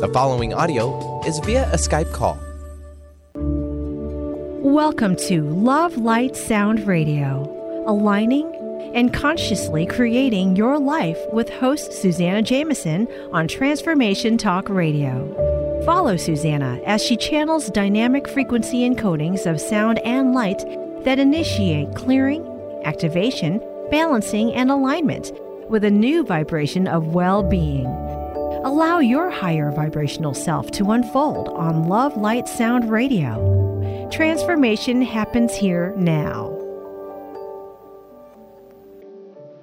The 0.00 0.08
following 0.14 0.54
audio 0.54 1.20
is 1.26 1.40
via 1.40 1.70
a 1.74 1.76
Skype 1.76 2.10
call. 2.14 2.38
Welcome 4.64 5.14
to 5.28 5.42
Love 5.42 5.98
Light 5.98 6.34
Sound 6.34 6.86
Radio, 6.86 7.84
aligning 7.86 8.46
and 8.94 9.12
consciously 9.12 9.84
creating 9.84 10.56
your 10.56 10.78
life 10.78 11.18
with 11.34 11.50
host 11.50 11.92
Suzanna 11.92 12.40
Jamieson 12.40 13.08
on 13.32 13.46
Transformation 13.46 14.38
Talk 14.38 14.70
Radio. 14.70 15.82
Follow 15.84 16.16
Suzanna 16.16 16.80
as 16.86 17.02
she 17.02 17.18
channels 17.18 17.68
dynamic 17.68 18.26
frequency 18.26 18.88
encodings 18.88 19.44
of 19.44 19.60
sound 19.60 19.98
and 19.98 20.32
light 20.32 20.64
that 21.04 21.18
initiate 21.18 21.94
clearing, 21.94 22.42
activation, 22.84 23.60
balancing, 23.90 24.54
and 24.54 24.70
alignment 24.70 25.30
with 25.68 25.84
a 25.84 25.90
new 25.90 26.24
vibration 26.24 26.88
of 26.88 27.08
well 27.08 27.42
being. 27.42 28.09
Allow 28.62 28.98
your 28.98 29.30
higher 29.30 29.70
vibrational 29.70 30.34
self 30.34 30.70
to 30.72 30.90
unfold 30.90 31.48
on 31.48 31.88
Love 31.88 32.18
Light 32.18 32.46
Sound 32.46 32.90
Radio. 32.90 34.08
Transformation 34.12 35.00
happens 35.00 35.54
here 35.54 35.94
now. 35.96 36.54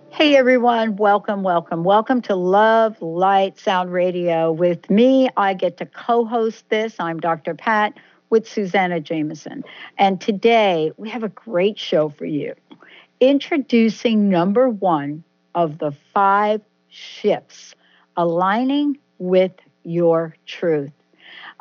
Hey 0.09 0.35
everyone, 0.35 0.95
welcome, 0.95 1.43
welcome, 1.43 1.83
welcome 1.83 2.23
to 2.23 2.33
Love 2.33 2.99
Light 2.99 3.59
Sound 3.59 3.93
Radio. 3.93 4.51
With 4.51 4.89
me, 4.89 5.29
I 5.37 5.53
get 5.53 5.77
to 5.77 5.85
co 5.85 6.25
host 6.25 6.67
this. 6.69 6.95
I'm 6.99 7.19
Dr. 7.19 7.53
Pat 7.53 7.93
with 8.31 8.49
Suzanna 8.49 8.99
Jamieson. 8.99 9.63
And 9.99 10.19
today 10.19 10.91
we 10.97 11.07
have 11.09 11.21
a 11.21 11.29
great 11.29 11.77
show 11.77 12.09
for 12.09 12.25
you. 12.25 12.55
Introducing 13.19 14.27
number 14.27 14.67
one 14.67 15.23
of 15.53 15.77
the 15.77 15.91
five 16.15 16.61
shifts 16.89 17.75
aligning 18.17 18.97
with 19.19 19.53
your 19.83 20.35
truth. 20.45 20.91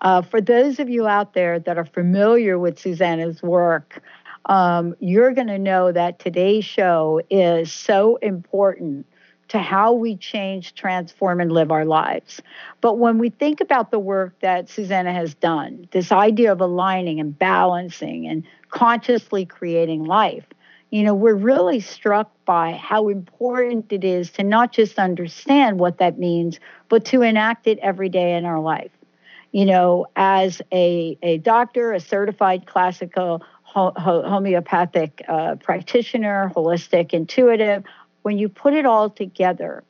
Uh, 0.00 0.22
for 0.22 0.40
those 0.40 0.78
of 0.78 0.88
you 0.88 1.06
out 1.06 1.34
there 1.34 1.58
that 1.60 1.78
are 1.78 1.84
familiar 1.84 2.58
with 2.58 2.78
Suzanna's 2.78 3.42
work, 3.42 4.02
um, 4.46 4.94
you're 5.00 5.32
going 5.32 5.46
to 5.46 5.58
know 5.58 5.92
that 5.92 6.18
today's 6.18 6.64
show 6.64 7.20
is 7.30 7.72
so 7.72 8.16
important 8.16 9.06
to 9.48 9.58
how 9.58 9.92
we 9.92 10.16
change, 10.16 10.74
transform, 10.74 11.40
and 11.40 11.52
live 11.52 11.70
our 11.70 11.84
lives. 11.84 12.40
But 12.80 12.98
when 12.98 13.18
we 13.18 13.30
think 13.30 13.60
about 13.60 13.90
the 13.90 13.98
work 13.98 14.34
that 14.40 14.68
Suzanna 14.68 15.12
has 15.12 15.34
done, 15.34 15.88
this 15.92 16.10
idea 16.10 16.52
of 16.52 16.60
aligning 16.60 17.20
and 17.20 17.38
balancing 17.38 18.26
and 18.26 18.44
consciously 18.70 19.46
creating 19.46 20.04
life, 20.04 20.44
you 20.90 21.02
know, 21.02 21.14
we're 21.14 21.34
really 21.34 21.80
struck 21.80 22.30
by 22.44 22.72
how 22.72 23.08
important 23.08 23.92
it 23.92 24.04
is 24.04 24.30
to 24.32 24.44
not 24.44 24.72
just 24.72 24.98
understand 24.98 25.80
what 25.80 25.98
that 25.98 26.18
means, 26.18 26.60
but 26.88 27.04
to 27.06 27.22
enact 27.22 27.66
it 27.66 27.78
every 27.80 28.08
day 28.08 28.36
in 28.36 28.44
our 28.44 28.60
life. 28.60 28.92
You 29.52 29.64
know, 29.64 30.06
as 30.16 30.62
a, 30.72 31.18
a 31.22 31.38
doctor, 31.38 31.92
a 31.92 32.00
certified 32.00 32.66
classical 32.66 33.42
ho- 33.62 33.92
homeopathic 33.96 35.22
uh, 35.28 35.56
practitioner, 35.56 36.52
holistic, 36.54 37.12
intuitive, 37.12 37.84
when 38.22 38.38
you 38.38 38.48
put 38.48 38.74
it 38.74 38.86
all 38.86 39.10
together, 39.10 39.82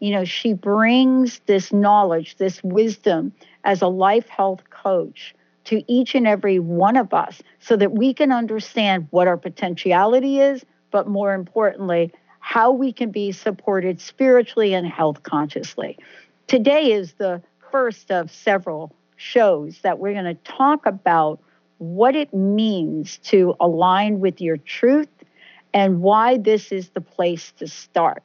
you 0.00 0.10
know, 0.10 0.24
she 0.24 0.52
brings 0.52 1.40
this 1.46 1.72
knowledge, 1.72 2.36
this 2.36 2.62
wisdom 2.62 3.32
as 3.62 3.82
a 3.82 3.88
life 3.88 4.28
health 4.28 4.62
coach 4.68 5.34
to 5.64 5.82
each 5.92 6.14
and 6.14 6.26
every 6.26 6.58
one 6.58 6.96
of 6.96 7.14
us 7.14 7.42
so 7.60 7.76
that 7.76 7.92
we 7.92 8.14
can 8.14 8.32
understand 8.32 9.06
what 9.10 9.26
our 9.26 9.36
potentiality 9.36 10.40
is, 10.40 10.64
but 10.90 11.08
more 11.08 11.34
importantly, 11.34 12.12
how 12.40 12.70
we 12.70 12.92
can 12.92 13.10
be 13.10 13.32
supported 13.32 14.00
spiritually 14.00 14.74
and 14.74 14.86
health 14.86 15.22
consciously. 15.22 15.98
Today 16.46 16.92
is 16.92 17.14
the 17.14 17.42
first 17.72 18.10
of 18.10 18.30
several 18.30 18.94
shows 19.16 19.80
that 19.82 19.98
we're 19.98 20.12
going 20.12 20.24
to 20.24 20.34
talk 20.44 20.86
about 20.86 21.40
what 21.78 22.14
it 22.14 22.32
means 22.32 23.18
to 23.18 23.54
align 23.60 24.20
with 24.20 24.40
your 24.40 24.56
truth 24.58 25.08
and 25.72 26.00
why 26.00 26.38
this 26.38 26.70
is 26.70 26.90
the 26.90 27.00
place 27.00 27.52
to 27.58 27.66
start. 27.66 28.22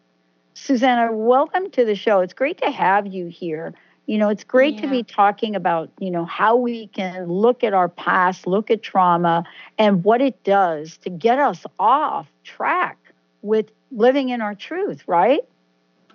Suzanna, 0.53 1.11
welcome 1.11 1.72
to 1.72 1.85
the 1.85 1.95
show. 1.95 2.19
It's 2.19 2.33
great 2.33 2.59
to 2.61 2.69
have 2.69 3.07
you 3.07 3.28
here. 3.28 3.73
You 4.09 4.18
know, 4.18 4.30
it's 4.30 4.44
great 4.44 4.74
yeah. 4.74 4.81
to 4.81 4.88
be 4.88 5.03
talking 5.03 5.56
about, 5.56 5.92
you 6.00 6.09
know, 6.09 6.25
how 6.25 6.56
we 6.56 6.88
can 6.88 7.28
look 7.28 7.64
at 7.64 7.75
our 7.75 7.88
past, 7.88 8.47
look 8.47 8.72
at 8.72 8.81
trauma, 8.81 9.44
and 9.78 10.03
what 10.03 10.20
it 10.20 10.44
does 10.44 10.97
to 11.03 11.12
get 11.12 11.38
us 11.38 11.64
off 11.78 12.25
track 12.44 12.97
with 13.44 13.70
living 13.92 14.30
in 14.30 14.42
our 14.42 14.56
truth, 14.56 15.03
right? 15.06 15.42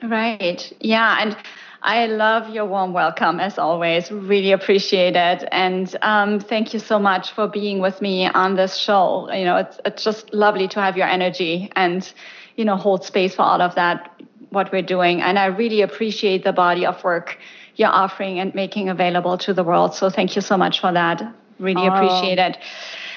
Right. 0.02 0.72
Yeah. 0.80 1.18
And 1.20 1.36
I 1.82 2.06
love 2.06 2.50
your 2.50 2.64
warm 2.64 2.94
welcome 2.94 3.38
as 3.38 3.58
always. 3.58 4.10
Really 4.10 4.50
appreciate 4.50 5.14
it. 5.14 5.48
And 5.52 5.94
um, 6.02 6.40
thank 6.40 6.74
you 6.74 6.80
so 6.80 6.98
much 6.98 7.30
for 7.30 7.46
being 7.46 7.78
with 7.78 8.02
me 8.02 8.26
on 8.26 8.56
this 8.56 8.76
show. 8.76 9.32
You 9.32 9.44
know, 9.44 9.58
it's, 9.58 9.78
it's 9.84 10.02
just 10.02 10.34
lovely 10.34 10.66
to 10.66 10.80
have 10.80 10.96
your 10.96 11.06
energy 11.06 11.70
and, 11.76 12.12
you 12.56 12.64
know, 12.64 12.74
hold 12.74 13.04
space 13.04 13.36
for 13.36 13.42
all 13.42 13.62
of 13.62 13.76
that, 13.76 14.20
what 14.50 14.72
we're 14.72 14.82
doing. 14.82 15.22
And 15.22 15.38
I 15.38 15.46
really 15.46 15.82
appreciate 15.82 16.42
the 16.42 16.52
body 16.52 16.84
of 16.84 17.04
work 17.04 17.38
you're 17.76 17.88
offering 17.88 18.38
and 18.38 18.54
making 18.54 18.88
available 18.88 19.38
to 19.38 19.54
the 19.54 19.64
world. 19.64 19.94
So 19.94 20.10
thank 20.10 20.36
you 20.36 20.42
so 20.42 20.56
much 20.56 20.80
for 20.80 20.92
that. 20.92 21.22
Really 21.58 21.88
oh. 21.88 21.92
appreciate 21.92 22.38
it. 22.38 22.58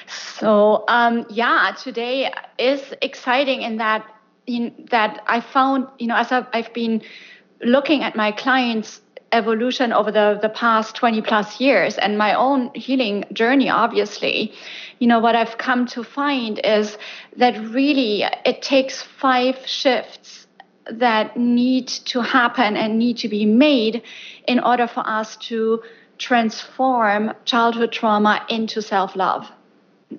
So 0.08 0.84
um, 0.88 1.26
yeah, 1.30 1.76
today 1.82 2.32
is 2.58 2.82
exciting 3.02 3.62
in 3.62 3.78
that 3.78 4.06
in 4.46 4.88
that 4.92 5.22
I 5.28 5.42
found 5.42 5.88
you 6.00 6.08
know 6.08 6.16
as 6.16 6.32
I've, 6.32 6.48
I've 6.54 6.74
been 6.74 7.02
looking 7.62 8.04
at 8.04 8.16
my 8.16 8.32
clients 8.32 9.02
evolution 9.32 9.92
over 9.92 10.12
the, 10.12 10.40
the 10.42 10.50
past 10.50 10.96
20 10.96 11.22
plus 11.22 11.60
years 11.60 11.98
and 11.98 12.18
my 12.18 12.34
own 12.34 12.72
healing 12.74 13.26
journey 13.34 13.70
obviously 13.70 14.54
you 15.00 15.08
know 15.08 15.20
what 15.20 15.36
i've 15.36 15.58
come 15.58 15.86
to 15.86 16.02
find 16.02 16.62
is 16.64 16.98
that 17.36 17.58
really 17.70 18.24
it 18.46 18.62
takes 18.62 19.02
five 19.02 19.58
shifts 19.66 20.47
that 20.92 21.38
need 21.38 21.88
to 21.88 22.22
happen 22.22 22.76
and 22.76 22.98
need 22.98 23.18
to 23.18 23.28
be 23.28 23.46
made 23.46 24.04
in 24.48 24.60
order 24.60 24.88
for 24.88 25.08
us 25.08 25.36
to 25.38 25.82
transform 26.18 27.34
childhood 27.46 27.92
trauma 27.92 28.46
into 28.50 28.82
self 28.82 29.16
love. 29.16 29.52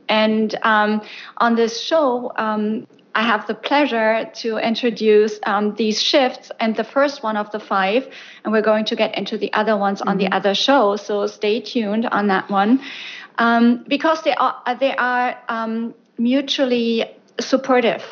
And 0.09 0.55
um, 0.63 1.03
on 1.39 1.57
this 1.57 1.81
show, 1.81 2.33
um, 2.37 2.87
I 3.15 3.23
have 3.23 3.47
the 3.47 3.55
pleasure 3.55 4.31
to 4.35 4.59
introduce 4.59 5.41
um, 5.45 5.75
these 5.75 6.01
shifts, 6.01 6.53
and 6.61 6.77
the 6.77 6.85
first 6.85 7.23
one 7.23 7.37
of 7.37 7.51
the 7.51 7.59
five, 7.59 8.07
and 8.45 8.53
we're 8.53 8.63
going 8.63 8.85
to 8.87 8.97
get 8.97 9.17
into 9.17 9.39
the 9.39 9.53
other 9.55 9.77
ones 9.77 10.01
mm-hmm. 10.01 10.11
on 10.11 10.19
the 10.19 10.25
mm-hmm. 10.25 10.35
other 10.35 10.55
show. 10.55 10.97
So 10.97 11.27
stay 11.27 11.61
tuned 11.61 12.07
on 12.07 12.29
that 12.29 12.51
one, 12.51 12.81
um, 13.39 13.85
because 13.89 14.23
they 14.23 14.35
are 14.35 14.63
they 14.79 14.95
are 14.95 15.37
um, 15.49 15.95
mutually 16.19 17.05
supportive 17.41 18.03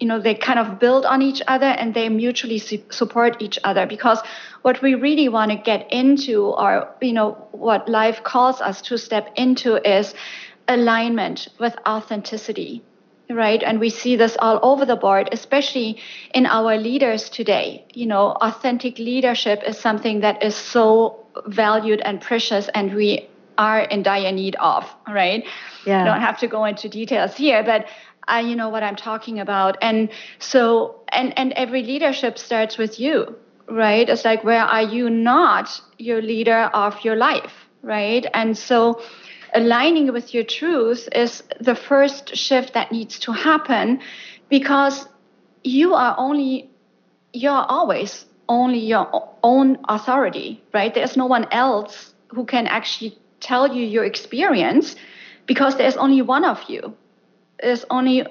you 0.00 0.06
know 0.06 0.20
they 0.20 0.34
kind 0.34 0.58
of 0.58 0.78
build 0.78 1.04
on 1.04 1.22
each 1.22 1.42
other 1.48 1.66
and 1.66 1.94
they 1.94 2.08
mutually 2.08 2.58
su- 2.58 2.82
support 2.90 3.40
each 3.40 3.58
other. 3.64 3.86
Because 3.86 4.20
what 4.62 4.82
we 4.82 4.94
really 4.94 5.28
want 5.28 5.50
to 5.50 5.56
get 5.56 5.90
into 5.92 6.46
or 6.46 6.88
you 7.00 7.12
know 7.12 7.32
what 7.52 7.88
life 7.88 8.22
calls 8.24 8.60
us 8.60 8.82
to 8.82 8.98
step 8.98 9.32
into 9.36 9.76
is 9.88 10.14
alignment 10.68 11.48
with 11.58 11.76
authenticity 11.86 12.82
right? 13.30 13.62
And 13.62 13.80
we 13.80 13.90
see 13.90 14.16
this 14.16 14.36
all 14.38 14.60
over 14.62 14.84
the 14.84 14.96
board 14.96 15.28
especially 15.32 15.98
in 16.32 16.46
our 16.46 16.76
leaders 16.76 17.28
today. 17.28 17.84
You 17.92 18.06
know 18.06 18.32
authentic 18.40 18.98
leadership 18.98 19.62
is 19.66 19.78
something 19.78 20.20
that 20.20 20.42
is 20.42 20.54
so 20.54 21.26
valued 21.46 22.00
and 22.00 22.20
precious 22.20 22.68
and 22.68 22.94
we 22.94 23.28
are 23.58 23.80
in 23.80 24.02
dire 24.02 24.32
need 24.32 24.56
of 24.56 24.84
right? 25.08 25.44
Yeah. 25.86 26.02
I 26.02 26.04
don't 26.04 26.20
have 26.20 26.38
to 26.40 26.46
go 26.46 26.64
into 26.64 26.88
details 26.88 27.36
here 27.36 27.62
but 27.64 27.86
I, 28.28 28.40
you 28.40 28.56
know 28.56 28.68
what 28.68 28.82
I'm 28.82 28.96
talking 28.96 29.38
about. 29.38 29.76
And 29.80 30.08
so, 30.38 31.00
and 31.08 31.36
and 31.38 31.52
every 31.52 31.82
leadership 31.82 32.38
starts 32.38 32.76
with 32.76 32.98
you, 32.98 33.36
right? 33.68 34.08
It's 34.08 34.24
like 34.24 34.44
where 34.44 34.62
are 34.62 34.82
you 34.82 35.10
not 35.10 35.80
your 35.98 36.20
leader 36.22 36.70
of 36.74 37.04
your 37.04 37.16
life, 37.16 37.52
right? 37.82 38.26
And 38.34 38.58
so, 38.58 39.00
aligning 39.54 40.12
with 40.12 40.34
your 40.34 40.44
truth 40.44 41.08
is 41.14 41.42
the 41.60 41.74
first 41.74 42.36
shift 42.36 42.74
that 42.74 42.90
needs 42.90 43.18
to 43.20 43.32
happen, 43.32 44.00
because 44.48 45.06
you 45.62 45.94
are 45.94 46.14
only 46.18 46.70
you're 47.32 47.66
always 47.68 48.24
only 48.48 48.78
your 48.78 49.32
own 49.42 49.78
authority, 49.88 50.62
right? 50.72 50.94
There's 50.94 51.16
no 51.16 51.26
one 51.26 51.46
else 51.52 52.14
who 52.28 52.44
can 52.44 52.66
actually 52.66 53.18
tell 53.40 53.74
you 53.74 53.84
your 53.84 54.04
experience 54.04 54.96
because 55.46 55.76
there's 55.76 55.96
only 55.96 56.22
one 56.22 56.44
of 56.44 56.58
you 56.68 56.96
is 57.62 57.84
only 57.90 58.26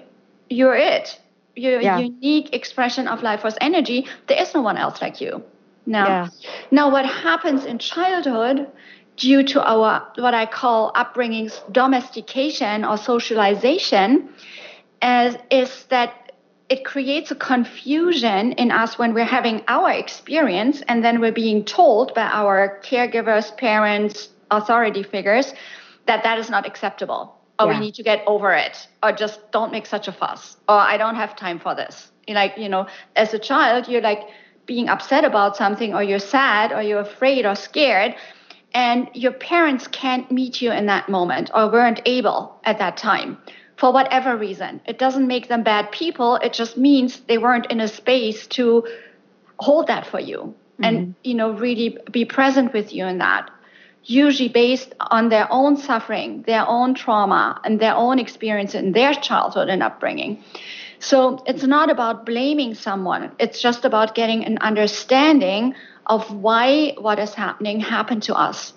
you're 0.50 0.76
it. 0.76 1.20
Your 1.56 1.82
yeah. 1.82 2.00
unique 2.00 2.54
expression 2.54 3.08
of 3.08 3.24
life 3.24 3.42
force 3.42 3.56
energy. 3.62 4.08
There 4.28 4.42
is 4.42 4.54
no 4.54 4.62
one 4.62 4.78
else 4.78 5.02
like 5.02 5.22
you. 5.22 5.44
Now, 5.86 6.08
yeah. 6.08 6.28
now 6.72 6.92
what 6.92 7.06
happens 7.06 7.64
in 7.66 7.80
childhood 7.80 8.68
due 9.16 9.44
to 9.44 9.64
our 9.64 10.06
what 10.16 10.34
I 10.34 10.46
call 10.46 10.92
upbringing's 10.96 11.62
domestication 11.72 12.84
or 12.84 12.98
socialization 12.98 14.30
as 15.02 15.38
is 15.52 15.86
that 15.86 16.34
it 16.68 16.84
creates 16.84 17.30
a 17.32 17.36
confusion 17.36 18.54
in 18.54 18.72
us 18.72 18.98
when 18.98 19.14
we're 19.14 19.24
having 19.24 19.64
our 19.68 19.92
experience 19.92 20.82
and 20.88 21.04
then 21.04 21.22
we're 21.22 21.32
being 21.32 21.64
told 21.64 22.14
by 22.16 22.24
our 22.24 22.82
caregivers, 22.84 23.56
parents, 23.56 24.30
authority 24.50 25.04
figures 25.04 25.54
that 26.08 26.24
that 26.24 26.40
is 26.40 26.50
not 26.50 26.66
acceptable 26.66 27.35
or 27.60 27.68
yeah. 27.68 27.74
we 27.74 27.86
need 27.86 27.96
to 27.96 28.04
get 28.04 28.24
over 28.28 28.54
it 28.54 28.88
or 29.02 29.12
just 29.12 29.52
don't 29.52 29.72
make 29.72 29.86
such 29.86 30.08
a 30.08 30.12
fuss 30.12 30.58
or 30.68 30.76
I 30.76 30.98
don't 30.98 31.16
have 31.16 31.36
time 31.36 31.60
for 31.60 31.76
this. 31.76 32.12
Like, 32.28 32.58
you 32.58 32.70
know, 32.70 32.88
as 33.16 33.34
a 33.34 33.40
child, 33.40 33.88
you're 33.88 34.02
like 34.02 34.28
being 34.66 34.90
upset 34.90 35.24
about 35.24 35.56
something 35.56 35.94
or 35.94 36.02
you're 36.02 36.20
sad 36.20 36.72
or 36.72 36.82
you're 36.82 37.02
afraid 37.02 37.46
or 37.46 37.56
scared 37.56 38.16
and 38.74 39.10
your 39.14 39.32
parents 39.32 39.88
can't 39.88 40.30
meet 40.32 40.62
you 40.62 40.72
in 40.72 40.88
that 40.88 41.08
moment 41.08 41.50
or 41.54 41.72
weren't 41.72 42.02
able 42.06 42.60
at 42.66 42.78
that 42.80 42.98
time 42.98 43.38
for 43.78 43.94
whatever 43.94 44.36
reason. 44.36 44.82
It 44.86 44.98
doesn't 44.98 45.28
make 45.28 45.48
them 45.48 45.64
bad 45.64 45.92
people. 45.92 46.36
It 46.38 46.54
just 46.54 46.78
means 46.78 47.20
they 47.22 47.38
weren't 47.38 47.72
in 47.72 47.80
a 47.80 47.88
space 47.88 48.48
to 48.48 48.86
hold 49.60 49.88
that 49.88 50.06
for 50.06 50.20
you 50.20 50.38
mm-hmm. 50.40 50.84
and 50.84 51.16
you 51.24 51.34
know 51.34 51.52
really 51.52 51.98
be 52.12 52.26
present 52.26 52.74
with 52.74 52.94
you 52.94 53.06
in 53.06 53.20
that. 53.20 53.50
Usually 54.06 54.50
based 54.50 54.94
on 55.00 55.30
their 55.30 55.48
own 55.52 55.78
suffering, 55.78 56.44
their 56.44 56.68
own 56.68 56.94
trauma, 56.94 57.60
and 57.64 57.80
their 57.80 57.96
own 57.96 58.20
experience 58.20 58.76
in 58.76 58.92
their 58.92 59.14
childhood 59.14 59.68
and 59.70 59.82
upbringing. 59.82 60.44
So 61.00 61.44
it's 61.46 61.64
not 61.64 61.90
about 61.90 62.26
blaming 62.26 62.76
someone. 62.76 63.32
It's 63.40 63.62
just 63.62 63.84
about 63.84 64.16
getting 64.16 64.46
an 64.46 64.60
understanding 64.60 65.76
of 66.06 66.32
why 66.34 66.94
what 66.98 67.20
is 67.20 67.34
happening 67.34 67.80
happened 67.80 68.24
to 68.24 68.36
us 68.36 68.74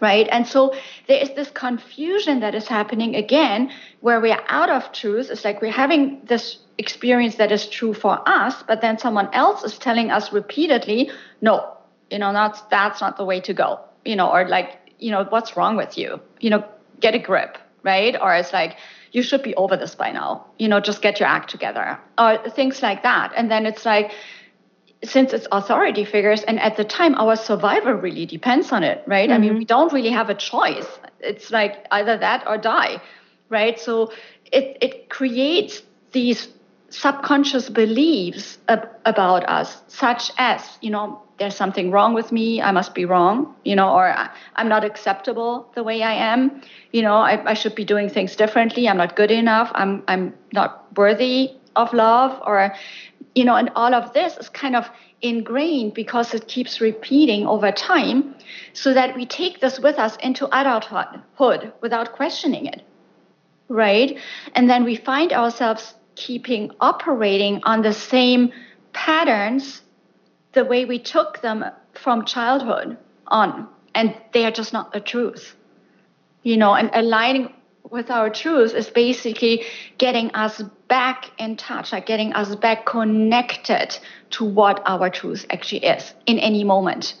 right? 0.00 0.28
And 0.30 0.46
so 0.46 0.74
there 1.08 1.20
is 1.20 1.30
this 1.30 1.50
confusion 1.50 2.40
that 2.40 2.54
is 2.54 2.66
happening 2.68 3.14
again, 3.16 3.70
where 4.00 4.20
we 4.20 4.30
are 4.30 4.42
out 4.48 4.70
of 4.70 4.92
truth. 4.92 5.30
It's 5.30 5.44
like 5.44 5.60
we're 5.60 5.72
having 5.72 6.22
this 6.24 6.58
experience 6.78 7.36
that 7.36 7.52
is 7.52 7.68
true 7.68 7.92
for 7.92 8.26
us, 8.28 8.62
but 8.66 8.80
then 8.80 8.98
someone 8.98 9.28
else 9.32 9.64
is 9.64 9.78
telling 9.78 10.10
us 10.10 10.32
repeatedly, 10.32 11.10
no, 11.40 11.76
you 12.10 12.18
know, 12.18 12.32
that's 12.32 12.60
that's 12.62 13.00
not 13.00 13.16
the 13.16 13.24
way 13.24 13.40
to 13.40 13.54
go, 13.54 13.80
you 14.04 14.16
know, 14.16 14.30
or 14.30 14.48
like, 14.48 14.76
you 14.98 15.10
know, 15.10 15.24
what's 15.24 15.56
wrong 15.56 15.76
with 15.76 15.96
you? 15.96 16.20
You 16.40 16.50
know, 16.50 16.64
get 17.00 17.14
a 17.14 17.18
grip, 17.18 17.58
right? 17.82 18.16
Or 18.20 18.34
it's 18.34 18.52
like, 18.52 18.76
you 19.12 19.22
should 19.22 19.42
be 19.42 19.54
over 19.56 19.76
this 19.76 19.94
by 19.94 20.12
now, 20.12 20.46
you 20.58 20.68
know, 20.68 20.80
just 20.80 21.02
get 21.02 21.18
your 21.18 21.28
act 21.28 21.50
together, 21.50 21.98
or 22.18 22.38
things 22.50 22.80
like 22.82 23.02
that. 23.02 23.32
And 23.36 23.50
then 23.50 23.66
it's 23.66 23.84
like, 23.84 24.12
since 25.02 25.32
it's 25.32 25.46
authority 25.50 26.04
figures 26.04 26.42
and 26.42 26.60
at 26.60 26.76
the 26.76 26.84
time 26.84 27.14
our 27.14 27.34
survival 27.34 27.94
really 27.94 28.26
depends 28.26 28.70
on 28.70 28.84
it 28.84 29.02
right 29.06 29.30
mm-hmm. 29.30 29.34
i 29.34 29.38
mean 29.38 29.54
we 29.54 29.60
mm-hmm. 29.60 29.66
don't 29.66 29.92
really 29.92 30.10
have 30.10 30.28
a 30.28 30.34
choice 30.34 30.86
it's 31.20 31.50
like 31.50 31.86
either 31.90 32.18
that 32.18 32.46
or 32.46 32.58
die 32.58 33.00
right 33.48 33.80
so 33.80 34.12
it 34.52 34.76
it 34.82 35.08
creates 35.08 35.82
these 36.12 36.48
subconscious 36.90 37.70
beliefs 37.70 38.58
ab- 38.68 38.90
about 39.06 39.48
us 39.48 39.80
such 39.88 40.32
as 40.36 40.78
you 40.82 40.90
know 40.90 41.22
there's 41.40 41.56
something 41.56 41.90
wrong 41.90 42.14
with 42.14 42.30
me 42.30 42.62
i 42.62 42.70
must 42.70 42.94
be 42.94 43.04
wrong 43.04 43.52
you 43.64 43.74
know 43.74 43.90
or 43.92 44.14
i'm 44.56 44.68
not 44.68 44.84
acceptable 44.84 45.68
the 45.74 45.82
way 45.82 46.02
i 46.02 46.12
am 46.12 46.62
you 46.92 47.02
know 47.02 47.16
I, 47.16 47.50
I 47.50 47.54
should 47.54 47.74
be 47.74 47.84
doing 47.84 48.08
things 48.08 48.36
differently 48.36 48.88
i'm 48.88 48.98
not 48.98 49.16
good 49.16 49.32
enough 49.32 49.72
i'm 49.74 50.04
i'm 50.06 50.34
not 50.52 50.86
worthy 50.96 51.50
of 51.76 51.92
love 51.92 52.40
or 52.46 52.74
you 53.34 53.44
know, 53.44 53.56
and 53.56 53.70
all 53.76 53.94
of 53.94 54.12
this 54.12 54.36
is 54.36 54.48
kind 54.48 54.74
of 54.74 54.90
ingrained 55.22 55.94
because 55.94 56.34
it 56.34 56.48
keeps 56.48 56.80
repeating 56.80 57.46
over 57.46 57.70
time 57.70 58.34
so 58.72 58.92
that 58.94 59.14
we 59.14 59.26
take 59.26 59.60
this 59.60 59.78
with 59.78 59.98
us 59.98 60.16
into 60.16 60.46
adulthood 60.46 61.72
without 61.80 62.12
questioning 62.12 62.66
it. 62.66 62.82
Right? 63.68 64.18
And 64.54 64.68
then 64.68 64.84
we 64.84 64.96
find 64.96 65.32
ourselves 65.32 65.94
keeping 66.16 66.72
operating 66.80 67.60
on 67.64 67.82
the 67.82 67.92
same 67.92 68.52
patterns 68.92 69.82
the 70.52 70.64
way 70.64 70.84
we 70.84 70.98
took 70.98 71.40
them 71.42 71.64
from 71.94 72.24
childhood 72.24 72.96
on. 73.26 73.68
And 73.94 74.14
they 74.32 74.44
are 74.44 74.50
just 74.50 74.72
not 74.72 74.92
the 74.92 75.00
truth. 75.00 75.56
You 76.42 76.56
know, 76.56 76.74
and 76.74 76.90
aligning 76.94 77.52
with 77.90 78.10
our 78.10 78.30
truth 78.30 78.74
is 78.74 78.88
basically 78.88 79.64
getting 79.98 80.30
us 80.32 80.62
back 80.88 81.30
in 81.38 81.56
touch, 81.56 81.92
like 81.92 82.06
getting 82.06 82.32
us 82.32 82.54
back 82.56 82.86
connected 82.86 83.98
to 84.30 84.44
what 84.44 84.82
our 84.86 85.10
truth 85.10 85.44
actually 85.50 85.84
is 85.84 86.14
in 86.26 86.38
any 86.38 86.64
moment. 86.64 87.14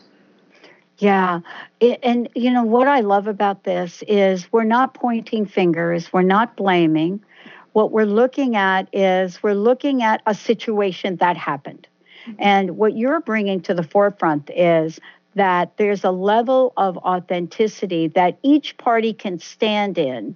Yeah. 0.98 1.40
And, 1.80 2.28
you 2.34 2.50
know, 2.50 2.62
what 2.62 2.86
I 2.86 3.00
love 3.00 3.26
about 3.26 3.64
this 3.64 4.02
is 4.06 4.52
we're 4.52 4.64
not 4.64 4.94
pointing 4.94 5.46
fingers, 5.46 6.12
we're 6.12 6.22
not 6.22 6.56
blaming. 6.56 7.24
What 7.72 7.90
we're 7.90 8.04
looking 8.04 8.54
at 8.54 8.88
is 8.92 9.42
we're 9.42 9.54
looking 9.54 10.02
at 10.02 10.22
a 10.26 10.34
situation 10.34 11.16
that 11.16 11.36
happened. 11.36 11.86
Mm-hmm. 12.26 12.32
And 12.38 12.76
what 12.76 12.96
you're 12.96 13.20
bringing 13.20 13.60
to 13.62 13.74
the 13.74 13.82
forefront 13.82 14.50
is 14.50 15.00
that 15.34 15.76
there's 15.76 16.04
a 16.04 16.10
level 16.10 16.72
of 16.76 16.96
authenticity 16.98 18.08
that 18.08 18.38
each 18.42 18.76
party 18.78 19.12
can 19.12 19.38
stand 19.38 19.96
in 19.96 20.34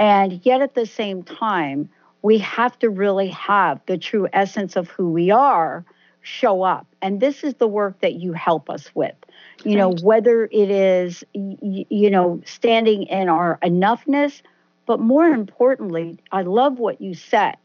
and 0.00 0.40
yet 0.46 0.62
at 0.62 0.74
the 0.74 0.86
same 0.86 1.22
time, 1.22 1.90
we 2.22 2.38
have 2.38 2.78
to 2.78 2.88
really 2.88 3.28
have 3.28 3.80
the 3.84 3.98
true 3.98 4.26
essence 4.32 4.74
of 4.74 4.88
who 4.88 5.10
we 5.10 5.30
are 5.30 5.84
show 6.22 6.62
up. 6.62 6.86
And 7.02 7.20
this 7.20 7.44
is 7.44 7.54
the 7.54 7.68
work 7.68 8.00
that 8.00 8.14
you 8.14 8.32
help 8.32 8.70
us 8.70 8.90
with. 8.94 9.14
You 9.62 9.76
know, 9.76 9.92
whether 10.02 10.44
it 10.44 10.70
is, 10.70 11.22
you 11.34 12.10
know, 12.10 12.40
standing 12.46 13.02
in 13.04 13.28
our 13.28 13.58
enoughness, 13.62 14.40
but 14.86 15.00
more 15.00 15.26
importantly, 15.26 16.18
I 16.32 16.42
love 16.42 16.78
what 16.78 17.02
you 17.02 17.12
said 17.12 17.56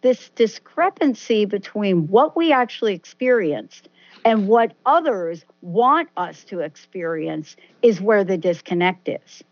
this 0.00 0.30
discrepancy 0.30 1.44
between 1.44 2.08
what 2.08 2.36
we 2.36 2.52
actually 2.52 2.94
experienced 2.94 3.88
and 4.24 4.48
what 4.48 4.72
others 4.86 5.44
want 5.62 6.08
us 6.16 6.44
to 6.44 6.60
experience 6.60 7.56
is 7.82 8.00
where 8.00 8.24
the 8.24 8.36
disconnect 8.36 9.08
is. 9.08 9.42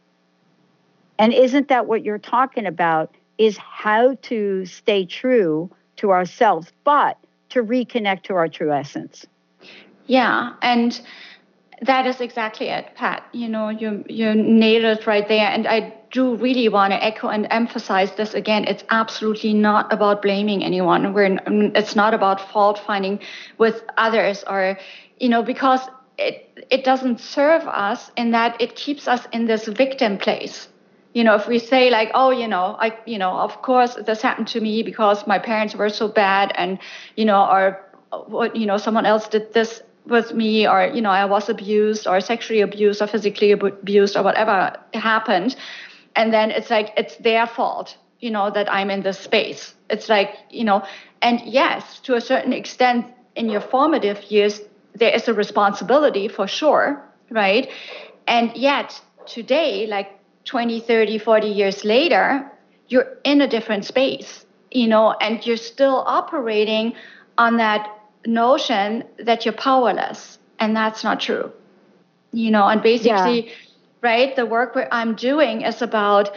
And 1.18 1.32
isn't 1.32 1.68
that 1.68 1.86
what 1.86 2.04
you're 2.04 2.18
talking 2.18 2.66
about? 2.66 3.14
Is 3.38 3.58
how 3.58 4.14
to 4.22 4.64
stay 4.64 5.04
true 5.04 5.70
to 5.96 6.10
ourselves, 6.10 6.72
but 6.84 7.18
to 7.50 7.62
reconnect 7.62 8.22
to 8.24 8.34
our 8.34 8.48
true 8.48 8.72
essence. 8.72 9.26
Yeah. 10.06 10.54
And 10.62 11.00
that 11.82 12.06
is 12.06 12.20
exactly 12.20 12.68
it, 12.68 12.94
Pat. 12.94 13.26
You 13.32 13.48
know, 13.48 13.68
you 13.68 14.04
you 14.08 14.34
nailed 14.34 14.98
it 14.98 15.06
right 15.06 15.28
there. 15.28 15.48
And 15.48 15.66
I 15.66 15.92
do 16.16 16.24
really 16.46 16.68
want 16.76 16.92
to 16.94 16.98
echo 17.10 17.28
and 17.28 17.46
emphasize 17.50 18.10
this 18.20 18.32
again. 18.42 18.62
It's 18.72 18.84
absolutely 19.00 19.54
not 19.54 19.92
about 19.96 20.22
blaming 20.22 20.60
anyone. 20.70 21.12
We're 21.14 21.38
it's 21.80 21.96
not 22.02 22.12
about 22.14 22.38
fault 22.52 22.78
finding 22.86 23.20
with 23.58 23.76
others 24.06 24.44
or, 24.52 24.78
you 25.22 25.28
know, 25.32 25.42
because 25.52 25.82
it 26.18 26.34
it 26.70 26.82
doesn't 26.90 27.18
serve 27.20 27.62
us 27.88 28.10
in 28.16 28.30
that 28.38 28.60
it 28.64 28.70
keeps 28.84 29.04
us 29.14 29.22
in 29.32 29.46
this 29.46 29.68
victim 29.82 30.16
place 30.18 30.68
you 31.16 31.24
know, 31.24 31.34
if 31.34 31.48
we 31.48 31.58
say 31.58 31.88
like, 31.88 32.10
oh, 32.12 32.30
you 32.30 32.46
know, 32.46 32.76
I, 32.78 32.88
you 33.06 33.16
know, 33.16 33.32
of 33.46 33.62
course 33.62 33.94
this 34.06 34.20
happened 34.20 34.48
to 34.48 34.60
me 34.60 34.82
because 34.82 35.26
my 35.26 35.38
parents 35.38 35.74
were 35.74 35.88
so 35.88 36.08
bad, 36.08 36.52
and 36.56 36.78
you 37.16 37.24
know, 37.24 37.42
or 37.54 37.62
what, 38.26 38.54
you 38.54 38.66
know, 38.66 38.76
someone 38.76 39.06
else 39.06 39.26
did 39.26 39.54
this 39.54 39.80
with 40.04 40.34
me, 40.34 40.68
or 40.68 40.78
you 40.96 41.00
know, 41.00 41.14
I 41.22 41.24
was 41.24 41.48
abused, 41.48 42.06
or 42.06 42.20
sexually 42.20 42.60
abused, 42.60 43.00
or 43.00 43.06
physically 43.06 43.52
abused, 43.52 44.14
or 44.14 44.22
whatever 44.22 44.76
happened, 44.92 45.56
and 46.16 46.32
then 46.32 46.50
it's 46.50 46.70
like 46.70 46.92
it's 46.96 47.16
their 47.16 47.46
fault, 47.46 47.96
you 48.20 48.30
know, 48.30 48.50
that 48.50 48.72
I'm 48.72 48.90
in 48.90 49.02
this 49.02 49.18
space. 49.18 49.74
It's 49.90 50.08
like, 50.08 50.30
you 50.50 50.64
know, 50.64 50.82
and 51.22 51.40
yes, 51.42 52.00
to 52.00 52.14
a 52.14 52.20
certain 52.20 52.52
extent, 52.52 53.06
in 53.36 53.50
your 53.50 53.60
formative 53.60 54.22
years, 54.30 54.60
there 54.94 55.14
is 55.14 55.28
a 55.28 55.34
responsibility 55.34 56.26
for 56.26 56.46
sure, 56.46 57.02
right? 57.30 57.68
And 58.26 58.56
yet 58.56 59.00
today, 59.26 59.86
like 59.86 60.10
20, 60.46 60.80
30, 60.80 61.18
40 61.18 61.46
years 61.48 61.84
later, 61.84 62.50
you're 62.88 63.06
in 63.24 63.40
a 63.40 63.48
different 63.48 63.84
space, 63.84 64.46
you 64.70 64.86
know, 64.88 65.12
and 65.20 65.44
you're 65.44 65.56
still 65.56 66.02
operating 66.06 66.94
on 67.36 67.58
that 67.58 67.88
notion 68.24 69.04
that 69.18 69.44
you're 69.44 69.54
powerless. 69.54 70.38
And 70.58 70.74
that's 70.74 71.04
not 71.04 71.20
true, 71.20 71.52
you 72.32 72.50
know, 72.50 72.66
and 72.66 72.82
basically, 72.82 73.46
yeah. 73.46 73.52
Right, 74.00 74.34
the 74.36 74.46
work 74.46 74.76
I'm 74.90 75.14
doing 75.14 75.62
is 75.62 75.82
about 75.82 76.30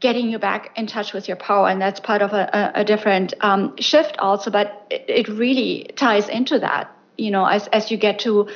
getting 0.00 0.30
you 0.30 0.38
back 0.38 0.70
in 0.76 0.86
touch 0.86 1.12
with 1.14 1.28
your 1.28 1.36
power. 1.36 1.68
And 1.68 1.80
that's 1.80 2.00
part 2.00 2.20
of 2.20 2.32
a, 2.32 2.72
a, 2.74 2.84
different 2.84 3.32
um, 3.40 3.74
shift 3.78 4.18
also, 4.18 4.50
but 4.50 4.86
it, 4.90 5.04
it 5.08 5.28
really 5.28 5.88
ties 5.96 6.28
into 6.28 6.58
that, 6.58 6.94
you 7.16 7.30
know, 7.30 7.46
as, 7.46 7.68
as 7.68 7.90
you 7.90 7.96
get 7.96 8.18
to 8.20 8.48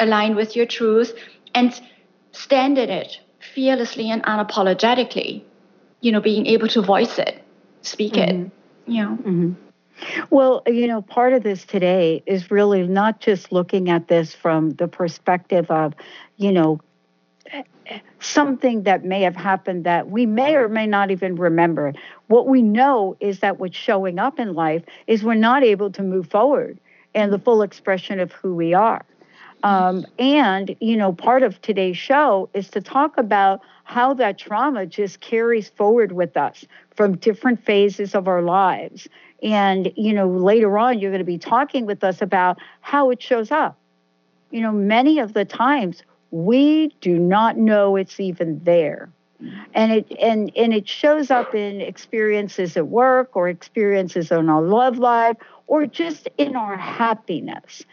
align 0.00 0.34
with 0.34 0.56
your 0.56 0.66
truth 0.66 1.14
and 1.54 1.80
stand 2.32 2.76
in 2.78 2.90
it 2.90 3.20
fearlessly 3.54 4.10
and 4.10 4.22
unapologetically, 4.24 5.42
you 6.00 6.10
know, 6.10 6.20
being 6.20 6.46
able 6.46 6.66
to 6.68 6.82
voice 6.82 7.18
it, 7.18 7.40
speak 7.82 8.14
mm-hmm. 8.14 8.42
it, 8.42 8.50
you 8.86 9.02
know. 9.04 9.10
Mm-hmm. 9.10 9.52
Well, 10.30 10.62
you 10.66 10.86
know, 10.86 11.02
part 11.02 11.34
of 11.34 11.42
this 11.42 11.64
today 11.64 12.22
is 12.26 12.50
really 12.50 12.86
not 12.86 13.20
just 13.20 13.52
looking 13.52 13.90
at 13.90 14.08
this 14.08 14.34
from 14.34 14.70
the 14.70 14.88
perspective 14.88 15.70
of, 15.70 15.94
you 16.36 16.52
know, 16.52 16.80
something 18.20 18.82
that 18.84 19.04
may 19.04 19.22
have 19.22 19.36
happened 19.36 19.84
that 19.84 20.10
we 20.10 20.26
may 20.26 20.54
or 20.54 20.68
may 20.68 20.86
not 20.86 21.10
even 21.10 21.36
remember. 21.36 21.92
What 22.28 22.46
we 22.46 22.62
know 22.62 23.16
is 23.20 23.40
that 23.40 23.58
what's 23.58 23.76
showing 23.76 24.18
up 24.18 24.38
in 24.38 24.54
life 24.54 24.82
is 25.06 25.22
we're 25.22 25.34
not 25.34 25.62
able 25.62 25.90
to 25.92 26.02
move 26.02 26.28
forward 26.28 26.78
in 27.14 27.30
the 27.30 27.38
full 27.38 27.62
expression 27.62 28.20
of 28.20 28.32
who 28.32 28.54
we 28.54 28.74
are. 28.74 29.04
Um, 29.62 30.06
and, 30.18 30.74
you 30.80 30.96
know, 30.96 31.12
part 31.12 31.42
of 31.42 31.60
today's 31.60 31.98
show 31.98 32.48
is 32.54 32.70
to 32.70 32.80
talk 32.80 33.18
about 33.18 33.60
how 33.84 34.14
that 34.14 34.38
trauma 34.38 34.86
just 34.86 35.20
carries 35.20 35.68
forward 35.68 36.12
with 36.12 36.36
us 36.36 36.64
from 36.96 37.16
different 37.16 37.64
phases 37.64 38.14
of 38.14 38.26
our 38.26 38.40
lives. 38.40 39.06
And, 39.42 39.92
you 39.96 40.12
know, 40.12 40.28
later 40.28 40.78
on, 40.78 40.98
you're 40.98 41.10
going 41.10 41.18
to 41.18 41.24
be 41.24 41.38
talking 41.38 41.84
with 41.84 42.04
us 42.04 42.22
about 42.22 42.58
how 42.80 43.10
it 43.10 43.22
shows 43.22 43.50
up. 43.50 43.76
You 44.50 44.62
know, 44.62 44.72
many 44.72 45.18
of 45.18 45.34
the 45.34 45.44
times 45.44 46.02
we 46.30 46.88
do 47.00 47.18
not 47.18 47.56
know 47.56 47.96
it's 47.96 48.20
even 48.20 48.60
there. 48.64 49.10
And 49.72 49.92
it 49.92 50.12
and 50.20 50.52
and 50.54 50.74
it 50.74 50.86
shows 50.86 51.30
up 51.30 51.54
in 51.54 51.80
experiences 51.80 52.76
at 52.76 52.88
work 52.88 53.36
or 53.36 53.48
experiences 53.48 54.30
in 54.30 54.50
our 54.50 54.60
love 54.60 54.98
life 54.98 55.36
or 55.66 55.86
just 55.86 56.28
in 56.36 56.56
our 56.56 56.76
happiness. 56.76 57.84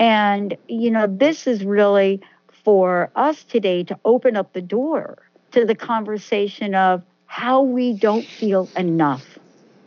And 0.00 0.56
you 0.66 0.90
know, 0.90 1.06
this 1.06 1.46
is 1.46 1.64
really 1.64 2.20
for 2.64 3.10
us 3.14 3.44
today 3.44 3.84
to 3.84 3.98
open 4.04 4.36
up 4.36 4.52
the 4.52 4.62
door 4.62 5.18
to 5.52 5.64
the 5.64 5.76
conversation 5.76 6.74
of 6.74 7.04
how 7.26 7.62
we 7.62 7.92
don't 7.92 8.26
feel 8.26 8.68
enough. 8.76 9.38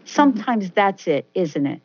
Sometimes 0.06 0.72
that's 0.72 1.06
it, 1.08 1.30
isn't 1.36 1.66
it? 1.66 1.82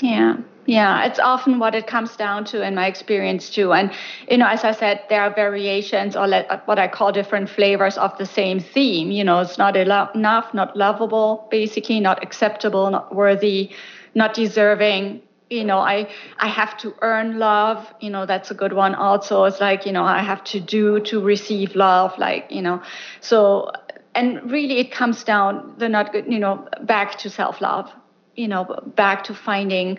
Yeah. 0.00 0.36
Yeah, 0.68 1.04
it's 1.04 1.20
often 1.20 1.60
what 1.60 1.76
it 1.76 1.86
comes 1.86 2.16
down 2.16 2.44
to 2.46 2.60
in 2.60 2.74
my 2.74 2.88
experience 2.88 3.50
too. 3.50 3.72
And 3.72 3.92
you 4.28 4.36
know, 4.36 4.48
as 4.48 4.64
I 4.64 4.72
said, 4.72 5.00
there 5.08 5.22
are 5.22 5.32
variations 5.32 6.16
or 6.16 6.24
uh, 6.24 6.58
what 6.64 6.76
I 6.80 6.88
call 6.88 7.12
different 7.12 7.48
flavors 7.48 7.96
of 7.96 8.18
the 8.18 8.26
same 8.26 8.58
theme. 8.58 9.12
You 9.12 9.22
know, 9.22 9.38
it's 9.38 9.58
not 9.58 9.76
enough, 9.76 10.52
not 10.52 10.76
lovable, 10.76 11.46
basically, 11.52 12.00
not 12.00 12.20
acceptable, 12.20 12.90
not 12.90 13.14
worthy, 13.14 13.70
not 14.16 14.34
deserving. 14.34 15.22
You 15.50 15.62
know, 15.62 15.78
I 15.78 16.08
I 16.38 16.48
have 16.48 16.76
to 16.78 16.92
earn 17.00 17.38
love. 17.38 17.86
You 18.00 18.10
know, 18.10 18.26
that's 18.26 18.50
a 18.50 18.54
good 18.54 18.72
one. 18.72 18.96
Also, 18.96 19.44
it's 19.44 19.60
like 19.60 19.86
you 19.86 19.92
know, 19.92 20.02
I 20.02 20.20
have 20.20 20.42
to 20.46 20.58
do 20.58 20.98
to 20.98 21.20
receive 21.20 21.76
love. 21.76 22.18
Like 22.18 22.50
you 22.50 22.60
know, 22.60 22.82
so 23.20 23.70
and 24.16 24.50
really, 24.50 24.78
it 24.80 24.90
comes 24.90 25.22
down 25.22 25.74
the 25.78 25.88
not 25.88 26.10
good. 26.10 26.26
You 26.26 26.40
know, 26.40 26.66
back 26.82 27.18
to 27.18 27.30
self 27.30 27.60
love. 27.60 27.88
You 28.36 28.48
know, 28.48 28.64
back 28.94 29.24
to 29.24 29.34
finding 29.34 29.98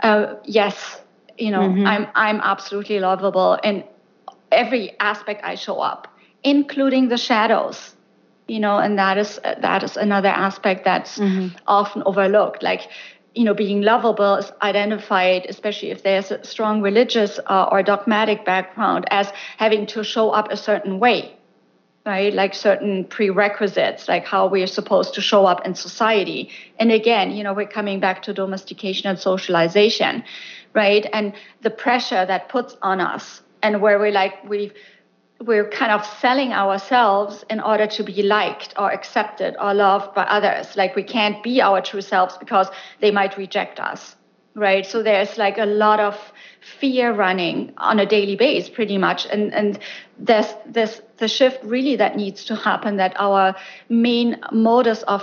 uh, 0.00 0.34
yes, 0.44 1.00
you 1.38 1.50
know, 1.50 1.60
mm-hmm. 1.60 1.86
I'm 1.86 2.06
I'm 2.14 2.40
absolutely 2.40 2.98
lovable 3.00 3.58
in 3.62 3.84
every 4.52 4.98
aspect 5.00 5.42
I 5.44 5.54
show 5.54 5.80
up, 5.80 6.08
including 6.42 7.08
the 7.08 7.16
shadows. 7.16 7.94
You 8.48 8.60
know, 8.60 8.78
and 8.78 8.98
that 8.98 9.18
is 9.18 9.40
that 9.42 9.82
is 9.82 9.96
another 9.96 10.28
aspect 10.28 10.84
that's 10.84 11.18
mm-hmm. 11.18 11.56
often 11.66 12.04
overlooked. 12.06 12.62
Like, 12.62 12.88
you 13.34 13.42
know, 13.42 13.54
being 13.54 13.82
lovable 13.82 14.36
is 14.36 14.52
identified, 14.62 15.46
especially 15.48 15.90
if 15.90 16.04
there's 16.04 16.30
a 16.30 16.44
strong 16.44 16.80
religious 16.80 17.40
uh, 17.46 17.68
or 17.72 17.82
dogmatic 17.82 18.44
background, 18.44 19.04
as 19.10 19.32
having 19.56 19.86
to 19.86 20.04
show 20.04 20.30
up 20.30 20.52
a 20.52 20.56
certain 20.56 21.00
way 21.00 21.35
right? 22.06 22.32
Like 22.32 22.54
certain 22.54 23.04
prerequisites, 23.04 24.06
like 24.08 24.24
how 24.24 24.46
we're 24.46 24.68
supposed 24.68 25.12
to 25.14 25.20
show 25.20 25.44
up 25.44 25.66
in 25.66 25.74
society. 25.74 26.50
And 26.78 26.92
again, 26.92 27.32
you 27.32 27.42
know, 27.42 27.52
we're 27.52 27.66
coming 27.66 27.98
back 27.98 28.22
to 28.22 28.32
domestication 28.32 29.10
and 29.10 29.18
socialization, 29.18 30.22
right? 30.72 31.04
And 31.12 31.34
the 31.62 31.70
pressure 31.70 32.24
that 32.24 32.48
puts 32.48 32.76
on 32.80 33.00
us, 33.00 33.42
and 33.62 33.82
where 33.82 33.98
we're 33.98 34.12
like, 34.12 34.48
we've 34.48 34.72
we're 35.38 35.68
kind 35.68 35.92
of 35.92 36.06
selling 36.06 36.52
ourselves 36.54 37.44
in 37.50 37.60
order 37.60 37.86
to 37.86 38.02
be 38.02 38.22
liked 38.22 38.72
or 38.78 38.90
accepted 38.90 39.54
or 39.60 39.74
loved 39.74 40.14
by 40.14 40.22
others. 40.22 40.76
Like 40.76 40.96
we 40.96 41.02
can't 41.02 41.42
be 41.42 41.60
our 41.60 41.82
true 41.82 42.00
selves 42.00 42.38
because 42.38 42.68
they 43.00 43.10
might 43.10 43.36
reject 43.36 43.78
us, 43.78 44.16
right? 44.54 44.86
So 44.86 45.02
there's 45.02 45.36
like 45.36 45.58
a 45.58 45.66
lot 45.66 46.00
of 46.00 46.16
fear 46.80 47.12
running 47.12 47.74
on 47.76 47.98
a 47.98 48.06
daily 48.06 48.34
basis 48.34 48.70
pretty 48.70 48.96
much 48.96 49.26
and 49.26 49.52
and 49.52 49.78
there's 50.18 50.52
this 50.64 51.02
the 51.18 51.28
shift 51.28 51.62
really 51.64 51.96
that 51.96 52.16
needs 52.16 52.44
to 52.46 52.56
happen 52.56 52.96
that 52.96 53.14
our 53.18 53.54
main 53.88 54.38
modus 54.52 55.02
of 55.04 55.22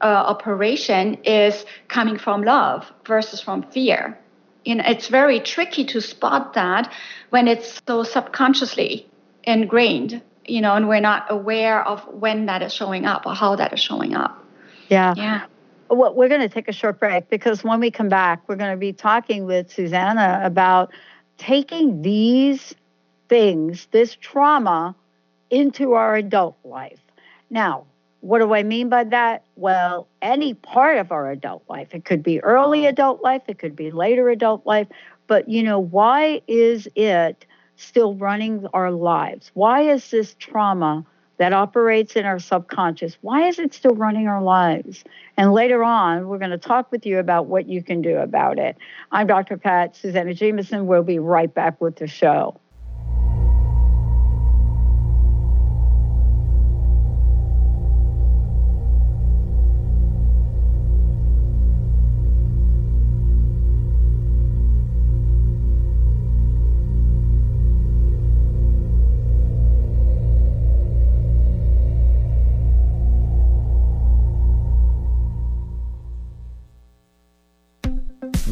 uh, 0.00 0.06
operation 0.06 1.14
is 1.24 1.64
coming 1.88 2.18
from 2.18 2.42
love 2.42 2.90
versus 3.06 3.40
from 3.40 3.62
fear. 3.70 4.18
You 4.64 4.76
know 4.76 4.84
it's 4.86 5.08
very 5.08 5.40
tricky 5.40 5.84
to 5.86 6.00
spot 6.00 6.54
that 6.54 6.92
when 7.30 7.48
it's 7.48 7.80
so 7.86 8.02
subconsciously 8.02 9.06
ingrained 9.42 10.22
you 10.46 10.60
know 10.62 10.74
and 10.74 10.88
we're 10.88 11.00
not 11.00 11.26
aware 11.28 11.86
of 11.86 12.00
when 12.08 12.46
that 12.46 12.62
is 12.62 12.72
showing 12.72 13.04
up 13.04 13.26
or 13.26 13.34
how 13.34 13.56
that 13.56 13.72
is 13.72 13.80
showing 13.80 14.14
up. 14.14 14.44
Yeah. 14.88 15.14
Yeah. 15.16 15.46
Well, 15.90 16.14
we're 16.14 16.28
going 16.28 16.40
to 16.40 16.48
take 16.48 16.68
a 16.68 16.72
short 16.72 16.98
break 16.98 17.28
because 17.28 17.62
when 17.62 17.78
we 17.78 17.90
come 17.90 18.08
back, 18.08 18.42
we're 18.48 18.56
going 18.56 18.72
to 18.72 18.76
be 18.76 18.92
talking 18.92 19.44
with 19.44 19.70
Suzanna 19.70 20.40
about 20.42 20.92
taking 21.36 22.02
these 22.02 22.74
things, 23.28 23.86
this 23.90 24.16
trauma, 24.20 24.94
into 25.50 25.94
our 25.94 26.16
adult 26.16 26.56
life. 26.64 27.00
Now, 27.50 27.84
what 28.20 28.38
do 28.38 28.54
I 28.54 28.62
mean 28.62 28.88
by 28.88 29.04
that? 29.04 29.44
Well, 29.56 30.08
any 30.22 30.54
part 30.54 30.98
of 30.98 31.12
our 31.12 31.30
adult 31.30 31.64
life. 31.68 31.88
It 31.94 32.04
could 32.04 32.22
be 32.22 32.40
early 32.40 32.80
mm-hmm. 32.80 32.88
adult 32.88 33.22
life, 33.22 33.42
it 33.48 33.58
could 33.58 33.76
be 33.76 33.90
later 33.90 34.28
adult 34.30 34.66
life. 34.66 34.88
But, 35.26 35.48
you 35.48 35.62
know, 35.62 35.78
why 35.78 36.42
is 36.46 36.88
it 36.94 37.46
still 37.76 38.14
running 38.14 38.66
our 38.72 38.90
lives? 38.90 39.50
Why 39.54 39.82
is 39.82 40.10
this 40.10 40.34
trauma 40.38 41.04
that 41.36 41.52
operates 41.52 42.16
in 42.16 42.24
our 42.24 42.38
subconscious. 42.38 43.16
Why 43.20 43.48
is 43.48 43.58
it 43.58 43.74
still 43.74 43.94
running 43.94 44.28
our 44.28 44.42
lives? 44.42 45.04
And 45.36 45.52
later 45.52 45.82
on, 45.82 46.28
we're 46.28 46.38
going 46.38 46.50
to 46.50 46.58
talk 46.58 46.92
with 46.92 47.04
you 47.04 47.18
about 47.18 47.46
what 47.46 47.68
you 47.68 47.82
can 47.82 48.02
do 48.02 48.18
about 48.18 48.58
it. 48.58 48.76
I'm 49.10 49.26
Dr. 49.26 49.56
Pat 49.56 49.96
Suzanna 49.96 50.34
Jamieson. 50.34 50.86
We'll 50.86 51.02
be 51.02 51.18
right 51.18 51.52
back 51.52 51.80
with 51.80 51.96
the 51.96 52.06
show. 52.06 52.60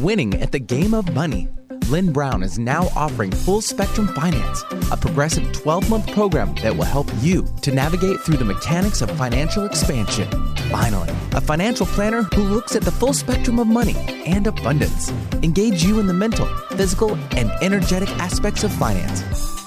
Winning 0.03 0.35
at 0.43 0.53
the 0.53 0.59
game 0.59 0.95
of 0.95 1.15
money. 1.15 1.49
Lynn 1.89 2.13
Brown 2.13 2.43
is 2.43 2.59
now 2.59 2.89
offering 2.97 3.31
Full 3.31 3.61
Spectrum 3.61 4.09
Finance, 4.09 4.65
a 4.91 4.97
progressive 4.97 5.53
12 5.53 5.89
month 5.89 6.13
program 6.13 6.55
that 6.57 6.77
will 6.77 6.85
help 6.85 7.11
you 7.21 7.47
to 7.63 7.73
navigate 7.73 8.21
through 8.21 8.37
the 8.37 8.45
mechanics 8.45 9.03
of 9.03 9.11
financial 9.11 9.65
expansion. 9.65 10.29
Finally, 10.71 11.11
a 11.33 11.41
financial 11.41 11.87
planner 11.87 12.23
who 12.35 12.43
looks 12.43 12.75
at 12.75 12.83
the 12.83 12.91
full 12.91 13.13
spectrum 13.13 13.59
of 13.59 13.67
money 13.67 13.95
and 14.27 14.47
abundance. 14.47 15.11
Engage 15.43 15.85
you 15.85 16.01
in 16.01 16.07
the 16.07 16.15
mental, 16.15 16.47
physical, 16.77 17.15
and 17.37 17.51
energetic 17.63 18.09
aspects 18.19 18.65
of 18.65 18.73
finance. 18.73 19.23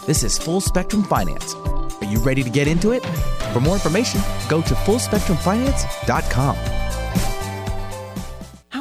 This 0.05 0.23
is 0.23 0.37
Full 0.37 0.61
Spectrum 0.61 1.03
Finance. 1.03 1.55
Are 1.55 2.11
you 2.11 2.19
ready 2.19 2.43
to 2.43 2.49
get 2.49 2.67
into 2.67 2.91
it? 2.91 3.05
For 3.53 3.61
more 3.61 3.75
information, 3.75 4.21
go 4.49 4.61
to 4.61 4.73
fullspectrumfinance.com. 4.73 6.74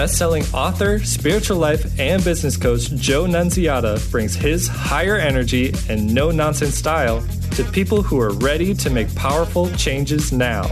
Best-selling 0.00 0.44
author, 0.54 0.98
spiritual 1.04 1.58
life, 1.58 1.84
and 2.00 2.24
business 2.24 2.56
coach 2.56 2.90
Joe 2.92 3.24
Nunziata 3.24 4.10
brings 4.10 4.34
his 4.34 4.66
higher 4.66 5.16
energy 5.16 5.74
and 5.90 6.14
no-nonsense 6.14 6.74
style 6.74 7.20
to 7.50 7.64
people 7.64 8.00
who 8.00 8.18
are 8.18 8.32
ready 8.32 8.72
to 8.76 8.88
make 8.88 9.14
powerful 9.14 9.70
changes 9.72 10.32
now. 10.32 10.64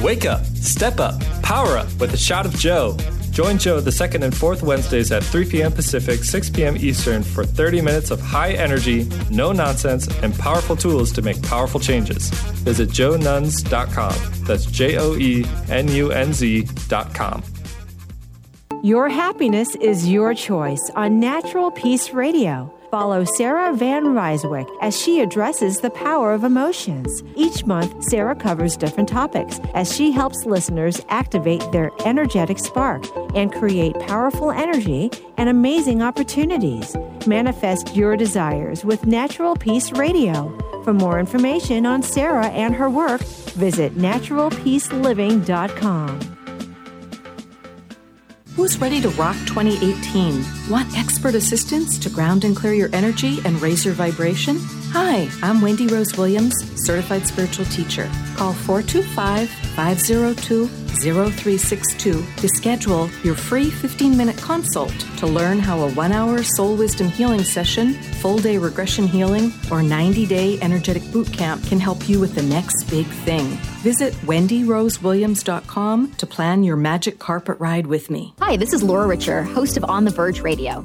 Wake 0.00 0.24
up, 0.24 0.46
step 0.46 0.98
up, 0.98 1.20
power 1.42 1.76
up 1.76 1.92
with 2.00 2.14
a 2.14 2.16
shot 2.16 2.46
of 2.46 2.54
Joe. 2.56 2.96
Join 3.32 3.58
Joe 3.58 3.80
the 3.80 3.92
second 3.92 4.22
and 4.22 4.34
fourth 4.34 4.62
Wednesdays 4.62 5.12
at 5.12 5.24
3 5.24 5.50
p.m. 5.50 5.72
Pacific, 5.72 6.24
6 6.24 6.48
p.m. 6.48 6.74
Eastern 6.78 7.22
for 7.22 7.44
30 7.44 7.82
minutes 7.82 8.10
of 8.10 8.18
high 8.18 8.52
energy, 8.52 9.06
no 9.30 9.52
nonsense, 9.52 10.08
and 10.22 10.34
powerful 10.38 10.74
tools 10.74 11.12
to 11.12 11.20
make 11.20 11.42
powerful 11.42 11.80
changes. 11.80 12.30
Visit 12.64 12.88
joenunz.com. 12.88 14.16
That's 14.46 14.64
J 14.64 14.96
O 14.96 15.16
E 15.16 15.44
N 15.68 15.88
U 15.88 16.12
N 16.12 16.32
Z.com. 16.32 17.42
Your 18.82 19.10
happiness 19.10 19.74
is 19.74 20.08
your 20.08 20.32
choice 20.32 20.90
on 20.96 21.20
Natural 21.20 21.70
Peace 21.70 22.14
Radio. 22.14 22.72
Follow 22.90 23.24
Sarah 23.36 23.74
Van 23.74 24.04
Ryswick 24.04 24.66
as 24.80 24.98
she 24.98 25.20
addresses 25.20 25.80
the 25.80 25.90
power 25.90 26.32
of 26.32 26.44
emotions. 26.44 27.22
Each 27.36 27.66
month, 27.66 28.02
Sarah 28.04 28.34
covers 28.34 28.78
different 28.78 29.10
topics 29.10 29.60
as 29.74 29.94
she 29.94 30.12
helps 30.12 30.46
listeners 30.46 31.04
activate 31.10 31.60
their 31.72 31.90
energetic 32.06 32.58
spark 32.58 33.04
and 33.34 33.52
create 33.52 34.00
powerful 34.00 34.50
energy 34.50 35.10
and 35.36 35.50
amazing 35.50 36.00
opportunities. 36.00 36.96
Manifest 37.26 37.94
your 37.94 38.16
desires 38.16 38.82
with 38.82 39.04
Natural 39.04 39.56
Peace 39.56 39.92
Radio. 39.92 40.56
For 40.84 40.94
more 40.94 41.20
information 41.20 41.84
on 41.84 42.02
Sarah 42.02 42.46
and 42.46 42.74
her 42.74 42.88
work, 42.88 43.20
visit 43.20 43.98
naturalpeaceliving.com. 43.98 46.39
Who's 48.60 48.78
ready 48.78 49.00
to 49.00 49.08
rock 49.12 49.36
2018? 49.46 50.44
Want 50.68 50.94
expert 50.94 51.34
assistance 51.34 51.98
to 51.98 52.10
ground 52.10 52.44
and 52.44 52.54
clear 52.54 52.74
your 52.74 52.90
energy 52.92 53.38
and 53.46 53.58
raise 53.62 53.86
your 53.86 53.94
vibration? 53.94 54.58
Hi, 54.90 55.30
I'm 55.42 55.62
Wendy 55.62 55.86
Rose 55.86 56.14
Williams, 56.18 56.54
certified 56.84 57.26
spiritual 57.26 57.64
teacher. 57.64 58.04
Call 58.36 58.52
425 58.52 59.50
502 59.80 60.66
0362 61.00 62.22
to 62.36 62.48
schedule 62.48 63.08
your 63.22 63.34
free 63.34 63.70
15 63.70 64.14
minute 64.14 64.36
consult 64.36 64.94
to 65.16 65.26
learn 65.26 65.58
how 65.58 65.80
a 65.80 65.90
one 65.92 66.12
hour 66.12 66.42
soul 66.42 66.76
wisdom 66.76 67.08
healing 67.08 67.42
session, 67.42 67.94
full 68.20 68.38
day 68.38 68.58
regression 68.58 69.06
healing, 69.06 69.50
or 69.70 69.82
90 69.82 70.26
day 70.26 70.60
energetic 70.60 71.02
boot 71.12 71.32
camp 71.32 71.64
can 71.64 71.80
help 71.80 72.10
you 72.10 72.20
with 72.20 72.34
the 72.34 72.42
next 72.42 72.90
big 72.90 73.06
thing. 73.24 73.46
Visit 73.80 74.12
wendyrosewilliams.com 74.26 76.12
to 76.12 76.26
plan 76.26 76.62
your 76.62 76.76
magic 76.76 77.18
carpet 77.18 77.58
ride 77.58 77.86
with 77.86 78.10
me. 78.10 78.34
Hi, 78.38 78.58
this 78.58 78.74
is 78.74 78.82
Laura 78.82 79.06
Richer, 79.06 79.44
host 79.44 79.78
of 79.78 79.84
On 79.84 80.04
the 80.04 80.10
Verge 80.10 80.42
Radio. 80.42 80.84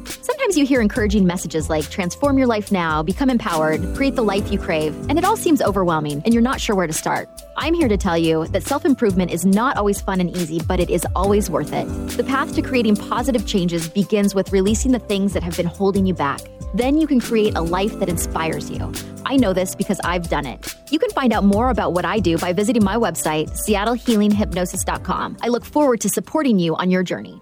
You 0.56 0.66
hear 0.66 0.80
encouraging 0.80 1.28
messages 1.28 1.70
like 1.70 1.90
transform 1.90 2.38
your 2.38 2.48
life 2.48 2.72
now, 2.72 3.04
become 3.04 3.30
empowered, 3.30 3.82
create 3.94 4.16
the 4.16 4.24
life 4.24 4.50
you 4.50 4.58
crave, 4.58 4.96
and 5.10 5.20
it 5.20 5.26
all 5.26 5.36
seems 5.36 5.62
overwhelming 5.62 6.22
and 6.24 6.34
you're 6.34 6.42
not 6.42 6.62
sure 6.62 6.78
where 6.78 6.88
to 6.88 6.94
start. 6.94 7.28
I'm 7.58 7.74
here 7.74 7.90
to 7.90 7.98
tell 7.98 8.18
you 8.18 8.48
that 8.48 8.64
self 8.64 8.86
improvement 8.86 9.32
is 9.32 9.46
not 9.46 9.76
always 9.76 10.00
fun 10.00 10.22
and 10.22 10.30
easy, 10.38 10.62
but 10.66 10.80
it 10.80 10.90
is 10.90 11.06
always 11.14 11.50
worth 11.50 11.74
it. 11.74 11.86
The 12.16 12.24
path 12.24 12.56
to 12.56 12.62
creating 12.62 12.96
positive 12.96 13.46
changes 13.46 13.90
begins 13.90 14.34
with 14.34 14.54
releasing 14.54 14.94
the 14.94 15.00
things 15.00 15.34
that 15.34 15.44
have 15.44 15.58
been 15.58 15.66
holding 15.66 16.06
you 16.06 16.14
back. 16.14 16.40
Then 16.74 16.98
you 16.98 17.08
can 17.08 17.20
create 17.20 17.56
a 17.56 17.62
life 17.62 18.00
that 18.00 18.08
inspires 18.08 18.72
you. 18.72 18.94
I 19.26 19.36
know 19.36 19.52
this 19.52 19.76
because 19.76 20.00
I've 20.06 20.30
done 20.30 20.46
it. 20.46 20.74
You 20.90 21.00
can 21.00 21.10
find 21.10 21.34
out 21.34 21.44
more 21.44 21.70
about 21.70 21.92
what 21.92 22.06
I 22.06 22.20
do 22.20 22.38
by 22.38 22.54
visiting 22.54 22.84
my 22.84 22.96
website, 22.96 23.50
seattlehealinghypnosis.com. 23.68 25.38
I 25.42 25.50
look 25.50 25.66
forward 25.66 26.00
to 26.02 26.10
supporting 26.10 26.60
you 26.60 26.76
on 26.76 26.92
your 26.92 27.04
journey. 27.04 27.42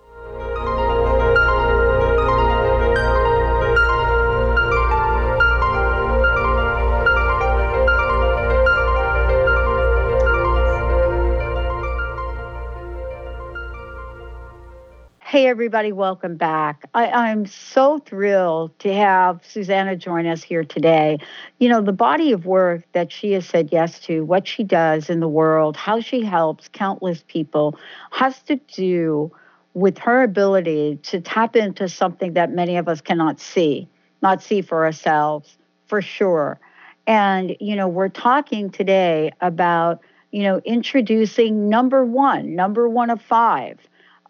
Hey, 15.33 15.47
everybody, 15.47 15.91
welcome 15.91 16.37
back. 16.37 16.87
I, 16.93 17.31
am 17.31 17.47
so 17.47 17.97
thrilled 17.97 18.77
to 18.77 18.93
have 18.93 19.39
Suzanna 19.43 19.95
join 19.95 20.27
us 20.27 20.43
here 20.43 20.63
today. 20.63 21.17
You 21.57 21.69
know, 21.69 21.81
the 21.81 21.91
body 21.91 22.33
of 22.33 22.45
work 22.45 22.83
that 22.91 23.11
she 23.11 23.31
has 23.31 23.47
said 23.47 23.69
yes 23.71 23.99
to, 24.01 24.23
what 24.23 24.47
she 24.47 24.63
does 24.63 25.09
in 25.09 25.21
the 25.21 25.27
world, 25.27 25.75
how 25.75 26.01
she 26.01 26.23
helps 26.23 26.67
countless 26.67 27.23
people, 27.27 27.79
has 28.11 28.43
to 28.43 28.57
do 28.75 29.31
with 29.73 29.97
her 29.97 30.21
ability 30.21 30.99
to 31.01 31.19
tap 31.19 31.55
into 31.55 31.89
something 31.89 32.33
that 32.33 32.51
many 32.51 32.77
of 32.77 32.87
us 32.87 33.01
cannot 33.01 33.39
see, 33.39 33.87
not 34.21 34.43
see 34.43 34.61
for 34.61 34.85
ourselves, 34.85 35.57
for 35.87 35.99
sure. 35.99 36.59
And, 37.07 37.57
you 37.59 37.75
know, 37.75 37.87
we're 37.87 38.09
talking 38.09 38.69
today 38.69 39.31
about, 39.41 39.99
you 40.29 40.43
know, 40.43 40.61
introducing 40.63 41.69
number 41.69 42.05
one, 42.05 42.53
number 42.55 42.87
one 42.87 43.09
of 43.09 43.19
five 43.19 43.79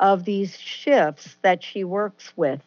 of 0.04 0.26
these 0.26 0.60
shifts 0.60 1.38
that 1.44 1.64
she 1.64 1.84
works 1.86 2.34
with, 2.36 2.62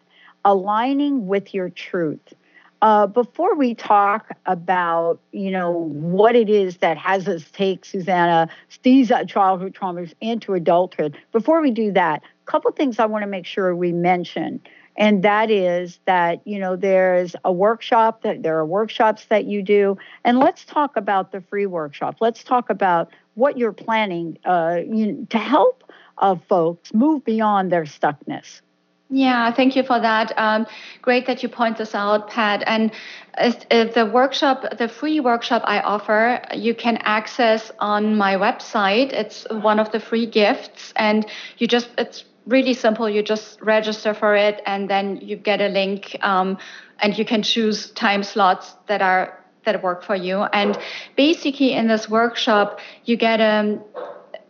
aligning 0.44 1.27
with 1.27 1.53
your 1.53 1.68
truth. 1.68 2.33
Uh, 2.81 3.07
before 3.07 3.55
we 3.55 3.75
talk 3.75 4.31
about, 4.46 5.20
you 5.33 5.51
know, 5.51 5.70
what 5.70 6.35
it 6.35 6.49
is 6.49 6.79
that 6.79 6.96
has 6.96 7.29
us 7.29 7.44
take 7.53 7.85
Suzanna 7.85 8.49
these 8.83 9.12
childhood 9.27 9.75
traumas 9.75 10.14
into 10.20 10.55
adulthood, 10.55 11.16
before 11.31 11.61
we 11.61 11.70
do 11.70 11.92
that, 11.92 12.22
a 12.22 12.51
couple 12.51 12.70
things 12.72 12.99
I 12.99 13.07
want 13.07 13.22
to 13.22 13.27
make 13.27 13.44
sure 13.44 13.77
we 13.77 13.92
mention, 13.92 14.61
and 14.96 15.22
that 15.22 15.51
is 15.51 15.99
that 16.07 16.40
you 16.46 16.59
know 16.59 16.75
there's 16.77 17.37
a 17.44 17.53
workshop 17.53 18.22
that 18.22 18.42
there 18.42 18.59
are 18.59 18.66
workshops 18.66 19.27
that 19.27 19.44
you 19.44 19.62
do, 19.62 19.99
and 20.25 20.38
let's 20.38 20.64
talk 20.64 20.96
about 20.96 21.33
the 21.33 21.42
free 21.42 21.66
workshop. 21.66 22.16
Let's 22.20 22.44
talk 22.44 22.70
about 22.70 23.11
what 23.35 23.59
you're 23.59 23.72
planning 23.72 24.38
uh, 24.44 24.81
you, 24.88 25.27
to 25.31 25.38
help 25.38 25.83
of 26.18 26.42
folks 26.48 26.92
move 26.94 27.24
beyond 27.24 27.70
their 27.70 27.85
stuckness. 27.85 28.61
Yeah, 29.09 29.52
thank 29.52 29.76
you 29.76 29.85
for 29.85 30.00
that. 30.00 30.37
Um, 30.37 30.66
great 31.00 31.26
that 31.26 31.42
you 31.42 31.48
point 31.48 31.79
this 31.79 31.94
out, 31.94 32.29
Pat. 32.29 32.64
And 32.66 32.90
the 33.37 34.11
workshop, 34.12 34.79
the 34.79 34.88
free 34.88 35.20
workshop 35.20 35.62
I 35.64 35.81
offer, 35.81 36.42
you 36.55 36.74
can 36.74 36.96
access 36.98 37.70
on 37.79 38.16
my 38.16 38.35
website. 38.35 39.12
It's 39.12 39.46
one 39.50 39.79
of 39.79 39.92
the 39.92 40.00
free 40.00 40.26
gifts, 40.26 40.92
and 40.96 41.24
you 41.59 41.68
just, 41.68 41.88
it's 41.98 42.24
really 42.46 42.74
simple. 42.74 43.09
You 43.09 43.22
just 43.22 43.62
register 43.62 44.12
for 44.12 44.35
it, 44.35 44.61
and 44.66 44.90
then 44.90 45.18
you 45.18 45.37
get 45.37 45.61
a 45.61 45.68
link, 45.68 46.16
um, 46.22 46.59
and 46.98 47.16
you 47.16 47.24
can 47.24 47.44
choose 47.44 47.90
time 47.90 48.24
slots 48.24 48.74
that 48.88 49.02
are 49.02 49.38
that 49.64 49.83
work 49.83 50.02
for 50.02 50.16
you. 50.16 50.42
And 50.42 50.79
basically, 51.16 51.72
in 51.74 51.87
this 51.87 52.09
workshop, 52.09 52.81
you 53.05 53.16
get 53.16 53.40
a 53.40 53.61
um, 53.61 53.85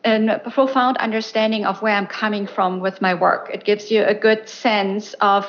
a 0.06 0.50
profound 0.50 0.96
understanding 0.98 1.64
of 1.66 1.82
where 1.82 1.94
I'm 1.94 2.06
coming 2.06 2.46
from 2.46 2.80
with 2.80 3.00
my 3.00 3.14
work. 3.14 3.50
It 3.52 3.64
gives 3.64 3.90
you 3.90 4.04
a 4.04 4.14
good 4.14 4.48
sense 4.48 5.14
of 5.20 5.46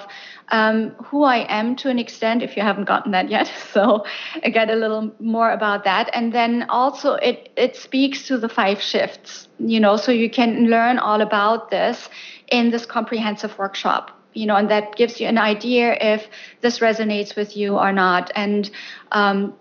um, 0.49 0.91
who 1.03 1.23
I 1.23 1.45
am 1.49 1.75
to 1.77 1.89
an 1.89 1.99
extent, 1.99 2.41
if 2.41 2.55
you 2.55 2.63
haven't 2.63 2.85
gotten 2.85 3.11
that 3.11 3.29
yet. 3.29 3.51
So 3.73 4.05
I 4.43 4.49
get 4.49 4.69
a 4.69 4.75
little 4.75 5.13
more 5.19 5.51
about 5.51 5.83
that. 5.83 6.09
And 6.13 6.33
then 6.33 6.65
also 6.69 7.13
it, 7.13 7.51
it 7.55 7.75
speaks 7.75 8.27
to 8.27 8.37
the 8.37 8.49
five 8.49 8.81
shifts, 8.81 9.47
you 9.59 9.79
know, 9.79 9.97
so 9.97 10.11
you 10.11 10.29
can 10.29 10.67
learn 10.67 10.97
all 10.97 11.21
about 11.21 11.69
this 11.69 12.09
in 12.51 12.71
this 12.71 12.85
comprehensive 12.85 13.57
workshop 13.57 14.11
you 14.33 14.45
know, 14.45 14.55
and 14.55 14.69
that 14.69 14.95
gives 14.95 15.19
you 15.19 15.25
an 15.25 15.39
idea 15.39 15.97
if 15.99 16.27
this 16.61 16.77
resonates 16.77 17.35
with 17.35 17.57
you 17.57 17.75
or 17.75 17.91
not. 17.91 18.31
And 18.35 18.69
um, 19.11 19.55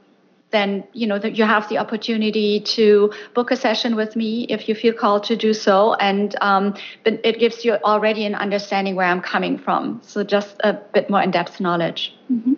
then 0.50 0.84
you 0.92 1.06
know 1.06 1.18
that 1.18 1.36
you 1.36 1.44
have 1.44 1.68
the 1.68 1.78
opportunity 1.78 2.60
to 2.60 3.12
book 3.34 3.50
a 3.50 3.56
session 3.56 3.96
with 3.96 4.16
me 4.16 4.44
if 4.48 4.68
you 4.68 4.74
feel 4.74 4.94
called 4.94 5.24
to 5.24 5.36
do 5.36 5.52
so. 5.52 5.94
And 5.94 6.34
um, 6.40 6.74
but 7.04 7.20
it 7.24 7.38
gives 7.38 7.64
you 7.64 7.74
already 7.84 8.24
an 8.24 8.34
understanding 8.34 8.94
where 8.94 9.06
i'm 9.06 9.20
coming 9.20 9.58
from. 9.58 10.00
So 10.02 10.24
just 10.24 10.56
a 10.60 10.74
bit 10.74 11.10
more 11.10 11.22
in-depth 11.22 11.60
knowledge. 11.60 12.14
Mm-hmm. 12.30 12.54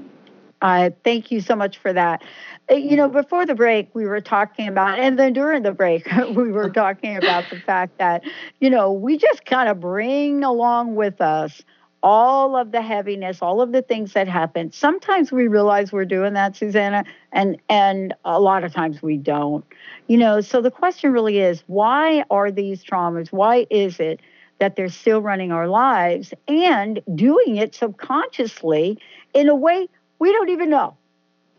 uh, 0.63 0.91
thank 1.05 1.31
you 1.31 1.41
so 1.41 1.57
much 1.57 1.79
for 1.79 1.93
that. 1.93 2.23
Uh, 2.71 2.75
you 2.75 2.97
know 2.97 3.09
before 3.09 3.47
the 3.47 3.55
break 3.55 3.89
we 3.95 4.07
were 4.07 4.21
talking 4.21 4.69
about 4.69 4.99
and 4.99 5.19
then 5.19 5.33
during 5.33 5.63
the 5.63 5.73
break 5.73 6.07
we 6.37 6.53
were 6.53 6.69
talking 6.69 7.17
about 7.17 7.45
the 7.51 7.59
fact 7.61 7.97
that 7.99 8.23
you 8.61 8.69
know 8.69 8.93
we 8.93 9.17
just 9.17 9.47
kind 9.47 9.69
of 9.69 9.81
bring 9.81 10.45
along 10.45 10.95
with 10.95 11.21
us 11.21 11.63
all 12.03 12.57
of 12.57 12.73
the 12.73 12.83
heaviness, 12.83 13.43
all 13.43 13.61
of 13.61 13.73
the 13.73 13.83
things 13.83 14.13
that 14.13 14.29
happen. 14.29 14.71
Sometimes 14.73 15.33
we 15.33 15.49
realize 15.49 15.93
we're 15.93 16.05
doing 16.05 16.35
that, 16.35 16.57
Suzanna, 16.57 17.05
and 17.33 17.59
and 17.69 18.15
a 18.25 18.41
lot 18.41 18.65
of 18.65 18.73
times 18.73 19.03
we 19.03 19.17
don't. 19.17 19.65
You 20.07 20.19
know, 20.19 20.41
so 20.41 20.61
the 20.61 20.71
question 20.71 21.13
really 21.13 21.39
is, 21.39 21.63
why 21.67 22.25
are 22.31 22.51
these 22.51 22.85
traumas? 22.85 23.33
Why 23.33 23.67
is 23.71 24.01
it 24.01 24.21
that 24.59 24.77
they're 24.77 24.89
still 24.89 25.21
running 25.21 25.53
our 25.53 25.69
lives 25.69 26.33
and 26.47 27.01
doing 27.15 27.57
it 27.57 27.75
subconsciously 27.75 28.99
in 29.35 29.49
a 29.49 29.55
way 29.55 29.89
we 30.19 30.33
don't 30.33 30.49
even 30.49 30.71
know? 30.71 30.97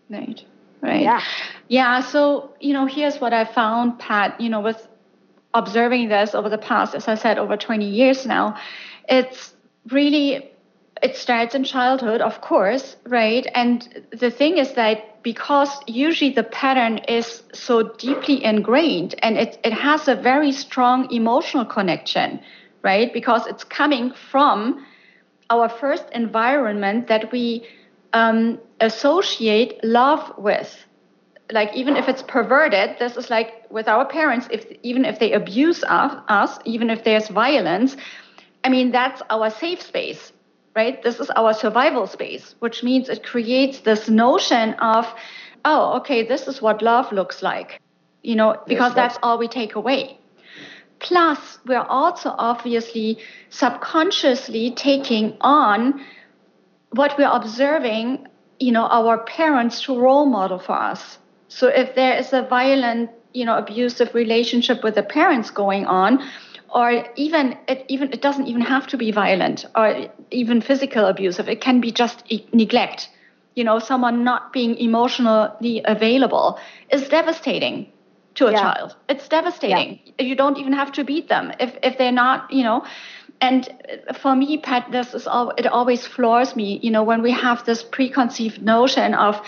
Right. 0.09 0.43
Right. 0.81 1.01
Yeah. 1.01 1.21
Yeah. 1.67 2.01
So, 2.01 2.53
you 2.59 2.73
know, 2.73 2.85
here's 2.85 3.19
what 3.19 3.33
I 3.33 3.45
found, 3.45 3.99
Pat, 3.99 4.39
you 4.39 4.49
know, 4.49 4.61
with 4.61 4.87
observing 5.53 6.09
this 6.09 6.33
over 6.33 6.49
the 6.49 6.57
past, 6.57 6.95
as 6.95 7.07
I 7.07 7.15
said, 7.15 7.37
over 7.37 7.57
20 7.57 7.85
years 7.85 8.25
now, 8.25 8.57
it's 9.07 9.53
really 9.91 10.51
it 11.01 11.15
starts 11.15 11.55
in 11.55 11.63
childhood, 11.63 12.21
of 12.21 12.41
course, 12.41 12.97
right? 13.05 13.47
And 13.55 14.05
the 14.11 14.29
thing 14.29 14.57
is 14.57 14.73
that 14.73 15.23
because 15.23 15.69
usually 15.87 16.31
the 16.31 16.43
pattern 16.43 16.99
is 17.07 17.43
so 17.53 17.83
deeply 17.83 18.43
ingrained 18.43 19.15
and 19.19 19.37
it, 19.37 19.59
it 19.63 19.73
has 19.73 20.07
a 20.07 20.15
very 20.15 20.51
strong 20.51 21.11
emotional 21.11 21.65
connection, 21.65 22.41
right? 22.83 23.11
Because 23.13 23.47
it's 23.47 23.63
coming 23.63 24.11
from 24.11 24.85
our 25.49 25.69
first 25.69 26.05
environment 26.13 27.07
that 27.07 27.31
we 27.31 27.65
um, 28.13 28.59
associate 28.79 29.79
love 29.83 30.33
with. 30.37 30.85
Like 31.51 31.75
even 31.75 31.95
if 31.95 32.07
it's 32.07 32.21
perverted, 32.21 32.97
this 32.99 33.17
is 33.17 33.29
like 33.29 33.69
with 33.71 33.87
our 33.87 34.05
parents. 34.05 34.47
If 34.51 34.65
even 34.83 35.03
if 35.03 35.19
they 35.19 35.33
abuse 35.33 35.83
us, 35.83 36.59
even 36.65 36.89
if 36.91 37.03
there's 37.03 37.27
violence, 37.27 37.97
I 38.63 38.69
mean 38.69 38.91
that's 38.91 39.21
our 39.29 39.49
safe 39.49 39.81
space 39.81 40.31
right? 40.75 41.01
This 41.03 41.19
is 41.19 41.29
our 41.31 41.53
survival 41.53 42.07
space, 42.07 42.55
which 42.59 42.83
means 42.83 43.09
it 43.09 43.23
creates 43.23 43.79
this 43.81 44.09
notion 44.09 44.73
of, 44.75 45.05
oh, 45.65 45.97
okay, 45.97 46.25
this 46.25 46.47
is 46.47 46.61
what 46.61 46.81
love 46.81 47.11
looks 47.11 47.41
like, 47.41 47.81
you 48.23 48.35
know, 48.35 48.55
because 48.67 48.91
yes, 48.91 48.95
that's 48.95 49.17
all 49.23 49.37
we 49.37 49.47
take 49.47 49.75
away. 49.75 50.17
Plus, 50.99 51.59
we're 51.65 51.89
also 52.01 52.35
obviously 52.37 53.17
subconsciously 53.49 54.71
taking 54.71 55.37
on 55.41 56.05
what 56.91 57.17
we're 57.17 57.35
observing, 57.41 58.27
you 58.59 58.71
know, 58.71 58.85
our 58.85 59.17
parents 59.17 59.81
to 59.83 59.97
role 59.97 60.25
model 60.25 60.59
for 60.59 60.73
us. 60.91 61.17
So 61.47 61.67
if 61.67 61.95
there 61.95 62.17
is 62.17 62.33
a 62.33 62.41
violent, 62.43 63.09
you 63.33 63.45
know, 63.45 63.57
abusive 63.57 64.13
relationship 64.13 64.83
with 64.83 64.95
the 64.95 65.03
parents 65.03 65.51
going 65.51 65.85
on, 65.85 66.19
or 66.73 67.05
even 67.15 67.57
it 67.67 67.85
even 67.87 68.11
it 68.13 68.21
doesn't 68.21 68.47
even 68.47 68.61
have 68.61 68.87
to 68.87 68.97
be 68.97 69.11
violent 69.11 69.65
or 69.75 70.09
even 70.31 70.61
physical 70.61 71.05
abusive. 71.05 71.49
It 71.49 71.61
can 71.61 71.81
be 71.81 71.91
just 71.91 72.23
neglect. 72.53 73.09
You 73.55 73.63
know 73.63 73.79
someone 73.79 74.23
not 74.23 74.53
being 74.53 74.75
emotionally 74.77 75.81
available 75.85 76.59
is 76.91 77.07
devastating 77.09 77.91
to 78.35 78.47
a 78.47 78.51
yeah. 78.51 78.61
child. 78.61 78.95
It's 79.09 79.27
devastating. 79.27 79.99
Yeah. 80.17 80.25
you 80.25 80.35
don't 80.35 80.57
even 80.57 80.73
have 80.73 80.91
to 80.93 81.03
beat 81.03 81.27
them. 81.27 81.51
If 81.59 81.77
if 81.83 81.97
they're 81.97 82.11
not 82.11 82.51
you 82.51 82.63
know 82.63 82.85
and 83.41 83.69
for 84.19 84.35
me 84.35 84.57
pat 84.57 84.91
this 84.91 85.13
is 85.13 85.27
all 85.27 85.51
it 85.57 85.65
always 85.65 86.05
floors 86.05 86.55
me 86.55 86.79
you 86.83 86.91
know 86.91 87.03
when 87.03 87.21
we 87.21 87.31
have 87.31 87.65
this 87.65 87.83
preconceived 87.83 88.61
notion 88.61 89.13
of 89.13 89.41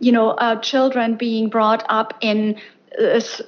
you 0.00 0.12
know 0.12 0.30
uh, 0.30 0.60
children 0.60 1.16
being 1.16 1.48
brought 1.48 1.84
up 1.88 2.14
in 2.20 2.56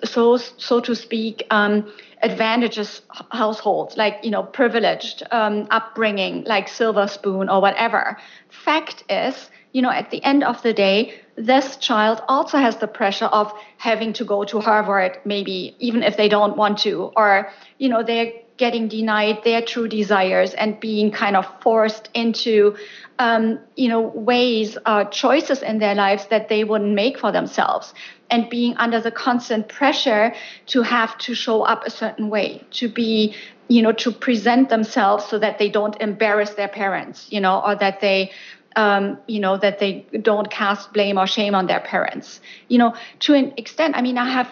so 0.05 0.37
so 0.37 0.81
to 0.81 0.95
speak 0.95 1.47
um, 1.51 1.91
advantageous 2.23 3.03
households, 3.31 3.97
like 3.97 4.19
you 4.23 4.31
know, 4.31 4.43
privileged 4.43 5.23
um, 5.31 5.67
upbringing, 5.71 6.45
like 6.45 6.69
silver 6.69 7.07
spoon 7.07 7.49
or 7.49 7.61
whatever. 7.61 8.17
Fact 8.51 9.05
is, 9.09 9.51
you 9.73 9.83
know, 9.83 9.91
at 9.91 10.11
the 10.11 10.23
end 10.23 10.45
of 10.45 10.63
the 10.63 10.73
day, 10.73 11.15
this 11.37 11.77
child 11.77 12.23
also 12.29 12.59
has 12.59 12.77
the 12.79 12.89
pressure 12.89 13.27
of 13.27 13.53
having 13.77 14.13
to 14.15 14.25
go 14.25 14.45
to 14.45 14.61
Harvard, 14.61 15.19
maybe 15.25 15.77
even 15.79 16.03
if 16.03 16.17
they 16.17 16.29
don't 16.29 16.57
want 16.57 16.79
to, 16.79 17.13
or 17.17 17.51
you 17.79 17.89
know, 17.89 18.03
they're 18.03 18.33
getting 18.59 18.89
denied 18.89 19.43
their 19.45 19.63
true 19.63 19.89
desires 19.89 20.53
and 20.53 20.79
being 20.79 21.11
kind 21.11 21.37
of 21.37 21.47
forced 21.63 22.11
into 22.13 22.77
um, 23.19 23.59
you 23.77 23.89
know 23.89 24.03
ways 24.03 24.77
uh, 24.85 25.05
choices 25.05 25.63
in 25.63 25.79
their 25.79 25.95
lives 25.95 26.27
that 26.27 26.49
they 26.49 26.65
wouldn't 26.65 26.95
make 26.95 27.19
for 27.19 27.33
themselves 27.33 27.95
and 28.31 28.49
being 28.51 28.77
under 28.77 29.01
the 29.01 29.11
constant 29.11 29.69
pressure 29.69 30.35
to 30.67 30.83
have 30.83 31.17
to 31.19 31.35
show 31.35 31.63
up 31.63 31.87
a 31.87 31.91
certain 31.91 32.29
way, 32.29 32.65
to 32.71 32.89
be, 32.89 33.35
you 33.69 33.83
know, 33.83 33.93
to 33.93 34.13
present 34.13 34.69
themselves 34.69 35.25
so 35.25 35.39
that 35.39 35.59
they 35.59 35.69
don't 35.69 35.97
embarrass 36.01 36.51
their 36.51 36.69
parents, 36.69 37.27
you 37.31 37.41
know, 37.41 37.61
or 37.65 37.75
that 37.77 38.01
they, 38.01 38.31
um, 38.77 39.19
you 39.27 39.41
know, 39.41 39.57
that 39.57 39.79
they 39.79 40.07
don't 40.21 40.51
cast 40.51 40.93
blame 40.93 41.19
or 41.19 41.27
shame 41.27 41.55
on 41.55 41.67
their 41.67 41.81
parents. 41.81 42.41
You 42.69 42.79
know, 42.79 42.95
to 43.21 43.35
an 43.35 43.55
extent, 43.57 43.97
I 43.97 44.03
mean, 44.03 44.19
I 44.19 44.29
have 44.31 44.49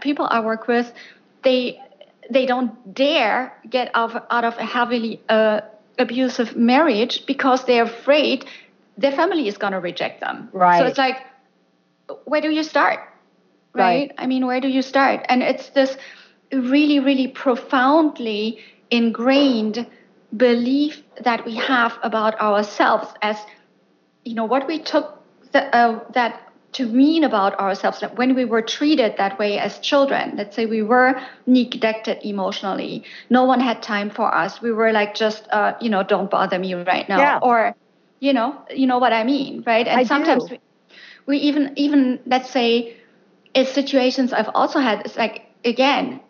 people 0.00 0.26
I 0.28 0.40
work 0.40 0.66
with, 0.66 0.92
they 1.42 1.80
they 2.30 2.46
don't 2.46 2.94
dare 2.94 3.52
get 3.68 3.90
out 3.94 4.14
of, 4.14 4.22
out 4.30 4.44
of 4.44 4.56
a 4.58 4.64
heavily 4.64 5.20
uh, 5.28 5.60
abusive 5.98 6.56
marriage 6.56 7.26
because 7.26 7.64
they're 7.64 7.84
afraid 7.84 8.44
their 8.96 9.12
family 9.12 9.48
is 9.48 9.58
going 9.58 9.72
to 9.72 9.80
reject 9.80 10.20
them. 10.20 10.48
Right. 10.52 10.78
So 10.78 10.86
it's 10.86 10.98
like, 10.98 11.16
where 12.24 12.40
do 12.40 12.50
you 12.50 12.62
start? 12.62 13.00
right? 13.72 13.82
right? 13.82 14.12
I 14.18 14.26
mean, 14.26 14.46
where 14.46 14.60
do 14.60 14.68
you 14.68 14.82
start? 14.82 15.24
And 15.28 15.42
it's 15.42 15.70
this 15.70 15.96
really, 16.52 17.00
really 17.00 17.28
profoundly 17.28 18.58
ingrained 18.90 19.86
belief 20.36 21.02
that 21.22 21.44
we 21.44 21.56
have 21.56 21.98
about 22.02 22.40
ourselves 22.40 23.08
as, 23.22 23.36
you 24.24 24.34
know, 24.34 24.44
what 24.44 24.66
we 24.66 24.78
took 24.78 25.22
the, 25.52 25.74
uh, 25.74 26.00
that 26.12 26.49
to 26.72 26.86
mean 26.86 27.24
about 27.24 27.58
ourselves 27.58 28.00
that 28.00 28.16
when 28.16 28.34
we 28.34 28.44
were 28.44 28.62
treated 28.62 29.16
that 29.18 29.38
way 29.38 29.58
as 29.58 29.78
children 29.80 30.34
let's 30.36 30.54
say 30.54 30.66
we 30.66 30.82
were 30.82 31.20
neglected 31.46 32.18
emotionally 32.22 33.02
no 33.28 33.44
one 33.44 33.60
had 33.60 33.82
time 33.82 34.10
for 34.10 34.32
us 34.34 34.62
we 34.62 34.72
were 34.72 34.92
like 34.92 35.14
just 35.14 35.46
uh, 35.50 35.74
you 35.80 35.90
know 35.90 36.02
don't 36.02 36.30
bother 36.30 36.58
me 36.58 36.74
right 36.74 37.08
now 37.08 37.18
yeah. 37.18 37.38
or 37.42 37.74
you 38.20 38.32
know 38.32 38.56
you 38.70 38.86
know 38.86 38.98
what 38.98 39.12
i 39.12 39.24
mean 39.24 39.62
right 39.66 39.88
and 39.88 40.00
I 40.00 40.04
sometimes 40.04 40.48
we, 40.50 40.60
we 41.26 41.38
even 41.38 41.72
even 41.76 42.20
let's 42.26 42.50
say 42.50 42.96
it's 43.54 43.72
situations 43.72 44.32
I've 44.32 44.50
also 44.54 44.78
had. 44.78 45.02
It's 45.04 45.16
like 45.16 45.46
again 45.64 46.20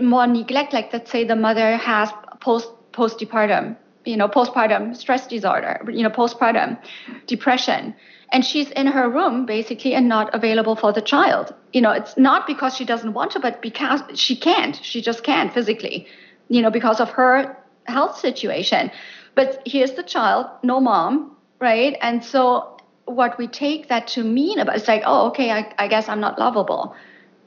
more 0.00 0.26
neglect. 0.26 0.72
Like 0.72 0.92
let's 0.92 1.10
say 1.10 1.24
the 1.24 1.36
mother 1.36 1.76
has 1.76 2.10
post 2.40 2.70
postpartum, 2.92 3.76
you 4.04 4.16
know, 4.16 4.28
postpartum 4.28 4.96
stress 4.96 5.26
disorder, 5.26 5.80
you 5.90 6.02
know, 6.02 6.10
postpartum 6.10 6.78
depression, 7.26 7.94
and 8.30 8.44
she's 8.44 8.70
in 8.70 8.86
her 8.86 9.08
room 9.08 9.46
basically 9.46 9.94
and 9.94 10.08
not 10.08 10.34
available 10.34 10.76
for 10.76 10.92
the 10.92 11.02
child. 11.02 11.54
You 11.72 11.80
know, 11.80 11.92
it's 11.92 12.16
not 12.16 12.46
because 12.46 12.74
she 12.76 12.84
doesn't 12.84 13.12
want 13.12 13.32
to, 13.32 13.40
but 13.40 13.60
because 13.62 14.00
she 14.14 14.36
can't. 14.36 14.78
She 14.82 15.02
just 15.02 15.22
can't 15.22 15.52
physically, 15.52 16.06
you 16.48 16.62
know, 16.62 16.70
because 16.70 17.00
of 17.00 17.10
her 17.10 17.56
health 17.84 18.18
situation. 18.18 18.90
But 19.34 19.62
here's 19.66 19.92
the 19.92 20.02
child, 20.02 20.46
no 20.62 20.80
mom, 20.80 21.36
right? 21.60 21.96
And 22.00 22.24
so 22.24 22.72
what 23.04 23.38
we 23.38 23.46
take 23.46 23.88
that 23.88 24.06
to 24.06 24.22
mean 24.22 24.58
about 24.58 24.76
it's 24.76 24.88
like 24.88 25.02
oh 25.04 25.28
okay 25.28 25.50
I, 25.50 25.74
I 25.78 25.88
guess 25.88 26.08
i'm 26.08 26.20
not 26.20 26.38
lovable 26.38 26.94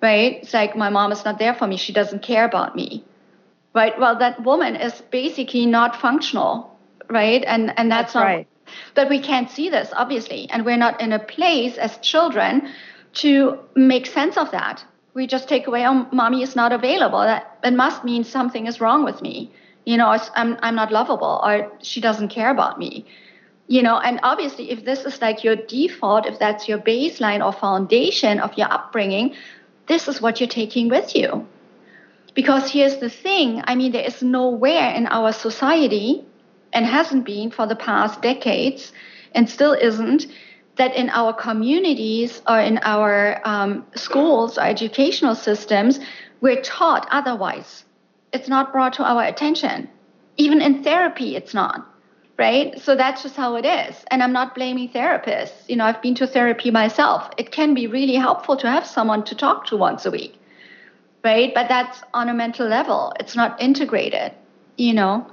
right 0.01 0.39
it's 0.41 0.53
like 0.53 0.75
my 0.75 0.89
mom 0.89 1.11
is 1.11 1.23
not 1.23 1.39
there 1.39 1.53
for 1.53 1.67
me 1.67 1.77
she 1.77 1.93
doesn't 1.93 2.21
care 2.21 2.45
about 2.45 2.75
me 2.75 3.03
right? 3.75 3.99
Well 3.99 4.17
that 4.17 4.43
woman 4.43 4.75
is 4.75 5.01
basically 5.11 5.67
not 5.67 6.01
functional 6.01 6.75
right? 7.09 7.43
And 7.45 7.77
and 7.77 7.91
that's, 7.91 8.13
that's 8.13 8.15
not 8.15 8.23
right. 8.23 8.47
But 8.93 9.09
we 9.09 9.19
can't 9.19 9.49
see 9.49 9.69
this 9.69 9.89
obviously. 9.95 10.49
And 10.49 10.65
we're 10.65 10.77
not 10.77 11.01
in 11.01 11.13
a 11.13 11.19
place 11.19 11.77
as 11.77 11.97
children 11.99 12.69
to 13.15 13.59
make 13.75 14.05
sense 14.05 14.37
of 14.37 14.51
that. 14.51 14.83
We 15.13 15.27
just 15.27 15.47
take 15.47 15.67
away 15.67 15.85
oh 15.85 16.07
mommy 16.11 16.41
is 16.41 16.55
not 16.55 16.73
available. 16.73 17.21
That 17.21 17.59
it 17.63 17.73
must 17.73 18.03
mean 18.03 18.23
something 18.23 18.67
is 18.67 18.81
wrong 18.81 19.03
with 19.05 19.21
me. 19.21 19.51
You 19.85 19.97
know 19.97 20.17
i'm 20.35 20.57
i'm 20.61 20.75
not 20.75 20.91
lovable 20.91 21.41
or 21.43 21.71
she 21.81 22.01
doesn't 22.01 22.29
care 22.29 22.49
about 22.49 22.79
me. 22.79 23.05
You 23.67 23.81
know 23.81 23.99
and 23.99 24.19
obviously 24.23 24.71
if 24.71 24.85
this 24.85 25.05
is 25.05 25.21
like 25.21 25.43
your 25.43 25.55
default 25.55 26.25
if 26.25 26.39
that's 26.39 26.67
your 26.67 26.79
baseline 26.79 27.45
or 27.45 27.51
foundation 27.53 28.39
of 28.39 28.57
your 28.57 28.71
upbringing 28.71 29.35
this 29.87 30.07
is 30.07 30.19
what 30.21 30.39
you're 30.39 30.49
taking 30.49 30.89
with 30.89 31.15
you 31.15 31.47
because 32.35 32.71
here's 32.71 32.97
the 32.97 33.09
thing 33.09 33.61
i 33.65 33.73
mean 33.73 33.91
there 33.91 34.05
is 34.05 34.21
nowhere 34.21 34.91
in 34.91 35.07
our 35.07 35.31
society 35.31 36.23
and 36.73 36.85
hasn't 36.85 37.25
been 37.25 37.49
for 37.49 37.65
the 37.65 37.75
past 37.75 38.21
decades 38.21 38.91
and 39.33 39.49
still 39.49 39.73
isn't 39.73 40.27
that 40.75 40.95
in 40.95 41.09
our 41.09 41.33
communities 41.33 42.41
or 42.47 42.59
in 42.59 42.77
our 42.83 43.41
um, 43.45 43.85
schools 43.95 44.57
or 44.57 44.61
educational 44.61 45.33
systems 45.33 45.99
we're 46.41 46.61
taught 46.61 47.07
otherwise 47.09 47.85
it's 48.31 48.47
not 48.47 48.71
brought 48.71 48.93
to 48.93 49.03
our 49.03 49.23
attention 49.23 49.89
even 50.37 50.61
in 50.61 50.83
therapy 50.83 51.35
it's 51.35 51.53
not 51.53 51.89
right? 52.37 52.79
So 52.81 52.95
that's 52.95 53.23
just 53.23 53.35
how 53.35 53.55
it 53.55 53.65
is. 53.65 53.95
And 54.11 54.21
I'm 54.21 54.33
not 54.33 54.55
blaming 54.55 54.89
therapists. 54.89 55.69
You 55.69 55.77
know, 55.77 55.85
I've 55.85 56.01
been 56.01 56.15
to 56.15 56.27
therapy 56.27 56.71
myself. 56.71 57.29
It 57.37 57.51
can 57.51 57.73
be 57.73 57.87
really 57.87 58.15
helpful 58.15 58.57
to 58.57 58.69
have 58.69 58.85
someone 58.85 59.23
to 59.25 59.35
talk 59.35 59.67
to 59.67 59.77
once 59.77 60.05
a 60.05 60.11
week, 60.11 60.37
right? 61.25 61.53
But 61.53 61.67
that's 61.67 62.03
on 62.13 62.29
a 62.29 62.33
mental 62.33 62.67
level, 62.67 63.11
it's 63.19 63.35
not 63.35 63.59
integrated, 63.59 64.31
you 64.77 64.93
know? 64.93 65.27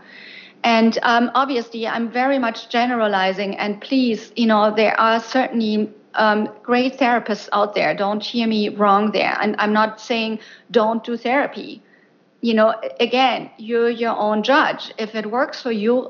And 0.65 0.99
um, 1.03 1.31
obviously, 1.35 1.87
I'm 1.87 2.11
very 2.11 2.39
much 2.39 2.69
generalizing. 2.69 3.57
And 3.59 3.81
please, 3.81 4.33
you 4.35 4.47
know, 4.47 4.75
there 4.75 4.99
are 4.99 5.21
certainly 5.21 5.93
um, 6.15 6.49
great 6.63 6.99
therapists 6.99 7.49
out 7.53 7.75
there. 7.75 7.95
Don't 7.95 8.23
hear 8.23 8.47
me 8.47 8.69
wrong 8.71 9.13
there. 9.13 9.37
And 9.41 9.55
I'm 9.59 9.73
not 9.73 10.01
saying 10.01 10.39
don't 10.71 11.05
do 11.05 11.17
therapy. 11.17 11.83
You 12.41 12.55
know, 12.55 12.75
again, 13.01 13.51
you're 13.59 13.91
your 13.91 14.17
own 14.17 14.43
judge. 14.43 14.93
If 14.99 15.15
it 15.15 15.27
works 15.31 15.61
for 15.61 15.73
you, 15.73 16.09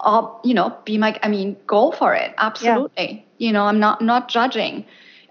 all 0.00 0.40
you 0.44 0.52
know 0.52 0.76
be 0.84 0.98
my 0.98 1.18
i 1.22 1.28
mean 1.28 1.56
go 1.66 1.90
for 1.92 2.14
it 2.14 2.34
absolutely 2.36 3.24
yeah. 3.38 3.46
you 3.46 3.52
know 3.52 3.64
i'm 3.64 3.78
not 3.78 4.02
not 4.02 4.28
judging 4.28 4.84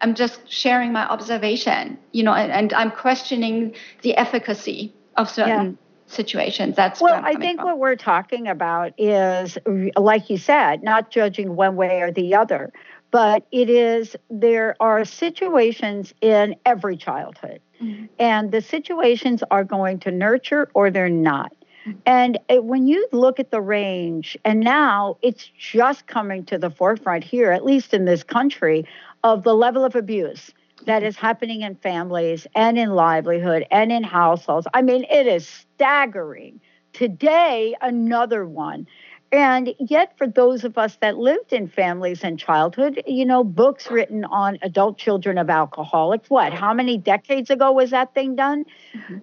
i'm 0.04 0.14
just 0.14 0.42
sharing 0.52 0.92
my 0.92 1.08
observation 1.10 1.98
you 2.12 2.24
know 2.24 2.34
and, 2.34 2.52
and 2.52 2.74
i'm 2.74 2.92
questioning 2.92 3.74
the 4.04 4.16
efficacy 4.16 4.94
of 5.18 5.30
certain 5.30 5.72
yeah. 5.72 6.14
situations. 6.14 6.76
That's 6.76 7.02
well, 7.02 7.22
I 7.24 7.36
think 7.36 7.60
from. 7.60 7.70
what 7.70 7.80
we're 7.80 7.96
talking 7.96 8.48
about 8.48 8.94
is, 8.98 9.58
like 9.96 10.30
you 10.30 10.38
said, 10.38 10.84
not 10.84 11.12
judging 11.12 11.56
one 11.56 11.76
way 11.76 12.02
or 12.02 12.12
the 12.12 12.36
other, 12.36 12.72
but 13.12 13.46
it 13.52 13.70
is 13.70 14.16
there 14.30 14.76
are 14.80 15.06
situations 15.06 16.14
in 16.22 16.56
every 16.66 16.98
childhood, 16.98 17.62
mm-hmm. 17.82 18.06
and 18.20 18.52
the 18.52 18.62
situations 18.62 19.44
are 19.52 19.64
going 19.64 20.00
to 20.00 20.12
nurture 20.12 20.70
or 20.74 20.90
they're 20.90 21.10
not. 21.10 21.54
Mm-hmm. 21.86 22.00
And 22.06 22.40
it, 22.50 22.64
when 22.64 22.88
you 22.88 23.08
look 23.12 23.40
at 23.40 23.52
the 23.52 23.62
range, 23.62 24.38
and 24.46 24.62
now 24.62 25.18
it's 25.22 25.52
just 25.58 26.08
coming 26.08 26.46
to 26.46 26.58
the 26.58 26.70
forefront 26.70 27.24
here, 27.24 27.52
at 27.52 27.66
least 27.66 27.94
in 27.94 28.06
this 28.06 28.24
country, 28.24 28.88
of 29.24 29.44
the 29.44 29.54
level 29.54 29.86
of 29.86 29.96
abuse 29.96 30.52
that 30.86 31.04
is 31.04 31.16
happening 31.16 31.62
in 31.62 31.76
families 31.76 32.46
and 32.56 32.78
in 32.78 32.92
livelihood 32.92 33.66
and 33.72 33.92
in 33.92 34.04
households. 34.04 34.68
I 34.74 34.82
mean, 34.82 35.06
it 35.10 35.28
is 35.28 35.48
staggering. 35.48 36.60
Today, 36.92 37.76
another 37.82 38.46
one. 38.46 38.88
And 39.32 39.74
yet, 39.80 40.16
for 40.18 40.28
those 40.28 40.64
of 40.64 40.78
us 40.78 40.98
that 41.02 41.18
lived 41.18 41.54
in 41.54 41.68
families 41.68 42.24
and 42.24 42.38
childhood, 42.38 43.02
you 43.08 43.26
know, 43.26 43.44
books 43.44 43.90
written 43.90 44.26
on 44.26 44.60
adult 44.62 45.00
children 45.00 45.40
of 45.40 45.50
alcoholics, 45.50 46.30
what, 46.30 46.54
how 46.54 46.74
many 46.74 47.00
decades 47.00 47.50
ago 47.50 47.72
was 47.72 47.90
that 47.90 48.14
thing 48.14 48.36
done? 48.36 48.66
Mm-hmm. 48.94 49.18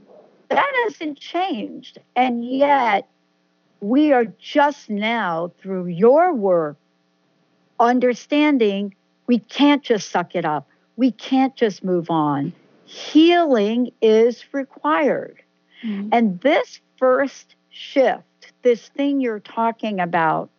That 0.49 0.73
hasn't 0.85 1.21
changed. 1.21 1.99
And 2.17 2.45
yet, 2.45 3.09
we 3.81 4.13
are 4.13 4.25
just 4.25 4.91
now, 4.91 5.53
through 5.61 5.87
your 5.87 6.35
work, 6.35 6.77
understanding 7.79 8.97
we 9.31 9.39
can't 9.39 9.83
just 9.83 10.11
suck 10.11 10.35
it 10.35 10.45
up 10.45 10.67
we 11.01 11.13
can't 11.13 11.57
just 11.57 11.83
move 11.83 12.11
on. 12.11 12.53
Healing 12.85 13.91
is 14.03 14.45
required. 14.53 15.43
Mm-hmm. 15.83 16.11
And 16.13 16.39
this 16.43 16.79
first 16.99 17.55
shift, 17.71 18.53
this 18.61 18.89
thing 18.89 19.19
you're 19.19 19.41
talking 19.41 19.99
about, 19.99 20.51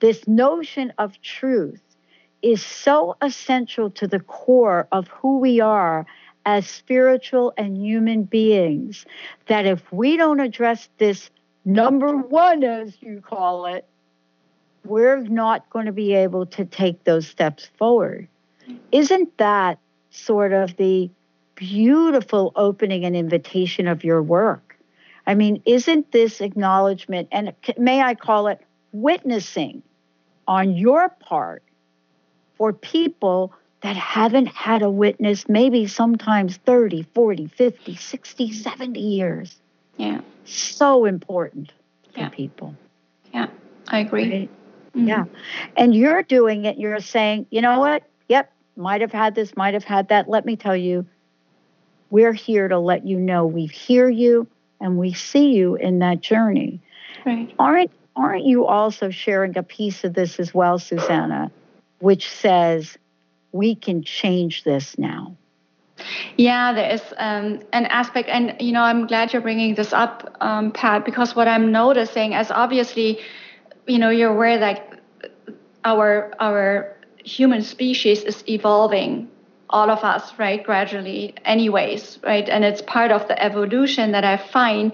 this 0.00 0.26
notion 0.26 0.94
of 0.96 1.20
truth, 1.20 1.82
is 2.40 2.64
so 2.64 3.14
essential 3.20 3.90
to 3.90 4.08
the 4.08 4.20
core 4.20 4.88
of 4.90 5.06
who 5.08 5.38
we 5.38 5.60
are 5.60 6.06
as 6.46 6.66
spiritual 6.66 7.52
and 7.58 7.76
human 7.76 8.22
beings 8.22 9.04
that 9.48 9.66
if 9.66 9.92
we 9.92 10.16
don't 10.16 10.40
address 10.40 10.88
this 10.96 11.28
number 11.66 12.16
one, 12.16 12.64
as 12.64 12.96
you 13.02 13.20
call 13.20 13.66
it, 13.66 13.86
we're 14.84 15.18
not 15.18 15.68
going 15.70 15.86
to 15.86 15.92
be 15.92 16.14
able 16.14 16.46
to 16.46 16.64
take 16.64 17.04
those 17.04 17.26
steps 17.26 17.68
forward. 17.78 18.28
Isn't 18.90 19.36
that 19.38 19.78
sort 20.10 20.52
of 20.52 20.76
the 20.76 21.10
beautiful 21.54 22.52
opening 22.56 23.04
and 23.04 23.16
invitation 23.16 23.86
of 23.86 24.04
your 24.04 24.22
work? 24.22 24.76
I 25.26 25.34
mean, 25.34 25.62
isn't 25.66 26.10
this 26.10 26.40
acknowledgement, 26.40 27.28
and 27.30 27.52
may 27.78 28.02
I 28.02 28.14
call 28.14 28.48
it 28.48 28.60
witnessing 28.92 29.82
on 30.48 30.76
your 30.76 31.08
part 31.08 31.62
for 32.56 32.72
people 32.72 33.52
that 33.82 33.96
haven't 33.96 34.46
had 34.46 34.82
a 34.82 34.90
witness 34.90 35.48
maybe 35.48 35.86
sometimes 35.86 36.56
30, 36.58 37.04
40, 37.14 37.46
50, 37.46 37.96
60, 37.96 38.52
70 38.52 39.00
years? 39.00 39.56
Yeah. 39.96 40.20
So 40.44 41.04
important 41.04 41.72
yeah. 42.16 42.28
to 42.28 42.34
people. 42.34 42.74
Yeah, 43.32 43.46
I 43.88 44.00
agree. 44.00 44.30
Right? 44.30 44.50
Mm-hmm. 44.94 45.08
Yeah. 45.08 45.24
And 45.76 45.94
you're 45.94 46.22
doing 46.22 46.64
it, 46.64 46.78
you're 46.78 47.00
saying, 47.00 47.46
you 47.50 47.60
know 47.60 47.78
what? 47.78 48.04
Yep, 48.28 48.52
might 48.76 49.00
have 49.00 49.12
had 49.12 49.34
this, 49.34 49.56
might 49.56 49.74
have 49.74 49.84
had 49.84 50.08
that. 50.08 50.28
Let 50.28 50.44
me 50.44 50.56
tell 50.56 50.76
you, 50.76 51.06
we're 52.10 52.32
here 52.34 52.68
to 52.68 52.78
let 52.78 53.06
you 53.06 53.18
know 53.18 53.46
we 53.46 53.66
hear 53.66 54.08
you 54.08 54.46
and 54.80 54.98
we 54.98 55.14
see 55.14 55.52
you 55.52 55.76
in 55.76 56.00
that 56.00 56.20
journey. 56.20 56.80
Right. 57.24 57.54
Aren't 57.58 57.90
aren't 58.14 58.44
you 58.44 58.66
also 58.66 59.08
sharing 59.08 59.56
a 59.56 59.62
piece 59.62 60.04
of 60.04 60.12
this 60.12 60.38
as 60.38 60.52
well, 60.52 60.78
Suzanna, 60.78 61.50
which 62.00 62.28
says 62.28 62.98
we 63.52 63.74
can 63.74 64.02
change 64.02 64.64
this 64.64 64.98
now? 64.98 65.34
Yeah, 66.36 66.72
there 66.72 66.90
is 66.90 67.02
um, 67.16 67.60
an 67.72 67.86
aspect, 67.86 68.28
and 68.28 68.56
you 68.60 68.72
know, 68.72 68.82
I'm 68.82 69.06
glad 69.06 69.32
you're 69.32 69.42
bringing 69.42 69.74
this 69.74 69.92
up, 69.92 70.36
um, 70.40 70.72
Pat, 70.72 71.04
because 71.04 71.36
what 71.36 71.48
I'm 71.48 71.70
noticing, 71.70 72.34
as 72.34 72.50
obviously, 72.50 73.20
you 73.86 73.98
know, 73.98 74.10
you're 74.10 74.32
aware 74.32 74.58
that 74.58 75.00
our 75.84 76.32
our 76.38 76.96
human 77.24 77.62
species 77.62 78.22
is 78.22 78.42
evolving 78.48 79.28
all 79.70 79.90
of 79.90 80.04
us 80.04 80.32
right 80.38 80.62
gradually 80.64 81.34
anyways 81.44 82.18
right? 82.22 82.48
And 82.48 82.64
it's 82.64 82.82
part 82.82 83.10
of 83.10 83.26
the 83.28 83.42
evolution 83.42 84.12
that 84.12 84.24
i 84.24 84.36
find 84.36 84.92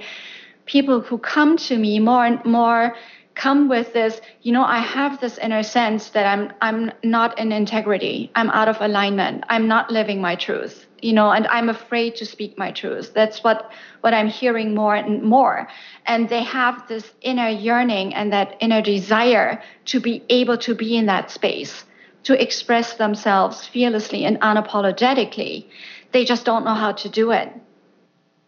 people 0.66 1.00
who 1.00 1.18
come 1.18 1.56
to 1.56 1.76
me 1.76 1.98
more 1.98 2.24
and 2.26 2.44
more 2.44 2.94
come 3.34 3.68
with 3.68 3.92
this 3.92 4.20
you 4.42 4.52
know 4.52 4.64
i 4.64 4.78
have 4.78 5.20
this 5.20 5.38
inner 5.38 5.62
sense 5.62 6.10
that 6.10 6.26
i'm 6.26 6.52
i'm 6.60 6.92
not 7.02 7.38
in 7.38 7.52
integrity. 7.52 8.30
I'm 8.34 8.50
out 8.50 8.68
of 8.68 8.76
alignment. 8.80 9.44
I'm 9.48 9.68
not 9.68 9.90
living 9.90 10.20
my 10.20 10.36
truth 10.36 10.87
you 11.02 11.12
know 11.12 11.30
and 11.30 11.46
i'm 11.48 11.68
afraid 11.68 12.16
to 12.16 12.24
speak 12.24 12.56
my 12.58 12.70
truth 12.70 13.12
that's 13.14 13.42
what 13.44 13.70
what 14.00 14.14
i'm 14.14 14.28
hearing 14.28 14.74
more 14.74 14.94
and 14.94 15.22
more 15.22 15.68
and 16.06 16.28
they 16.28 16.42
have 16.42 16.86
this 16.88 17.12
inner 17.20 17.48
yearning 17.48 18.14
and 18.14 18.32
that 18.32 18.56
inner 18.60 18.82
desire 18.82 19.62
to 19.84 20.00
be 20.00 20.22
able 20.28 20.58
to 20.58 20.74
be 20.74 20.96
in 20.96 21.06
that 21.06 21.30
space 21.30 21.84
to 22.28 22.40
express 22.40 22.94
themselves 22.94 23.66
fearlessly 23.66 24.24
and 24.26 24.38
unapologetically. 24.40 25.64
They 26.12 26.26
just 26.26 26.44
don't 26.44 26.62
know 26.62 26.74
how 26.74 26.92
to 26.92 27.08
do 27.08 27.30
it. 27.30 27.50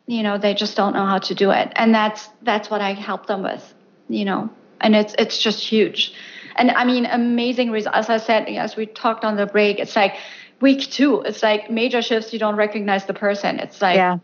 You 0.07 0.23
know, 0.23 0.37
they 0.37 0.53
just 0.53 0.77
don't 0.77 0.93
know 0.93 1.07
how 1.07 1.19
to 1.19 1.35
do 1.35 1.51
it. 1.51 1.73
And 1.77 1.95
that's 1.95 2.29
that's 2.43 2.69
what 2.69 2.81
I 2.81 2.93
help 2.93 3.25
them 3.25 3.43
with, 3.43 3.75
you 4.09 4.25
know. 4.25 4.51
And 4.83 4.95
it's 4.97 5.15
it's 5.19 5.39
just 5.39 5.61
huge. 5.61 6.13
And 6.57 6.71
I 6.73 6.85
mean 6.85 7.07
amazing 7.07 7.71
results. 7.71 7.97
As 7.97 8.11
I 8.11 8.17
said, 8.19 8.49
as 8.49 8.77
we 8.77 8.85
talked 8.85 9.25
on 9.25 9.37
the 9.37 9.47
break, 9.47 9.79
it's 9.79 9.97
like 9.97 10.17
week 10.61 10.91
two, 10.91 11.23
it's 11.23 11.43
like 11.43 11.71
major 11.71 12.03
shifts, 12.03 12.33
you 12.33 12.39
don't 12.39 12.57
recognize 12.57 13.07
the 13.07 13.15
person. 13.15 13.59
It's 13.59 13.81
like 13.81 13.97
Yeah. 13.97 14.19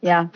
Yeah. 0.00 0.28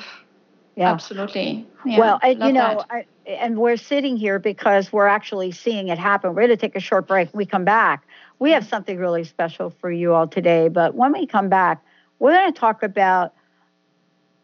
Yeah. 0.77 0.93
Absolutely. 0.93 1.67
Yeah, 1.85 1.99
well, 1.99 2.21
I, 2.23 2.29
you 2.31 2.53
know, 2.53 2.85
I, 2.89 3.07
and 3.27 3.59
we're 3.59 3.77
sitting 3.77 4.17
here 4.17 4.39
because 4.39 4.93
we're 4.93 5.07
actually 5.07 5.51
seeing 5.51 5.89
it 5.89 5.99
happen. 5.99 6.31
We're 6.35 6.47
going 6.47 6.51
to 6.51 6.57
take 6.57 6.77
a 6.77 6.81
short 6.81 7.07
break. 7.07 7.35
we 7.35 7.47
come 7.47 7.65
back, 7.65 8.07
we 8.39 8.53
have 8.53 8.67
something 8.67 8.97
really 8.97 9.25
special 9.25 9.71
for 9.71 9.91
you 9.91 10.15
all 10.15 10.29
today. 10.29 10.69
But 10.69 10.95
when 10.95 11.13
we 11.13 11.27
come 11.27 11.49
back, 11.49 11.85
we're 12.19 12.33
going 12.33 12.53
to 12.53 12.59
talk 12.59 12.83
about 12.83 13.35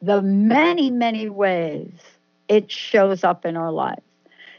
the 0.03 0.21
many, 0.23 0.91
many 0.91 1.29
ways 1.29 1.93
it 2.49 2.71
shows 2.71 3.25
up 3.25 3.47
in 3.47 3.57
our 3.57 3.73
lives. 3.73 4.03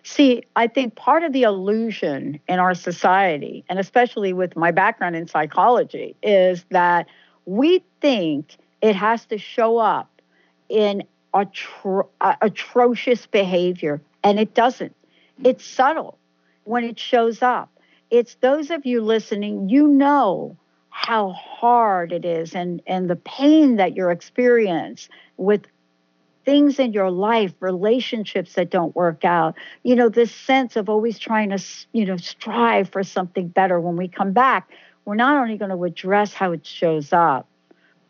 See, 0.06 0.44
I 0.56 0.68
think 0.68 0.96
part 0.96 1.24
of 1.24 1.34
the 1.34 1.44
illusion 1.44 2.40
in 2.48 2.60
our 2.60 2.76
society, 2.76 3.66
and 3.68 3.80
especially 3.80 4.34
with 4.34 4.56
my 4.56 4.72
background 4.72 5.16
in 5.16 5.28
psychology, 5.28 6.16
is 6.22 6.64
that 6.70 7.08
we 7.46 7.84
think 8.02 8.56
it 8.82 8.96
has 8.96 9.26
to 9.26 9.38
show 9.38 9.78
up 9.78 10.22
in 10.70 11.04
atro- 11.34 12.08
uh, 12.22 12.36
atrocious 12.42 13.26
behavior, 13.26 14.00
and 14.24 14.40
it 14.40 14.54
doesn't. 14.54 14.96
It's 15.44 15.66
subtle 15.66 16.18
when 16.64 16.84
it 16.84 17.00
shows 17.00 17.42
up 17.42 17.70
it's 18.12 18.36
those 18.36 18.70
of 18.70 18.86
you 18.86 19.02
listening, 19.02 19.70
you 19.70 19.88
know 19.88 20.58
how 20.90 21.32
hard 21.32 22.14
it 22.14 22.24
is 22.24 22.56
and, 22.56 22.82
and 22.88 23.10
the 23.10 23.16
pain 23.16 23.76
that 23.76 23.96
you're 23.96 24.12
experiencing 24.12 25.12
with 25.38 25.64
things 26.46 26.80
in 26.80 26.94
your 26.94 27.10
life, 27.10 27.54
relationships 27.60 28.54
that 28.54 28.70
don't 28.70 28.96
work 28.96 29.26
out, 29.26 29.56
you 29.84 29.96
know, 29.96 30.10
this 30.10 30.32
sense 30.32 30.76
of 30.76 30.88
always 30.88 31.18
trying 31.20 31.50
to, 31.50 31.62
you 31.92 32.06
know, 32.06 32.18
strive 32.18 32.90
for 32.90 33.04
something 33.04 33.48
better. 33.48 33.80
When 33.80 33.98
we 33.98 34.08
come 34.08 34.32
back, 34.32 34.70
we're 35.04 35.16
not 35.16 35.42
only 35.42 35.58
going 35.58 35.72
to 35.72 35.84
address 35.84 36.34
how 36.34 36.52
it 36.52 36.66
shows 36.66 37.12
up, 37.12 37.48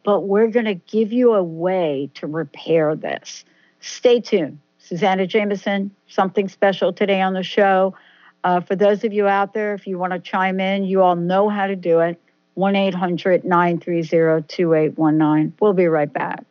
but 0.04 0.22
we're 0.22 0.48
going 0.48 0.66
to 0.66 0.76
give 0.76 1.12
you 1.12 1.34
a 1.34 1.44
way 1.44 2.10
to 2.16 2.28
repair 2.28 2.96
this. 2.96 3.46
Stay 3.80 4.20
tuned. 4.20 4.60
Suzanna 4.80 5.26
Jamieson, 5.26 5.90
something 6.08 6.48
special 6.48 6.94
today 6.94 7.22
on 7.22 7.34
the 7.34 7.42
show. 7.42 7.96
Uh, 8.44 8.60
for 8.60 8.76
those 8.76 9.04
of 9.04 9.14
you 9.14 9.28
out 9.28 9.54
there, 9.56 9.74
if 9.74 9.88
you 9.88 9.98
want 9.98 10.14
to 10.14 10.20
chime 10.20 10.60
in, 10.60 10.84
you 10.84 11.02
all 11.02 11.16
know 11.16 11.50
how 11.50 11.66
to 11.66 11.76
do 11.76 12.02
it. 12.02 12.22
1 12.54 12.76
800 12.76 13.44
930 13.44 14.44
2819. 14.48 15.54
We'll 15.60 15.74
be 15.74 15.88
right 15.88 16.12
back. 16.12 16.46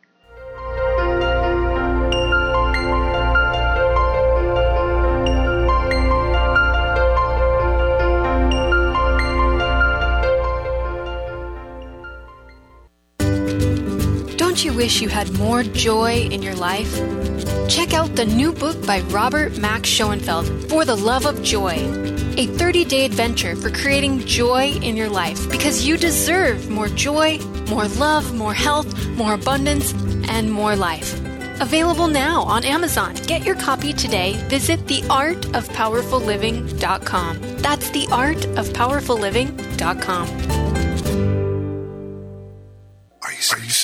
Don't 14.55 14.63
you 14.63 14.73
wish 14.73 15.01
you 15.01 15.09
had 15.09 15.29
more 15.33 15.63
joy 15.63 16.29
in 16.31 16.41
your 16.41 16.55
life? 16.55 16.95
Check 17.67 17.93
out 17.93 18.15
the 18.15 18.23
new 18.23 18.53
book 18.53 18.85
by 18.85 19.01
Robert 19.01 19.57
Max 19.57 19.89
Schoenfeld, 19.89 20.47
For 20.69 20.85
the 20.85 20.95
Love 20.95 21.25
of 21.25 21.43
Joy, 21.43 21.73
a 22.37 22.47
30 22.47 22.85
day 22.85 23.03
adventure 23.03 23.57
for 23.57 23.69
creating 23.69 24.19
joy 24.19 24.67
in 24.81 24.95
your 24.95 25.09
life 25.09 25.49
because 25.49 25.85
you 25.85 25.97
deserve 25.97 26.69
more 26.69 26.87
joy, 26.87 27.37
more 27.67 27.89
love, 27.99 28.33
more 28.33 28.53
health, 28.53 28.87
more 29.17 29.33
abundance, 29.33 29.91
and 30.29 30.49
more 30.49 30.77
life. 30.77 31.19
Available 31.59 32.07
now 32.07 32.43
on 32.43 32.63
Amazon. 32.63 33.13
Get 33.27 33.43
your 33.43 33.55
copy 33.55 33.91
today. 33.91 34.37
Visit 34.47 34.79
theartofpowerfulliving.com. 34.85 37.39
That's 37.57 37.89
theartofpowerfulliving.com. 37.89 40.64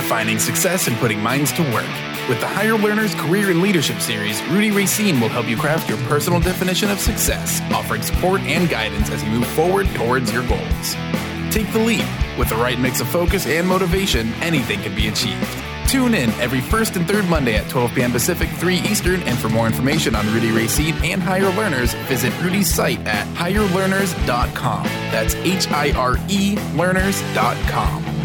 1 0.00 0.28
800 0.28 0.40
323 0.40 0.40
1790. 0.40 0.40
Defining 0.40 0.40
success 0.40 0.88
and 0.88 0.96
putting 0.98 1.20
minds 1.20 1.52
to 1.52 1.62
work. 1.74 2.28
With 2.28 2.40
the 2.40 2.46
Higher 2.46 2.76
Learners 2.76 3.14
Career 3.14 3.50
and 3.50 3.60
Leadership 3.60 4.00
Series, 4.00 4.42
Rudy 4.48 4.70
Racine 4.70 5.20
will 5.20 5.28
help 5.28 5.48
you 5.48 5.56
craft 5.56 5.88
your 5.88 5.98
personal 6.08 6.40
definition 6.40 6.90
of 6.90 7.00
success, 7.00 7.60
offering 7.72 8.02
support 8.02 8.40
and 8.42 8.68
guidance 8.68 9.10
as 9.10 9.22
you 9.24 9.30
move 9.30 9.46
forward 9.48 9.86
towards 9.94 10.32
your 10.32 10.46
goals. 10.46 10.94
Take 11.50 11.72
the 11.72 11.80
leap. 11.80 12.04
With 12.38 12.48
the 12.48 12.56
right 12.56 12.78
mix 12.78 13.00
of 13.00 13.08
focus 13.08 13.46
and 13.46 13.66
motivation, 13.66 14.32
anything 14.34 14.80
can 14.80 14.94
be 14.94 15.08
achieved. 15.08 15.48
Tune 15.88 16.14
in 16.14 16.30
every 16.40 16.60
first 16.60 16.94
and 16.94 17.06
third 17.06 17.28
Monday 17.28 17.56
at 17.56 17.68
12 17.68 17.92
p.m. 17.94 18.12
Pacific, 18.12 18.48
3 18.48 18.76
Eastern, 18.76 19.20
and 19.24 19.36
for 19.36 19.48
more 19.48 19.66
information 19.66 20.14
on 20.14 20.24
Rudy 20.32 20.52
Racine 20.52 20.94
and 21.02 21.20
Higher 21.20 21.50
Learners, 21.56 21.94
visit 22.06 22.32
Rudy's 22.40 22.72
site 22.72 23.04
at 23.08 23.26
higherlearners.com. 23.34 24.84
That's 25.10 25.34
H 25.34 25.68
I 25.72 25.90
R 25.96 26.16
E 26.28 26.56
learners.com. 26.76 28.19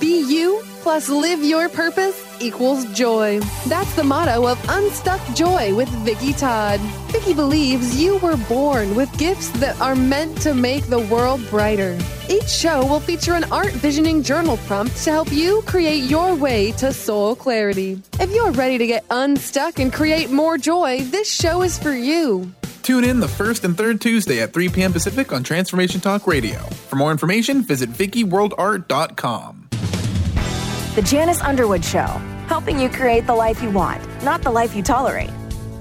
Be 0.00 0.20
you 0.28 0.62
plus 0.82 1.08
live 1.08 1.42
your 1.42 1.68
purpose 1.68 2.22
equals 2.40 2.84
joy. 2.92 3.40
That's 3.66 3.94
the 3.94 4.04
motto 4.04 4.46
of 4.46 4.58
Unstuck 4.68 5.20
Joy 5.34 5.74
with 5.74 5.88
Vicki 6.04 6.32
Todd. 6.32 6.80
Vicki 7.10 7.34
believes 7.34 8.00
you 8.00 8.18
were 8.18 8.36
born 8.48 8.94
with 8.94 9.16
gifts 9.18 9.48
that 9.60 9.80
are 9.80 9.94
meant 9.94 10.40
to 10.42 10.54
make 10.54 10.84
the 10.86 10.98
world 10.98 11.40
brighter. 11.50 11.98
Each 12.28 12.48
show 12.48 12.84
will 12.84 13.00
feature 13.00 13.34
an 13.34 13.44
art 13.52 13.72
visioning 13.72 14.22
journal 14.22 14.58
prompt 14.66 14.96
to 15.04 15.10
help 15.10 15.32
you 15.32 15.62
create 15.62 16.04
your 16.10 16.34
way 16.34 16.72
to 16.72 16.92
soul 16.92 17.34
clarity. 17.34 18.02
If 18.20 18.32
you're 18.32 18.52
ready 18.52 18.78
to 18.78 18.86
get 18.86 19.04
unstuck 19.10 19.78
and 19.78 19.92
create 19.92 20.30
more 20.30 20.58
joy, 20.58 21.00
this 21.02 21.32
show 21.32 21.62
is 21.62 21.78
for 21.78 21.92
you. 21.92 22.52
Tune 22.82 23.02
in 23.02 23.18
the 23.18 23.28
first 23.28 23.64
and 23.64 23.76
third 23.76 24.00
Tuesday 24.00 24.40
at 24.40 24.52
3 24.52 24.68
p.m. 24.68 24.92
Pacific 24.92 25.32
on 25.32 25.42
Transformation 25.42 26.00
Talk 26.00 26.26
Radio. 26.26 26.58
For 26.88 26.96
more 26.96 27.10
information, 27.10 27.62
visit 27.62 27.90
VickiWorldArt.com. 27.90 29.65
The 30.96 31.02
Janice 31.02 31.42
Underwood 31.42 31.84
Show, 31.84 32.06
helping 32.48 32.80
you 32.80 32.88
create 32.88 33.26
the 33.26 33.34
life 33.34 33.62
you 33.62 33.68
want, 33.68 34.02
not 34.22 34.40
the 34.40 34.50
life 34.50 34.74
you 34.74 34.82
tolerate. 34.82 35.28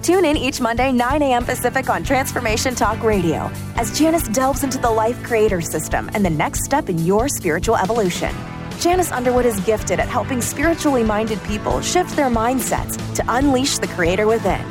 Tune 0.03 0.25
in 0.25 0.35
each 0.35 0.59
Monday, 0.59 0.91
9 0.91 1.21
a.m. 1.21 1.45
Pacific 1.45 1.89
on 1.89 2.03
Transformation 2.03 2.75
Talk 2.75 3.01
Radio 3.01 3.49
as 3.77 3.97
Janice 3.97 4.27
delves 4.27 4.65
into 4.65 4.77
the 4.77 4.91
life 4.91 5.23
creator 5.23 5.61
system 5.61 6.11
and 6.13 6.25
the 6.25 6.29
next 6.29 6.65
step 6.65 6.89
in 6.89 6.99
your 6.99 7.29
spiritual 7.29 7.77
evolution. 7.77 8.35
Janice 8.81 9.09
Underwood 9.09 9.45
is 9.45 9.57
gifted 9.61 10.01
at 10.01 10.09
helping 10.09 10.41
spiritually 10.41 11.01
minded 11.01 11.41
people 11.43 11.79
shift 11.79 12.13
their 12.17 12.29
mindsets 12.29 12.97
to 13.15 13.23
unleash 13.29 13.77
the 13.77 13.87
creator 13.87 14.27
within. 14.27 14.69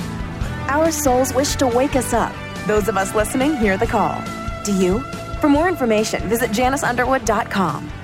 Our 0.68 0.90
souls 0.90 1.32
wish 1.32 1.54
to 1.54 1.66
wake 1.66 1.96
us 1.96 2.12
up. 2.12 2.34
Those 2.66 2.88
of 2.88 2.98
us 2.98 3.14
listening 3.14 3.56
hear 3.56 3.78
the 3.78 3.86
call. 3.86 4.22
Do 4.62 4.74
you? 4.74 5.00
For 5.40 5.48
more 5.48 5.70
information, 5.70 6.28
visit 6.28 6.50
janiceunderwood.com. 6.50 8.03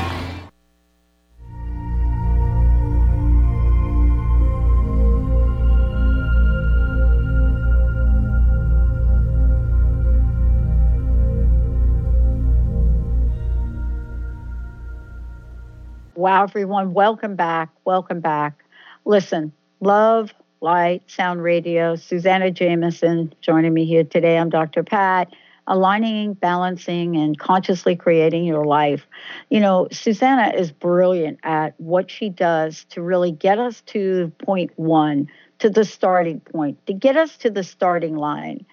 Wow, 16.21 16.43
everyone, 16.43 16.93
welcome 16.93 17.35
back. 17.35 17.69
Welcome 17.83 18.19
back. 18.19 18.63
Listen, 19.05 19.51
love, 19.79 20.31
light, 20.61 21.01
sound 21.07 21.41
radio. 21.41 21.95
Suzanna 21.95 22.51
Jamieson 22.51 23.33
joining 23.41 23.73
me 23.73 23.85
here 23.85 24.03
today. 24.03 24.37
I'm 24.37 24.51
Dr. 24.51 24.83
Pat, 24.83 25.33
aligning, 25.65 26.35
balancing, 26.35 27.17
and 27.17 27.39
consciously 27.39 27.95
creating 27.95 28.43
your 28.43 28.65
life. 28.65 29.07
You 29.49 29.61
know, 29.61 29.87
Suzanna 29.91 30.53
is 30.55 30.71
brilliant 30.71 31.39
at 31.41 31.73
what 31.79 32.11
she 32.11 32.29
does 32.29 32.85
to 32.91 33.01
really 33.01 33.31
get 33.31 33.57
us 33.57 33.81
to 33.87 34.31
point 34.45 34.69
one, 34.75 35.27
to 35.57 35.71
the 35.71 35.83
starting 35.83 36.39
point, 36.39 36.85
to 36.85 36.93
get 36.93 37.17
us 37.17 37.35
to 37.37 37.49
the 37.49 37.63
starting 37.63 38.15
line. 38.15 38.63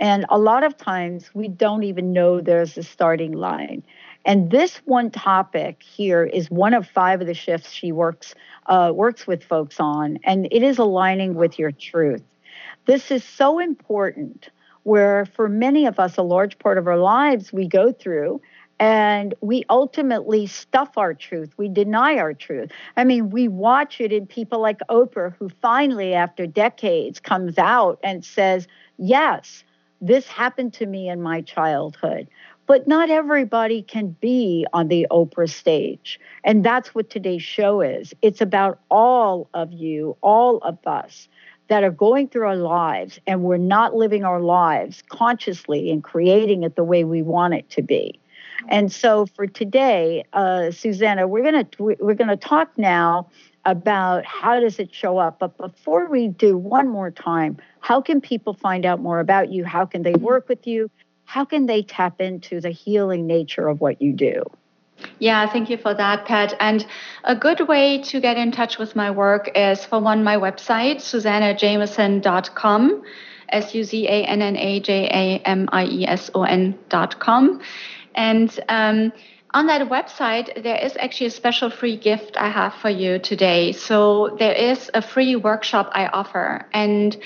And 0.00 0.24
a 0.30 0.38
lot 0.38 0.64
of 0.64 0.78
times 0.78 1.30
we 1.34 1.48
don't 1.48 1.82
even 1.82 2.14
know 2.14 2.40
there's 2.40 2.78
a 2.78 2.82
starting 2.82 3.32
line. 3.32 3.82
And 4.24 4.50
this 4.50 4.78
one 4.84 5.10
topic 5.10 5.82
here 5.82 6.24
is 6.24 6.50
one 6.50 6.74
of 6.74 6.86
five 6.86 7.20
of 7.20 7.26
the 7.26 7.34
shifts 7.34 7.70
she 7.70 7.92
works 7.92 8.34
uh, 8.66 8.90
works 8.94 9.26
with 9.26 9.44
folks 9.44 9.78
on, 9.78 10.18
and 10.24 10.48
it 10.50 10.62
is 10.62 10.78
aligning 10.78 11.34
with 11.34 11.58
your 11.58 11.70
truth. 11.70 12.22
This 12.86 13.10
is 13.10 13.24
so 13.24 13.58
important. 13.58 14.50
Where 14.84 15.24
for 15.24 15.48
many 15.48 15.86
of 15.86 15.98
us, 15.98 16.18
a 16.18 16.22
large 16.22 16.58
part 16.58 16.76
of 16.76 16.86
our 16.86 16.98
lives 16.98 17.54
we 17.54 17.66
go 17.66 17.90
through, 17.90 18.42
and 18.78 19.34
we 19.40 19.64
ultimately 19.70 20.46
stuff 20.46 20.98
our 20.98 21.14
truth. 21.14 21.50
We 21.56 21.68
deny 21.68 22.18
our 22.18 22.34
truth. 22.34 22.70
I 22.96 23.04
mean, 23.04 23.30
we 23.30 23.48
watch 23.48 24.00
it 24.00 24.12
in 24.12 24.26
people 24.26 24.60
like 24.60 24.80
Oprah, 24.90 25.34
who 25.38 25.48
finally, 25.62 26.12
after 26.12 26.46
decades, 26.46 27.18
comes 27.20 27.56
out 27.56 27.98
and 28.02 28.24
says, 28.24 28.66
Yes, 28.98 29.64
this 30.00 30.26
happened 30.26 30.74
to 30.74 30.86
me 30.86 31.08
in 31.08 31.22
my 31.22 31.40
childhood. 31.40 32.28
But 32.66 32.88
not 32.88 33.10
everybody 33.10 33.82
can 33.82 34.16
be 34.20 34.66
on 34.72 34.88
the 34.88 35.06
Oprah 35.10 35.50
stage. 35.50 36.18
And 36.44 36.64
that's 36.64 36.94
what 36.94 37.10
today's 37.10 37.42
show 37.42 37.80
is. 37.80 38.14
It's 38.22 38.40
about 38.40 38.80
all 38.90 39.48
of 39.54 39.72
you, 39.72 40.16
all 40.22 40.58
of 40.58 40.78
us 40.86 41.28
that 41.68 41.82
are 41.84 41.90
going 41.90 42.28
through 42.28 42.46
our 42.46 42.56
lives 42.56 43.18
and 43.26 43.42
we're 43.42 43.56
not 43.56 43.94
living 43.94 44.24
our 44.24 44.40
lives 44.40 45.02
consciously 45.08 45.90
and 45.90 46.02
creating 46.02 46.62
it 46.62 46.76
the 46.76 46.84
way 46.84 47.04
we 47.04 47.22
want 47.22 47.54
it 47.54 47.68
to 47.70 47.82
be. 47.82 48.18
And 48.68 48.90
so 48.92 49.26
for 49.26 49.46
today, 49.46 50.24
uh, 50.32 50.70
Suzanna, 50.70 51.26
we're 51.26 51.42
gonna 51.42 51.66
we're 51.78 52.14
gonna 52.14 52.36
talk 52.36 52.78
now 52.78 53.28
about 53.64 54.24
how 54.24 54.60
does 54.60 54.78
it 54.78 54.94
show 54.94 55.18
up. 55.18 55.38
But 55.38 55.56
before 55.56 56.08
we 56.08 56.28
do, 56.28 56.56
one 56.56 56.88
more 56.88 57.10
time, 57.10 57.58
how 57.80 58.00
can 58.00 58.20
people 58.20 58.54
find 58.54 58.86
out 58.86 59.00
more 59.00 59.20
about 59.20 59.50
you? 59.50 59.64
How 59.64 59.84
can 59.84 60.02
they 60.02 60.14
work 60.14 60.48
with 60.48 60.66
you? 60.66 60.90
How 61.24 61.44
can 61.44 61.66
they 61.66 61.82
tap 61.82 62.20
into 62.20 62.60
the 62.60 62.70
healing 62.70 63.26
nature 63.26 63.68
of 63.68 63.80
what 63.80 64.00
you 64.00 64.12
do? 64.12 64.44
Yeah, 65.18 65.50
thank 65.50 65.70
you 65.70 65.76
for 65.76 65.94
that, 65.94 66.26
Pat. 66.26 66.54
And 66.60 66.86
a 67.24 67.34
good 67.34 67.66
way 67.68 68.02
to 68.02 68.20
get 68.20 68.36
in 68.36 68.52
touch 68.52 68.78
with 68.78 68.94
my 68.94 69.10
work 69.10 69.50
is 69.54 69.84
for 69.84 70.00
one, 70.00 70.24
my 70.24 70.36
website, 70.36 70.96
suzannajamieson.com, 70.96 73.02
S 73.48 73.74
U 73.74 73.84
Z 73.84 74.06
A 74.06 74.24
N 74.24 74.42
N 74.42 74.56
A 74.56 74.80
J 74.80 75.06
A 75.06 75.38
M 75.46 75.68
I 75.72 75.86
E 75.86 76.06
S 76.06 76.30
O 76.34 76.44
N.com. 76.44 77.60
And 78.14 78.60
um, 78.68 79.12
on 79.52 79.66
that 79.68 79.88
website, 79.88 80.62
there 80.62 80.84
is 80.84 80.96
actually 80.98 81.28
a 81.28 81.30
special 81.30 81.70
free 81.70 81.96
gift 81.96 82.36
I 82.36 82.48
have 82.48 82.74
for 82.74 82.90
you 82.90 83.18
today. 83.18 83.72
So 83.72 84.36
there 84.38 84.52
is 84.52 84.90
a 84.94 85.02
free 85.02 85.36
workshop 85.36 85.90
I 85.92 86.08
offer. 86.08 86.66
And 86.72 87.16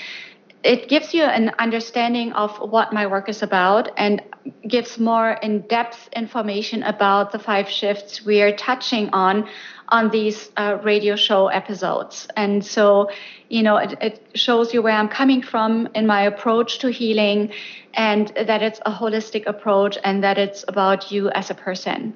it 0.63 0.89
gives 0.89 1.13
you 1.13 1.23
an 1.23 1.51
understanding 1.57 2.33
of 2.33 2.57
what 2.57 2.91
my 2.91 3.07
work 3.07 3.29
is 3.29 3.41
about 3.41 3.89
and 3.95 4.21
gives 4.67 4.99
more 4.99 5.31
in-depth 5.31 6.09
information 6.13 6.83
about 6.83 7.31
the 7.31 7.39
five 7.39 7.69
shifts 7.69 8.25
we 8.25 8.41
are 8.41 8.51
touching 8.51 9.09
on 9.11 9.47
on 9.89 10.09
these 10.11 10.51
uh, 10.57 10.77
radio 10.83 11.15
show 11.15 11.47
episodes. 11.47 12.27
And 12.35 12.63
so, 12.63 13.09
you 13.49 13.63
know, 13.63 13.77
it, 13.77 13.97
it 14.01 14.27
shows 14.35 14.73
you 14.73 14.81
where 14.81 14.93
I'm 14.93 15.07
coming 15.07 15.41
from 15.41 15.87
in 15.95 16.05
my 16.05 16.23
approach 16.23 16.79
to 16.79 16.91
healing 16.91 17.51
and 17.93 18.27
that 18.35 18.61
it's 18.61 18.79
a 18.85 18.91
holistic 18.91 19.47
approach 19.47 19.97
and 20.03 20.23
that 20.23 20.37
it's 20.37 20.63
about 20.67 21.11
you 21.11 21.29
as 21.29 21.49
a 21.49 21.55
person, 21.55 22.13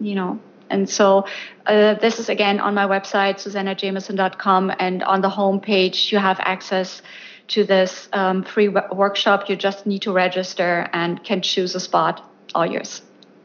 you 0.00 0.14
know. 0.14 0.38
And 0.68 0.88
so 0.88 1.26
uh, 1.66 1.94
this 1.94 2.18
is 2.18 2.28
again 2.28 2.58
on 2.58 2.74
my 2.74 2.86
website, 2.86 3.36
suzannajamieson.com, 3.36 4.72
and 4.78 5.02
on 5.02 5.20
the 5.20 5.30
homepage, 5.30 6.10
you 6.10 6.18
have 6.18 6.40
access 6.40 7.00
to 7.48 7.64
this 7.64 8.08
um, 8.12 8.42
free 8.42 8.68
workshop. 8.68 9.48
You 9.48 9.56
just 9.56 9.86
need 9.86 10.02
to 10.02 10.12
register 10.12 10.88
and 10.92 11.22
can 11.22 11.42
choose 11.42 11.74
a 11.74 11.80
spot, 11.80 12.28
all 12.54 12.66
yours. 12.66 13.02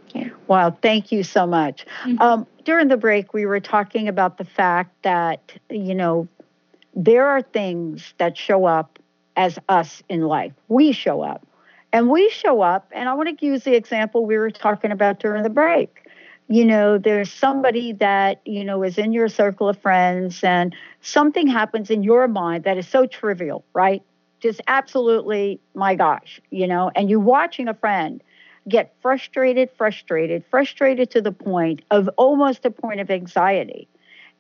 Okay. 0.10 0.32
Wow, 0.48 0.76
thank 0.82 1.12
you 1.12 1.24
so 1.24 1.46
much. 1.46 1.86
Mm-hmm. 2.04 2.22
Um, 2.22 2.48
during 2.66 2.88
the 2.88 2.98
break, 2.98 3.34
we 3.34 3.46
were 3.46 3.60
talking 3.60 4.08
about 4.08 4.38
the 4.38 4.46
fact 4.46 5.04
that, 5.04 5.58
you 5.70 5.94
know, 5.94 6.28
there 6.96 7.28
are 7.28 7.42
things 7.42 8.14
that 8.18 8.38
show 8.38 8.66
up 8.66 8.98
as 9.38 9.60
us 9.70 10.02
in 10.10 10.22
life. 10.22 10.54
We 10.68 10.92
show 10.92 11.22
up. 11.22 11.46
And 11.92 12.08
we 12.10 12.30
show 12.30 12.62
up, 12.62 12.92
and 12.92 13.10
I 13.10 13.16
want 13.16 13.40
to 13.40 13.46
use 13.46 13.64
the 13.64 13.74
example 13.74 14.24
we 14.24 14.38
were 14.38 14.52
talking 14.52 14.92
about 14.92 15.20
during 15.20 15.42
the 15.42 15.50
break 15.50 16.06
you 16.50 16.66
know, 16.66 16.98
there's 16.98 17.32
somebody 17.32 17.94
that, 17.94 18.42
you 18.46 18.66
know, 18.66 18.84
is 18.84 18.98
in 18.98 19.14
your 19.14 19.30
circle 19.30 19.70
of 19.70 19.80
friends 19.80 20.44
and 20.44 20.76
something 21.02 21.48
happens 21.48 21.92
in 21.92 22.04
your 22.04 22.28
mind 22.28 22.64
that 22.66 22.78
is 22.78 22.88
so 22.88 23.06
trivial, 23.06 23.64
right? 23.74 24.04
Just 24.42 24.62
absolutely, 24.68 25.60
my 25.76 25.96
gosh, 25.96 26.42
you 26.50 26.68
know, 26.68 26.92
and 26.96 27.10
you're 27.10 27.20
watching 27.20 27.68
a 27.68 27.74
friend 27.76 28.24
get 28.68 28.94
frustrated, 29.02 29.70
frustrated, 29.78 30.44
frustrated 30.50 31.12
to 31.12 31.22
the 31.22 31.32
point 31.32 31.82
of 31.92 32.10
almost 32.18 32.66
a 32.66 32.72
point 32.72 33.00
of 33.00 33.12
anxiety. 33.12 33.88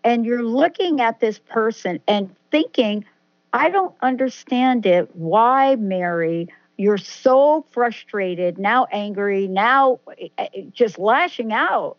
And 0.04 0.26
you're 0.26 0.44
looking 0.44 1.02
at 1.02 1.20
this 1.20 1.40
person 1.40 2.00
and 2.08 2.36
thinking, 2.52 3.06
I 3.54 3.70
don't 3.70 3.96
understand 4.02 4.86
it. 4.86 5.16
Why, 5.16 5.76
Mary? 5.76 6.48
You're 6.80 6.98
so 6.98 7.66
frustrated, 7.72 8.58
now 8.58 8.88
angry, 8.90 9.50
now 9.50 10.00
eh, 10.18 10.30
eh, 10.38 10.62
just 10.72 10.98
lashing 10.98 11.52
out 11.52 11.98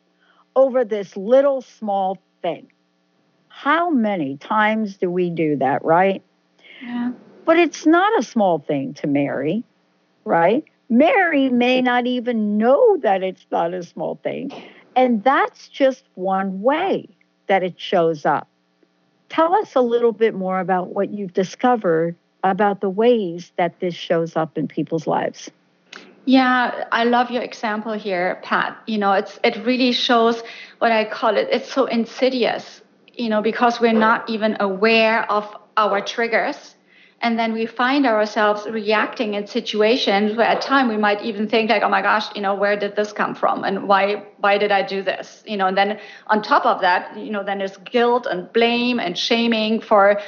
over 0.57 0.87
this 0.87 1.19
little 1.19 1.61
small 1.61 2.17
thing. 2.41 2.73
How 3.49 3.91
many 3.91 4.39
times 4.39 4.97
do 4.97 5.11
we 5.11 5.29
do 5.29 5.57
that, 5.57 5.85
right? 5.85 6.23
Yeah. 6.83 7.13
But 7.45 7.59
it's 7.59 7.85
not 7.85 8.19
a 8.19 8.23
small 8.23 8.59
thing 8.59 8.95
to 8.95 9.07
Mary, 9.07 9.65
right? 10.25 10.65
Mary 10.89 11.51
may 11.51 11.83
not 11.83 12.07
even 12.07 12.57
know 12.57 12.97
that 13.03 13.23
it's 13.23 13.45
not 13.53 13.75
a 13.75 13.83
small 13.83 14.19
thing. 14.23 14.51
And 14.97 15.23
that's 15.23 15.69
just 15.69 16.05
one 16.15 16.63
way 16.63 17.07
that 17.49 17.63
it 17.63 17.79
shows 17.79 18.25
up. 18.25 18.49
Tell 19.29 19.55
us 19.57 19.75
a 19.75 19.83
little 19.83 20.13
bit 20.13 20.35
more 20.35 20.59
about 20.59 20.89
what 20.89 21.11
you've 21.11 21.35
discovered 21.35 22.17
about 22.43 22.81
the 22.81 22.91
ways 22.91 23.53
that 23.57 23.81
this 23.81 23.95
shows 23.95 24.37
up 24.37 24.57
in 24.57 24.69
people's 24.69 25.07
lives. 25.07 25.51
Yeah, 26.27 26.85
I 26.93 27.05
love 27.05 27.31
your 27.31 27.43
example 27.43 27.93
here, 27.93 28.39
Pat. 28.43 28.77
You 28.87 28.99
know, 28.99 29.13
it's 29.13 29.39
it 29.43 29.65
really 29.65 29.93
shows 29.93 30.43
what 30.79 30.93
I 30.93 31.05
call 31.05 31.37
it. 31.37 31.49
It's 31.51 31.73
so 31.73 31.87
insidious, 31.87 32.83
you 33.15 33.29
know, 33.29 33.43
because 33.43 33.81
we're 33.81 33.93
not 33.93 34.29
even 34.29 34.57
aware 34.61 35.31
of 35.31 35.47
our 35.77 36.01
triggers. 36.01 36.77
And 37.23 37.39
then 37.39 37.53
we 37.53 37.67
find 37.67 38.07
ourselves 38.07 38.67
reacting 38.67 39.35
in 39.35 39.47
situations 39.47 40.37
where 40.37 40.47
at 40.47 40.63
time 40.63 40.89
we 40.89 40.97
might 40.97 41.23
even 41.23 41.49
think 41.49 41.69
like, 41.69 41.83
oh 41.83 41.89
my 41.89 42.01
gosh, 42.01 42.35
you 42.35 42.41
know, 42.41 42.55
where 42.55 42.79
did 42.79 42.97
this 42.97 43.13
come 43.13 43.35
from? 43.35 43.63
And 43.65 43.89
why 43.89 44.25
why 44.39 44.57
did 44.57 44.73
I 44.73 44.83
do 44.83 45.03
this? 45.03 45.43
You 45.47 45.57
know, 45.57 45.67
and 45.67 45.77
then 45.77 45.99
on 46.29 46.43
top 46.43 46.65
of 46.65 46.81
that, 46.81 47.19
you 47.19 47.31
know, 47.31 47.45
then 47.45 47.59
there's 47.59 47.77
guilt 47.79 48.27
and 48.27 48.51
blame 48.53 49.01
and 49.01 49.19
shaming 49.19 49.81
for 49.81 50.21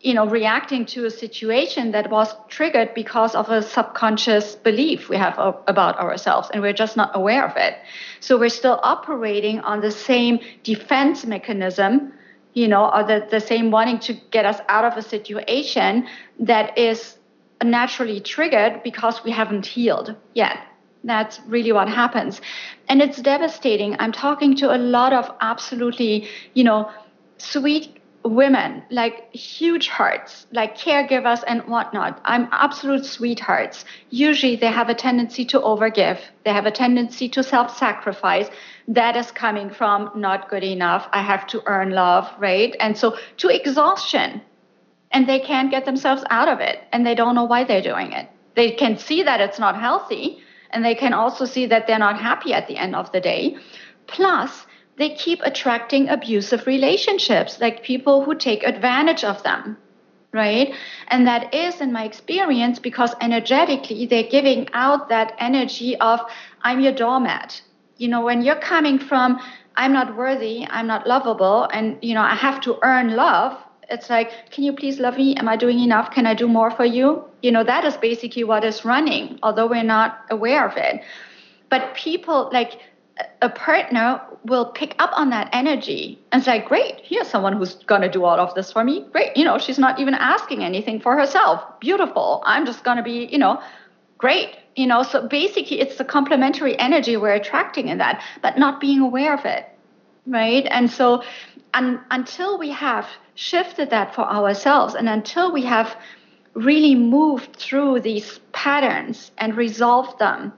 you 0.00 0.14
know 0.14 0.26
reacting 0.26 0.84
to 0.86 1.06
a 1.06 1.10
situation 1.10 1.92
that 1.92 2.10
was 2.10 2.34
triggered 2.48 2.92
because 2.94 3.34
of 3.34 3.48
a 3.48 3.62
subconscious 3.62 4.54
belief 4.54 5.08
we 5.08 5.16
have 5.16 5.38
about 5.66 5.98
ourselves 5.98 6.50
and 6.52 6.62
we're 6.62 6.72
just 6.72 6.96
not 6.96 7.10
aware 7.14 7.46
of 7.46 7.56
it. 7.56 7.76
So 8.20 8.38
we're 8.38 8.48
still 8.50 8.78
operating 8.82 9.60
on 9.60 9.80
the 9.80 9.90
same 9.90 10.40
defense 10.62 11.24
mechanism 11.24 12.12
you 12.54 12.68
know 12.68 12.90
or 12.90 13.04
the, 13.04 13.26
the 13.30 13.40
same 13.40 13.70
wanting 13.70 13.98
to 14.00 14.14
get 14.30 14.44
us 14.44 14.60
out 14.68 14.84
of 14.84 14.96
a 14.96 15.02
situation 15.02 16.06
that 16.40 16.76
is 16.78 17.16
naturally 17.62 18.20
triggered 18.20 18.82
because 18.82 19.24
we 19.24 19.30
haven't 19.30 19.66
healed 19.66 20.14
yet. 20.34 20.58
That's 21.04 21.40
really 21.46 21.72
what 21.72 21.88
happens. 21.88 22.40
And 22.88 23.00
it's 23.00 23.22
devastating. 23.22 23.94
I'm 23.98 24.12
talking 24.12 24.56
to 24.56 24.74
a 24.74 24.78
lot 24.78 25.12
of 25.12 25.30
absolutely 25.40 26.28
you 26.54 26.64
know 26.64 26.90
sweet 27.38 27.95
women, 28.26 28.82
like 28.90 29.34
huge 29.34 29.88
hearts, 29.88 30.46
like 30.52 30.76
caregivers 30.76 31.42
and 31.46 31.62
whatnot. 31.62 32.20
I'm 32.24 32.48
absolute 32.52 33.04
sweethearts. 33.04 33.84
Usually 34.10 34.56
they 34.56 34.66
have 34.66 34.88
a 34.88 34.94
tendency 34.94 35.44
to 35.46 35.60
overgive, 35.60 36.18
they 36.44 36.52
have 36.52 36.66
a 36.66 36.70
tendency 36.70 37.28
to 37.30 37.42
self 37.42 37.76
sacrifice. 37.76 38.48
That 38.88 39.16
is 39.16 39.30
coming 39.32 39.70
from 39.70 40.10
not 40.14 40.48
good 40.48 40.64
enough. 40.64 41.08
I 41.12 41.22
have 41.22 41.46
to 41.48 41.62
earn 41.66 41.90
love, 41.90 42.30
right? 42.38 42.74
And 42.80 42.96
so 42.96 43.16
to 43.38 43.48
exhaustion. 43.48 44.42
And 45.12 45.28
they 45.28 45.40
can't 45.40 45.70
get 45.70 45.84
themselves 45.84 46.24
out 46.30 46.48
of 46.48 46.60
it. 46.60 46.80
And 46.92 47.06
they 47.06 47.14
don't 47.14 47.34
know 47.34 47.44
why 47.44 47.64
they're 47.64 47.82
doing 47.82 48.12
it. 48.12 48.28
They 48.54 48.72
can 48.72 48.98
see 48.98 49.22
that 49.22 49.40
it's 49.40 49.58
not 49.58 49.80
healthy. 49.80 50.38
And 50.70 50.84
they 50.84 50.94
can 50.94 51.12
also 51.12 51.44
see 51.44 51.66
that 51.66 51.86
they're 51.86 51.98
not 51.98 52.20
happy 52.20 52.52
at 52.52 52.66
the 52.66 52.76
end 52.76 52.94
of 52.94 53.10
the 53.12 53.20
day. 53.20 53.56
Plus, 54.06 54.66
they 54.98 55.10
keep 55.10 55.40
attracting 55.42 56.08
abusive 56.08 56.66
relationships, 56.66 57.60
like 57.60 57.82
people 57.82 58.24
who 58.24 58.34
take 58.34 58.62
advantage 58.64 59.24
of 59.24 59.42
them, 59.42 59.76
right? 60.32 60.74
And 61.08 61.26
that 61.26 61.54
is, 61.54 61.80
in 61.80 61.92
my 61.92 62.04
experience, 62.04 62.78
because 62.78 63.14
energetically 63.20 64.06
they're 64.06 64.22
giving 64.22 64.68
out 64.72 65.08
that 65.08 65.34
energy 65.38 65.96
of, 65.98 66.20
I'm 66.62 66.80
your 66.80 66.92
doormat. 66.92 67.60
You 67.98 68.08
know, 68.08 68.22
when 68.22 68.42
you're 68.42 68.56
coming 68.56 68.98
from, 68.98 69.40
I'm 69.76 69.92
not 69.92 70.16
worthy, 70.16 70.66
I'm 70.68 70.86
not 70.86 71.06
lovable, 71.06 71.68
and, 71.72 71.98
you 72.00 72.14
know, 72.14 72.22
I 72.22 72.34
have 72.34 72.60
to 72.62 72.78
earn 72.82 73.14
love, 73.14 73.56
it's 73.88 74.10
like, 74.10 74.50
can 74.50 74.64
you 74.64 74.72
please 74.72 74.98
love 74.98 75.16
me? 75.16 75.36
Am 75.36 75.48
I 75.48 75.56
doing 75.56 75.78
enough? 75.78 76.10
Can 76.10 76.26
I 76.26 76.34
do 76.34 76.48
more 76.48 76.70
for 76.70 76.84
you? 76.84 77.24
You 77.42 77.52
know, 77.52 77.62
that 77.62 77.84
is 77.84 77.96
basically 77.96 78.44
what 78.44 78.64
is 78.64 78.84
running, 78.84 79.38
although 79.42 79.66
we're 79.66 79.84
not 79.84 80.24
aware 80.30 80.66
of 80.66 80.76
it. 80.76 81.02
But 81.70 81.94
people, 81.94 82.50
like, 82.52 82.80
a 83.40 83.48
partner 83.48 84.20
will 84.44 84.66
pick 84.66 84.94
up 84.98 85.10
on 85.14 85.30
that 85.30 85.48
energy 85.52 86.18
and 86.32 86.42
say, 86.42 86.60
Great, 86.60 87.00
here's 87.02 87.28
someone 87.28 87.54
who's 87.54 87.74
going 87.74 88.02
to 88.02 88.10
do 88.10 88.24
all 88.24 88.38
of 88.38 88.54
this 88.54 88.72
for 88.72 88.84
me. 88.84 89.06
Great. 89.12 89.36
You 89.36 89.44
know, 89.44 89.58
she's 89.58 89.78
not 89.78 89.98
even 89.98 90.14
asking 90.14 90.62
anything 90.62 91.00
for 91.00 91.16
herself. 91.16 91.62
Beautiful. 91.80 92.42
I'm 92.44 92.66
just 92.66 92.84
going 92.84 92.98
to 92.98 93.02
be, 93.02 93.26
you 93.30 93.38
know, 93.38 93.60
great. 94.18 94.56
You 94.74 94.86
know, 94.86 95.02
so 95.02 95.26
basically 95.26 95.80
it's 95.80 95.96
the 95.96 96.04
complementary 96.04 96.78
energy 96.78 97.16
we're 97.16 97.34
attracting 97.34 97.88
in 97.88 97.98
that, 97.98 98.22
but 98.42 98.58
not 98.58 98.80
being 98.80 99.00
aware 99.00 99.34
of 99.34 99.44
it. 99.44 99.66
Right. 100.26 100.66
And 100.70 100.90
so 100.90 101.22
un- 101.72 102.00
until 102.10 102.58
we 102.58 102.70
have 102.70 103.06
shifted 103.34 103.90
that 103.90 104.14
for 104.14 104.22
ourselves 104.22 104.94
and 104.94 105.08
until 105.08 105.52
we 105.52 105.64
have 105.64 105.96
really 106.54 106.94
moved 106.94 107.56
through 107.56 108.00
these 108.00 108.40
patterns 108.52 109.30
and 109.38 109.56
resolved 109.56 110.18
them, 110.18 110.52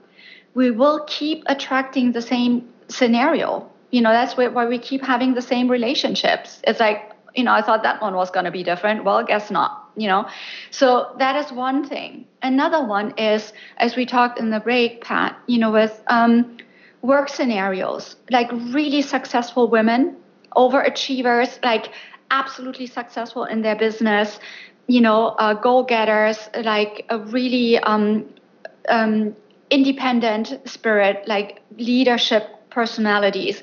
we 0.59 0.71
will 0.71 0.99
keep 1.07 1.43
attracting 1.45 2.11
the 2.11 2.21
same 2.21 2.67
scenario. 2.89 3.65
You 3.91 4.01
know, 4.01 4.11
that's 4.11 4.35
why 4.35 4.65
we 4.65 4.77
keep 4.77 5.01
having 5.01 5.33
the 5.33 5.41
same 5.41 5.71
relationships. 5.71 6.59
It's 6.65 6.81
like, 6.81 6.99
you 7.33 7.45
know, 7.45 7.53
I 7.53 7.61
thought 7.61 7.83
that 7.83 8.01
one 8.01 8.13
was 8.13 8.29
going 8.29 8.43
to 8.43 8.51
be 8.51 8.63
different. 8.71 9.05
Well, 9.05 9.23
guess 9.23 9.49
not, 9.49 9.71
you 9.95 10.07
know. 10.11 10.27
So 10.69 11.15
that 11.17 11.37
is 11.41 11.53
one 11.53 11.87
thing. 11.87 12.25
Another 12.43 12.81
one 12.85 13.13
is, 13.17 13.53
as 13.77 13.95
we 13.95 14.05
talked 14.05 14.37
in 14.37 14.49
the 14.49 14.59
break, 14.59 15.01
Pat, 15.01 15.37
you 15.47 15.59
know, 15.59 15.71
with 15.71 15.95
um, 16.07 16.57
work 17.01 17.29
scenarios, 17.29 18.17
like 18.29 18.51
really 18.51 19.01
successful 19.01 19.69
women, 19.69 20.17
overachievers, 20.57 21.51
like 21.63 21.85
absolutely 22.31 22.87
successful 22.87 23.45
in 23.45 23.61
their 23.61 23.77
business, 23.77 24.39
you 24.87 24.99
know, 24.99 25.27
uh, 25.43 25.53
go 25.53 25.83
getters, 25.83 26.49
like 26.73 27.05
a 27.09 27.17
really 27.17 27.79
um, 27.79 28.25
um, 28.89 29.35
independent 29.69 30.67
spirit, 30.67 31.27
like 31.27 31.61
leadership 31.77 32.43
personalities. 32.69 33.61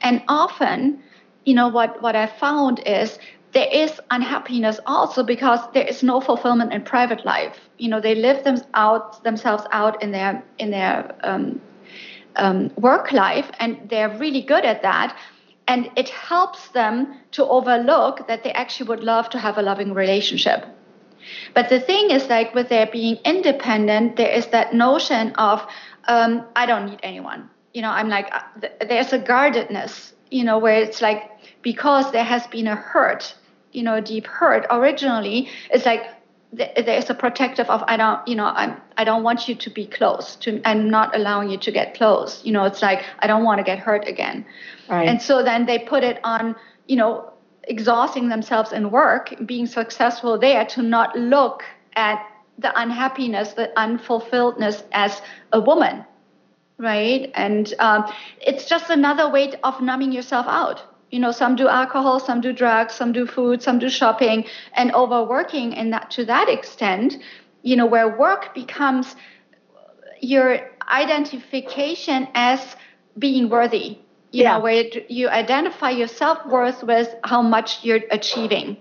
And 0.00 0.22
often, 0.28 1.02
you 1.44 1.54
know, 1.54 1.68
what, 1.68 2.02
what 2.02 2.16
I 2.16 2.26
found 2.26 2.80
is 2.86 3.18
there 3.52 3.68
is 3.72 4.00
unhappiness 4.10 4.78
also 4.84 5.22
because 5.22 5.60
there 5.72 5.86
is 5.86 6.02
no 6.02 6.20
fulfillment 6.20 6.74
in 6.74 6.82
private 6.82 7.24
life. 7.24 7.56
You 7.78 7.88
know, 7.88 8.00
they 8.00 8.14
live 8.14 8.44
them 8.44 8.58
out 8.74 9.24
themselves 9.24 9.64
out 9.72 10.02
in 10.02 10.10
their 10.10 10.44
in 10.58 10.70
their 10.70 11.14
um, 11.24 11.60
um, 12.36 12.70
work 12.76 13.12
life, 13.12 13.50
and 13.58 13.88
they're 13.88 14.14
really 14.18 14.42
good 14.42 14.64
at 14.64 14.82
that. 14.82 15.16
And 15.68 15.90
it 15.96 16.10
helps 16.10 16.68
them 16.68 17.18
to 17.32 17.46
overlook 17.46 18.28
that 18.28 18.44
they 18.44 18.52
actually 18.52 18.88
would 18.88 19.02
love 19.02 19.30
to 19.30 19.38
have 19.38 19.56
a 19.56 19.62
loving 19.62 19.94
relationship. 19.94 20.66
But 21.54 21.68
the 21.68 21.80
thing 21.80 22.10
is, 22.10 22.28
like 22.28 22.54
with 22.54 22.68
their 22.68 22.86
being 22.86 23.18
independent, 23.24 24.16
there 24.16 24.30
is 24.30 24.46
that 24.48 24.74
notion 24.74 25.32
of 25.32 25.66
um, 26.08 26.44
I 26.54 26.66
don't 26.66 26.86
need 26.86 27.00
anyone. 27.02 27.50
You 27.74 27.82
know, 27.82 27.90
I'm 27.90 28.08
like 28.08 28.28
uh, 28.32 28.68
there's 28.86 29.12
a 29.12 29.18
guardedness. 29.18 30.12
You 30.30 30.42
know, 30.42 30.58
where 30.58 30.82
it's 30.82 31.00
like 31.00 31.30
because 31.62 32.10
there 32.10 32.24
has 32.24 32.46
been 32.48 32.66
a 32.66 32.74
hurt, 32.74 33.34
you 33.72 33.84
know, 33.84 33.94
a 33.94 34.00
deep 34.00 34.26
hurt 34.26 34.66
originally, 34.70 35.48
it's 35.70 35.86
like 35.86 36.02
there's 36.52 37.10
a 37.10 37.14
protective 37.14 37.68
of 37.68 37.82
I 37.86 37.96
don't, 37.96 38.26
you 38.26 38.34
know, 38.34 38.46
I'm 38.46 38.80
I 38.96 39.04
don't 39.04 39.22
want 39.22 39.48
you 39.48 39.54
to 39.54 39.70
be 39.70 39.86
close 39.86 40.36
to 40.36 40.60
I'm 40.64 40.88
not 40.90 41.14
allowing 41.14 41.50
you 41.50 41.58
to 41.58 41.70
get 41.70 41.94
close. 41.94 42.44
You 42.44 42.52
know, 42.52 42.64
it's 42.64 42.82
like 42.82 43.04
I 43.18 43.26
don't 43.26 43.44
want 43.44 43.58
to 43.58 43.64
get 43.64 43.78
hurt 43.78 44.06
again. 44.08 44.46
Right. 44.88 45.08
And 45.08 45.20
so 45.20 45.42
then 45.42 45.66
they 45.66 45.78
put 45.78 46.02
it 46.04 46.18
on, 46.24 46.56
you 46.86 46.96
know, 46.96 47.32
exhausting 47.66 48.28
themselves 48.28 48.72
in 48.72 48.90
work, 48.90 49.34
being 49.44 49.66
successful 49.66 50.38
there 50.38 50.64
to 50.66 50.82
not 50.82 51.16
look 51.16 51.64
at 51.94 52.24
the 52.58 52.78
unhappiness, 52.80 53.52
the 53.52 53.70
unfulfilledness 53.76 54.82
as 54.92 55.20
a 55.52 55.60
woman, 55.60 56.04
right? 56.78 57.30
And 57.34 57.72
um, 57.78 58.10
it's 58.40 58.66
just 58.66 58.90
another 58.90 59.30
way 59.30 59.52
of 59.62 59.80
numbing 59.80 60.12
yourself 60.12 60.46
out. 60.48 60.82
You 61.10 61.20
know, 61.20 61.32
some 61.32 61.56
do 61.56 61.68
alcohol, 61.68 62.18
some 62.18 62.40
do 62.40 62.52
drugs, 62.52 62.94
some 62.94 63.12
do 63.12 63.26
food, 63.26 63.62
some 63.62 63.78
do 63.78 63.88
shopping, 63.88 64.46
and 64.74 64.92
overworking. 64.94 65.74
And 65.74 65.92
that 65.92 66.10
to 66.12 66.24
that 66.24 66.48
extent, 66.48 67.18
you 67.62 67.76
know, 67.76 67.86
where 67.86 68.16
work 68.16 68.54
becomes 68.54 69.14
your 70.20 70.70
identification 70.88 72.28
as 72.34 72.76
being 73.18 73.48
worthy. 73.48 73.98
You 74.36 74.42
yeah. 74.42 74.58
know, 74.58 74.60
where 74.60 74.84
you 75.08 75.30
identify 75.30 75.88
your 75.88 76.08
self 76.08 76.44
worth 76.44 76.82
with 76.82 77.08
how 77.24 77.40
much 77.40 77.82
you're 77.82 78.02
achieving. 78.10 78.76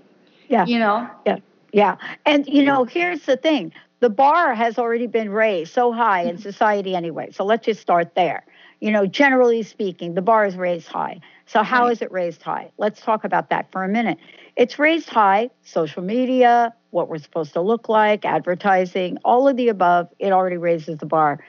Yeah. 0.49 0.65
You 0.65 0.79
know. 0.79 1.09
Yeah. 1.25 1.37
Yeah. 1.71 1.95
And, 2.25 2.45
you 2.45 2.63
know, 2.63 2.83
here's 2.83 3.21
the 3.21 3.37
thing 3.37 3.71
the 4.01 4.09
bar 4.09 4.53
has 4.53 4.77
already 4.77 5.07
been 5.07 5.29
raised 5.29 5.71
so 5.71 5.93
high 5.93 6.23
in 6.23 6.35
mm-hmm. 6.35 6.41
society 6.41 6.93
anyway. 6.93 7.29
So 7.31 7.45
let's 7.45 7.65
just 7.65 7.79
start 7.79 8.15
there. 8.15 8.45
You 8.81 8.91
know, 8.91 9.05
generally 9.05 9.63
speaking, 9.63 10.13
the 10.13 10.21
bar 10.21 10.45
is 10.45 10.57
raised 10.57 10.89
high. 10.89 11.21
So, 11.45 11.63
how 11.63 11.85
right. 11.85 11.93
is 11.93 12.01
it 12.01 12.11
raised 12.11 12.41
high? 12.41 12.71
Let's 12.77 12.99
talk 12.99 13.23
about 13.23 13.49
that 13.49 13.71
for 13.71 13.85
a 13.85 13.87
minute. 13.87 14.17
It's 14.57 14.77
raised 14.77 15.07
high, 15.07 15.51
social 15.63 16.03
media, 16.03 16.73
what 16.89 17.07
we're 17.07 17.19
supposed 17.19 17.53
to 17.53 17.61
look 17.61 17.87
like, 17.87 18.25
advertising, 18.25 19.19
all 19.23 19.47
of 19.47 19.55
the 19.55 19.69
above, 19.69 20.09
it 20.19 20.33
already 20.33 20.57
raises 20.57 20.97
the 20.97 21.05
bar. 21.05 21.39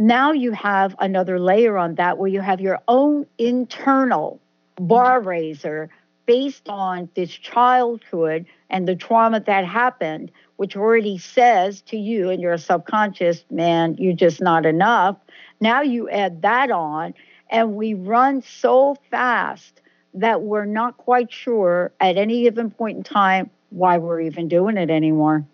Now 0.00 0.32
you 0.32 0.52
have 0.52 0.96
another 0.98 1.38
layer 1.38 1.76
on 1.76 1.96
that 1.96 2.16
where 2.16 2.30
you 2.30 2.40
have 2.40 2.58
your 2.58 2.78
own 2.88 3.26
internal 3.36 4.40
bar 4.76 5.20
raiser 5.20 5.90
based 6.24 6.70
on 6.70 7.10
this 7.14 7.30
childhood 7.30 8.46
and 8.70 8.88
the 8.88 8.96
trauma 8.96 9.40
that 9.40 9.66
happened, 9.66 10.30
which 10.56 10.74
already 10.74 11.18
says 11.18 11.82
to 11.82 11.98
you 11.98 12.30
in 12.30 12.40
your 12.40 12.56
subconscious, 12.56 13.44
man, 13.50 13.94
you're 13.98 14.14
just 14.14 14.40
not 14.40 14.64
enough. 14.64 15.18
Now 15.60 15.82
you 15.82 16.08
add 16.08 16.40
that 16.40 16.70
on, 16.70 17.12
and 17.50 17.76
we 17.76 17.92
run 17.92 18.40
so 18.40 18.96
fast 19.10 19.82
that 20.14 20.40
we're 20.40 20.64
not 20.64 20.96
quite 20.96 21.30
sure 21.30 21.92
at 22.00 22.16
any 22.16 22.44
given 22.44 22.70
point 22.70 22.96
in 22.96 23.02
time 23.02 23.50
why 23.68 23.98
we're 23.98 24.22
even 24.22 24.48
doing 24.48 24.78
it 24.78 24.88
anymore. 24.88 25.44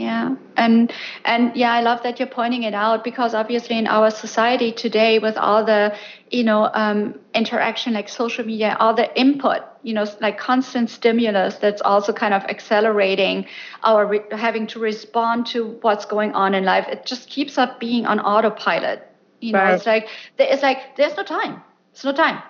Yeah, 0.00 0.36
and 0.56 0.90
and 1.26 1.54
yeah, 1.54 1.72
I 1.74 1.82
love 1.82 2.02
that 2.04 2.18
you're 2.18 2.28
pointing 2.28 2.62
it 2.62 2.72
out 2.72 3.04
because 3.04 3.34
obviously 3.34 3.76
in 3.76 3.86
our 3.86 4.10
society 4.10 4.72
today, 4.72 5.18
with 5.18 5.36
all 5.36 5.62
the 5.62 5.94
you 6.30 6.42
know 6.42 6.70
um, 6.72 7.18
interaction 7.34 7.92
like 7.92 8.08
social 8.08 8.46
media, 8.46 8.78
all 8.80 8.94
the 8.94 9.08
input, 9.20 9.60
you 9.82 9.92
know, 9.92 10.06
like 10.22 10.38
constant 10.38 10.88
stimulus, 10.88 11.56
that's 11.56 11.82
also 11.82 12.14
kind 12.14 12.32
of 12.32 12.42
accelerating 12.44 13.44
our 13.82 14.06
re- 14.06 14.24
having 14.30 14.66
to 14.68 14.78
respond 14.78 15.46
to 15.48 15.76
what's 15.82 16.06
going 16.06 16.32
on 16.32 16.54
in 16.54 16.64
life. 16.64 16.86
It 16.88 17.04
just 17.04 17.28
keeps 17.28 17.58
up 17.58 17.78
being 17.78 18.06
on 18.06 18.20
autopilot. 18.20 19.06
You 19.40 19.52
know, 19.52 19.58
right. 19.58 19.74
it's 19.74 19.84
like 19.84 20.08
it's 20.38 20.62
like 20.62 20.96
there's 20.96 21.14
no 21.14 21.24
time. 21.24 21.62
It's 21.92 22.04
no 22.04 22.12
time 22.12 22.42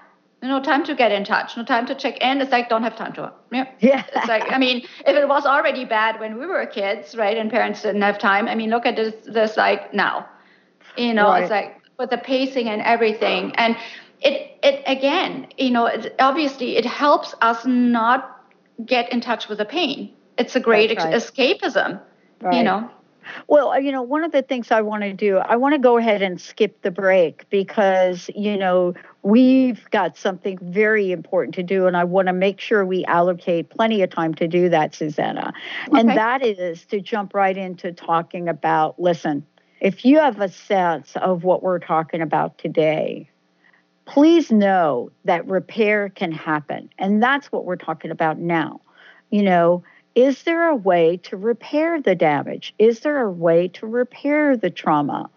no 0.42 0.60
time 0.62 0.84
to 0.84 0.94
get 0.94 1.12
in 1.12 1.24
touch, 1.24 1.56
no 1.56 1.64
time 1.64 1.86
to 1.86 1.94
check 1.94 2.18
in. 2.18 2.40
It's 2.40 2.50
like 2.50 2.68
don't 2.68 2.82
have 2.82 2.96
time 2.96 3.12
to. 3.14 3.32
Yeah. 3.52 3.66
yeah. 3.80 4.04
It's 4.14 4.28
like 4.28 4.50
I 4.50 4.58
mean, 4.58 4.78
if 5.06 5.16
it 5.16 5.28
was 5.28 5.44
already 5.44 5.84
bad 5.84 6.18
when 6.18 6.38
we 6.38 6.46
were 6.46 6.64
kids, 6.66 7.14
right, 7.14 7.36
and 7.36 7.50
parents 7.50 7.82
didn't 7.82 8.02
have 8.02 8.18
time. 8.18 8.48
I 8.48 8.54
mean, 8.54 8.70
look 8.70 8.86
at 8.86 8.96
this. 8.96 9.14
This 9.26 9.56
like 9.56 9.92
now, 9.92 10.26
you 10.96 11.12
know, 11.12 11.28
right. 11.28 11.42
it's 11.42 11.50
like 11.50 11.80
with 11.98 12.10
the 12.10 12.18
pacing 12.18 12.68
and 12.68 12.80
everything, 12.82 13.54
and 13.56 13.76
it 14.20 14.58
it 14.62 14.82
again, 14.86 15.48
you 15.58 15.70
know, 15.70 15.90
obviously 16.18 16.76
it 16.76 16.86
helps 16.86 17.34
us 17.42 17.66
not 17.66 18.44
get 18.84 19.12
in 19.12 19.20
touch 19.20 19.48
with 19.48 19.58
the 19.58 19.64
pain. 19.64 20.14
It's 20.38 20.56
a 20.56 20.60
great 20.60 20.96
right. 20.96 21.14
escapism, 21.14 22.00
right. 22.40 22.56
you 22.56 22.62
know. 22.62 22.90
Well, 23.48 23.70
uh, 23.70 23.78
you 23.78 23.92
know, 23.92 24.02
one 24.02 24.24
of 24.24 24.32
the 24.32 24.42
things 24.42 24.70
I 24.70 24.80
want 24.80 25.02
to 25.02 25.12
do, 25.12 25.38
I 25.38 25.56
want 25.56 25.74
to 25.74 25.78
go 25.78 25.96
ahead 25.96 26.22
and 26.22 26.40
skip 26.40 26.82
the 26.82 26.90
break 26.90 27.48
because, 27.50 28.30
you 28.34 28.56
know, 28.56 28.94
we've 29.22 29.88
got 29.90 30.16
something 30.16 30.58
very 30.62 31.12
important 31.12 31.54
to 31.56 31.62
do, 31.62 31.86
and 31.86 31.96
I 31.96 32.04
want 32.04 32.28
to 32.28 32.32
make 32.32 32.60
sure 32.60 32.84
we 32.84 33.04
allocate 33.04 33.70
plenty 33.70 34.02
of 34.02 34.10
time 34.10 34.34
to 34.34 34.48
do 34.48 34.68
that, 34.68 34.94
Suzanna. 34.94 35.52
Okay. 35.88 36.00
And 36.00 36.10
that 36.10 36.44
is 36.44 36.84
to 36.86 37.00
jump 37.00 37.34
right 37.34 37.56
into 37.56 37.92
talking 37.92 38.48
about 38.48 38.98
listen, 39.00 39.46
if 39.80 40.04
you 40.04 40.18
have 40.18 40.40
a 40.40 40.48
sense 40.48 41.16
of 41.16 41.44
what 41.44 41.62
we're 41.62 41.78
talking 41.78 42.20
about 42.20 42.58
today, 42.58 43.28
please 44.04 44.50
know 44.50 45.10
that 45.24 45.46
repair 45.46 46.08
can 46.08 46.32
happen. 46.32 46.90
And 46.98 47.22
that's 47.22 47.50
what 47.52 47.64
we're 47.64 47.76
talking 47.76 48.10
about 48.10 48.38
now. 48.38 48.80
You 49.30 49.42
know, 49.42 49.84
is 50.14 50.42
there 50.42 50.68
a 50.68 50.76
way 50.76 51.18
to 51.18 51.36
repair 51.36 52.00
the 52.00 52.14
damage? 52.14 52.74
Is 52.78 53.00
there 53.00 53.22
a 53.22 53.30
way 53.30 53.68
to 53.68 53.86
repair 53.86 54.56
the 54.56 54.70
trauma? 54.70 55.30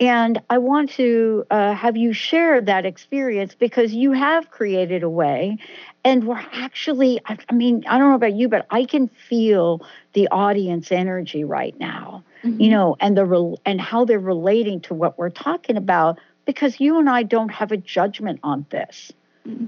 And 0.00 0.40
I 0.48 0.58
want 0.58 0.90
to 0.90 1.44
uh, 1.50 1.72
have 1.74 1.96
you 1.96 2.12
share 2.12 2.60
that 2.60 2.86
experience 2.86 3.54
because 3.54 3.92
you 3.92 4.12
have 4.12 4.50
created 4.50 5.02
a 5.02 5.10
way. 5.10 5.58
And 6.04 6.24
we're 6.24 6.44
actually, 6.52 7.20
I, 7.26 7.36
I 7.48 7.52
mean, 7.52 7.84
I 7.88 7.98
don't 7.98 8.10
know 8.10 8.14
about 8.14 8.34
you, 8.34 8.48
but 8.48 8.66
I 8.70 8.84
can 8.84 9.08
feel 9.08 9.84
the 10.12 10.28
audience 10.28 10.92
energy 10.92 11.42
right 11.42 11.78
now, 11.80 12.22
mm-hmm. 12.44 12.60
you 12.60 12.70
know, 12.70 12.96
and 13.00 13.16
the 13.16 13.56
and 13.66 13.80
how 13.80 14.04
they're 14.04 14.20
relating 14.20 14.80
to 14.82 14.94
what 14.94 15.18
we're 15.18 15.30
talking 15.30 15.76
about 15.76 16.20
because 16.44 16.78
you 16.78 16.98
and 16.98 17.10
I 17.10 17.24
don't 17.24 17.50
have 17.50 17.72
a 17.72 17.76
judgment 17.76 18.38
on 18.44 18.66
this, 18.70 19.12
mm-hmm. 19.46 19.66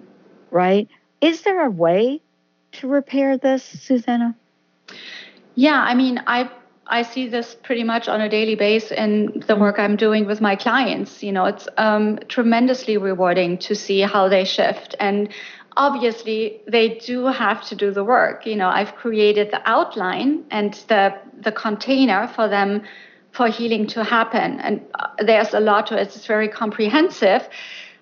right? 0.51 0.89
Is 1.21 1.43
there 1.43 1.65
a 1.67 1.71
way 1.71 2.23
to 2.73 2.89
repair 2.89 3.37
this, 3.37 3.65
Suzanna? 3.65 4.37
Yeah, 5.55 5.81
I 5.81 5.95
mean, 5.95 6.23
I 6.27 6.51
I 6.87 7.03
see 7.03 7.29
this 7.29 7.57
pretty 7.63 7.85
much 7.85 8.09
on 8.09 8.21
a 8.21 8.29
daily 8.29 8.57
basis 8.57 8.91
in 8.91 9.45
the 9.47 9.55
work 9.55 9.79
I'm 9.79 9.97
doing 9.97 10.27
with 10.27 10.41
my 10.41 10.57
clients. 10.57 11.23
You 11.23 11.33
know, 11.33 11.45
it's 11.45 11.69
um, 11.77 12.19
tremendously 12.29 12.97
rewarding 12.97 13.59
to 13.59 13.77
see 13.77 14.01
how 14.01 14.29
they 14.29 14.45
shift. 14.45 14.97
And 14.99 15.33
obviously, 15.77 16.61
they 16.67 16.99
do 16.99 17.27
have 17.27 17.63
to 17.69 17.77
do 17.77 17.93
the 17.93 18.03
work. 18.03 18.45
You 18.45 18.57
know, 18.57 18.69
I've 18.69 18.97
created 18.97 19.53
the 19.53 19.63
outline 19.65 20.45
and 20.51 20.75
the 20.89 21.15
the 21.41 21.53
container 21.53 22.27
for 22.27 22.49
them 22.49 22.83
for 23.33 23.49
healing 23.49 23.87
to 23.87 24.03
happen. 24.03 24.61
And 24.61 24.81
uh, 24.99 25.07
there's 25.25 25.55
a 25.55 25.61
lot 25.61 25.87
to 25.89 25.97
it. 25.97 26.03
It's 26.03 26.27
very 26.27 26.49
comprehensive. 26.49 27.49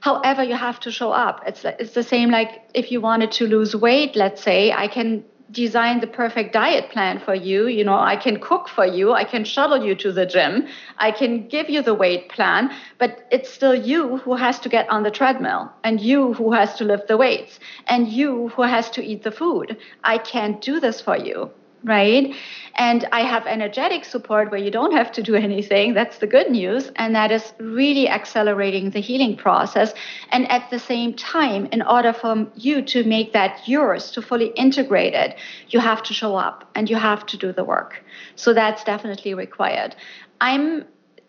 However, 0.01 0.43
you 0.43 0.55
have 0.55 0.81
to 0.81 0.91
show 0.91 1.13
up. 1.13 1.43
It's 1.47 1.65
it's 1.65 1.95
the 1.95 2.03
same 2.03 2.31
like 2.31 2.63
if 2.75 2.93
you 2.93 3.01
wanted 3.01 3.33
to 3.33 3.47
lose 3.47 3.75
weight. 3.75 4.17
Let's 4.17 4.43
say 4.43 4.73
I 4.73 4.89
can 4.89 5.25
design 5.51 6.01
the 6.01 6.07
perfect 6.07 6.53
diet 6.53 6.91
plan 6.91 7.19
for 7.19 7.35
you. 7.35 7.67
You 7.67 7.85
know, 7.85 7.99
I 7.99 8.17
can 8.17 8.39
cook 8.39 8.69
for 8.69 8.85
you, 8.85 9.13
I 9.13 9.25
can 9.25 9.45
shuttle 9.45 9.83
you 9.83 9.95
to 9.97 10.13
the 10.13 10.27
gym, 10.27 10.67
I 10.99 11.11
can 11.11 11.49
give 11.49 11.71
you 11.71 11.83
the 11.83 11.95
weight 11.95 12.29
plan, 12.29 12.71
but 12.99 13.27
it's 13.31 13.51
still 13.51 13.75
you 13.75 14.19
who 14.19 14.37
has 14.37 14.59
to 14.61 14.69
get 14.69 14.89
on 14.91 15.03
the 15.03 15.11
treadmill 15.11 15.73
and 15.85 16.01
you 16.01 16.35
who 16.35 16.53
has 16.53 16.75
to 16.75 16.85
lift 16.85 17.09
the 17.09 17.17
weights 17.17 17.59
and 17.87 18.09
you 18.09 18.49
who 18.49 18.63
has 18.63 18.91
to 18.91 19.05
eat 19.05 19.23
the 19.23 19.31
food. 19.31 19.77
I 20.05 20.19
can't 20.19 20.61
do 20.61 20.81
this 20.81 21.01
for 21.01 21.17
you 21.17 21.51
right? 21.85 22.35
And 22.75 23.09
I 23.13 23.23
have 23.23 23.47
energetic 23.47 24.05
support 24.05 24.51
where 24.51 24.61
you 24.61 24.71
don't 24.71 24.93
have 24.93 25.13
to 25.13 25.23
do 25.23 25.35
anything. 25.49 25.95
That's 25.95 26.19
the 26.19 26.27
good 26.27 26.51
news. 26.51 26.91
And 26.97 27.15
that 27.15 27.31
is 27.31 27.53
really 27.59 28.09
accelerating 28.09 28.91
the 28.91 29.01
healing 29.01 29.37
process. 29.37 29.95
And 30.31 30.51
at 30.51 30.71
the 30.71 30.79
same 30.79 31.15
time, 31.15 31.67
in 31.67 31.83
order 31.83 32.13
for 32.13 32.47
you 32.55 32.83
to 32.83 33.05
make 33.05 33.33
that 33.33 33.67
yours, 33.67 34.11
to 34.13 34.23
fully 34.23 34.49
integrate 34.49 35.15
it, 35.15 35.37
you 35.69 35.81
have 35.81 36.03
to 36.05 36.15
show 36.15 36.37
up 36.37 36.69
and 36.75 36.89
you 36.89 36.97
have 36.97 37.27
to 37.27 37.37
do 37.37 37.53
the 37.53 37.65
work. 37.65 38.03
So 38.37 38.53
that's 38.53 38.85
definitely 38.85 39.35
required. 39.35 39.95
I'm 40.41 40.85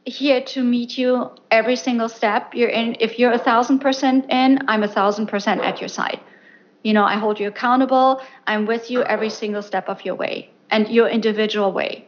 here 0.06 0.42
to 0.42 0.64
meet 0.64 0.98
you 0.98 1.30
every 1.52 1.76
single 1.76 2.10
step 2.10 2.54
you're 2.54 2.70
in 2.70 2.96
if 3.00 3.20
you're 3.20 3.32
a 3.32 3.38
thousand 3.38 3.80
percent 3.80 4.26
in 4.30 4.58
i'm 4.68 4.82
a 4.82 4.88
thousand 4.88 5.28
percent 5.28 5.62
at 5.62 5.80
your 5.80 5.90
side 5.90 6.20
you 6.84 6.94
know, 6.94 7.04
I 7.04 7.16
hold 7.16 7.40
you 7.40 7.48
accountable. 7.48 8.22
I'm 8.48 8.66
with 8.66 8.90
you 8.90 9.04
every 9.04 9.30
single 9.30 9.62
step 9.62 9.90
of 9.90 10.06
your 10.06 10.16
way 10.16 10.50
and 10.72 10.88
your 10.88 11.08
individual 11.08 11.72
way. 11.72 12.06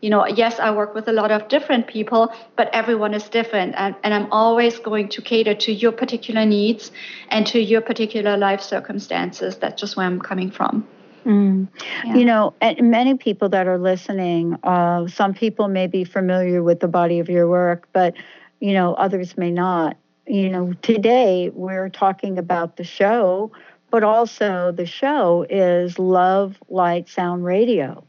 You 0.00 0.10
know, 0.10 0.26
yes, 0.26 0.60
I 0.60 0.70
work 0.70 0.94
with 0.94 1.08
a 1.08 1.12
lot 1.12 1.30
of 1.30 1.48
different 1.48 1.86
people, 1.86 2.30
but 2.56 2.68
everyone 2.74 3.14
is 3.14 3.26
different. 3.28 3.74
And, 3.78 3.94
and 4.04 4.12
I'm 4.12 4.30
always 4.30 4.78
going 4.78 5.08
to 5.08 5.22
cater 5.22 5.54
to 5.54 5.72
your 5.72 5.92
particular 5.92 6.44
needs 6.44 6.92
and 7.30 7.46
to 7.46 7.58
your 7.58 7.80
particular 7.80 8.36
life 8.36 8.60
circumstances. 8.60 9.56
That's 9.56 9.80
just 9.80 9.96
where 9.96 10.04
I'm 10.06 10.20
coming 10.20 10.50
from. 10.50 10.86
Mm. 11.24 11.68
Yeah. 12.04 12.16
You 12.16 12.24
know, 12.26 12.52
and 12.60 12.90
many 12.90 13.14
people 13.14 13.48
that 13.48 13.66
are 13.66 13.78
listening, 13.78 14.58
uh, 14.62 15.08
some 15.08 15.32
people 15.32 15.68
may 15.68 15.86
be 15.86 16.04
familiar 16.04 16.62
with 16.62 16.80
the 16.80 16.88
body 16.88 17.18
of 17.18 17.30
your 17.30 17.48
work, 17.48 17.88
but, 17.94 18.12
you 18.60 18.74
know, 18.74 18.92
others 18.94 19.38
may 19.38 19.50
not. 19.50 19.96
You 20.26 20.50
know, 20.50 20.74
today 20.82 21.50
we're 21.54 21.88
talking 21.88 22.36
about 22.36 22.76
the 22.76 22.84
show 22.84 23.52
but 23.94 24.02
also 24.02 24.72
the 24.72 24.86
show 24.86 25.46
is 25.48 26.00
Love, 26.00 26.56
Light, 26.68 27.08
Sound 27.08 27.44
Radio. 27.44 28.02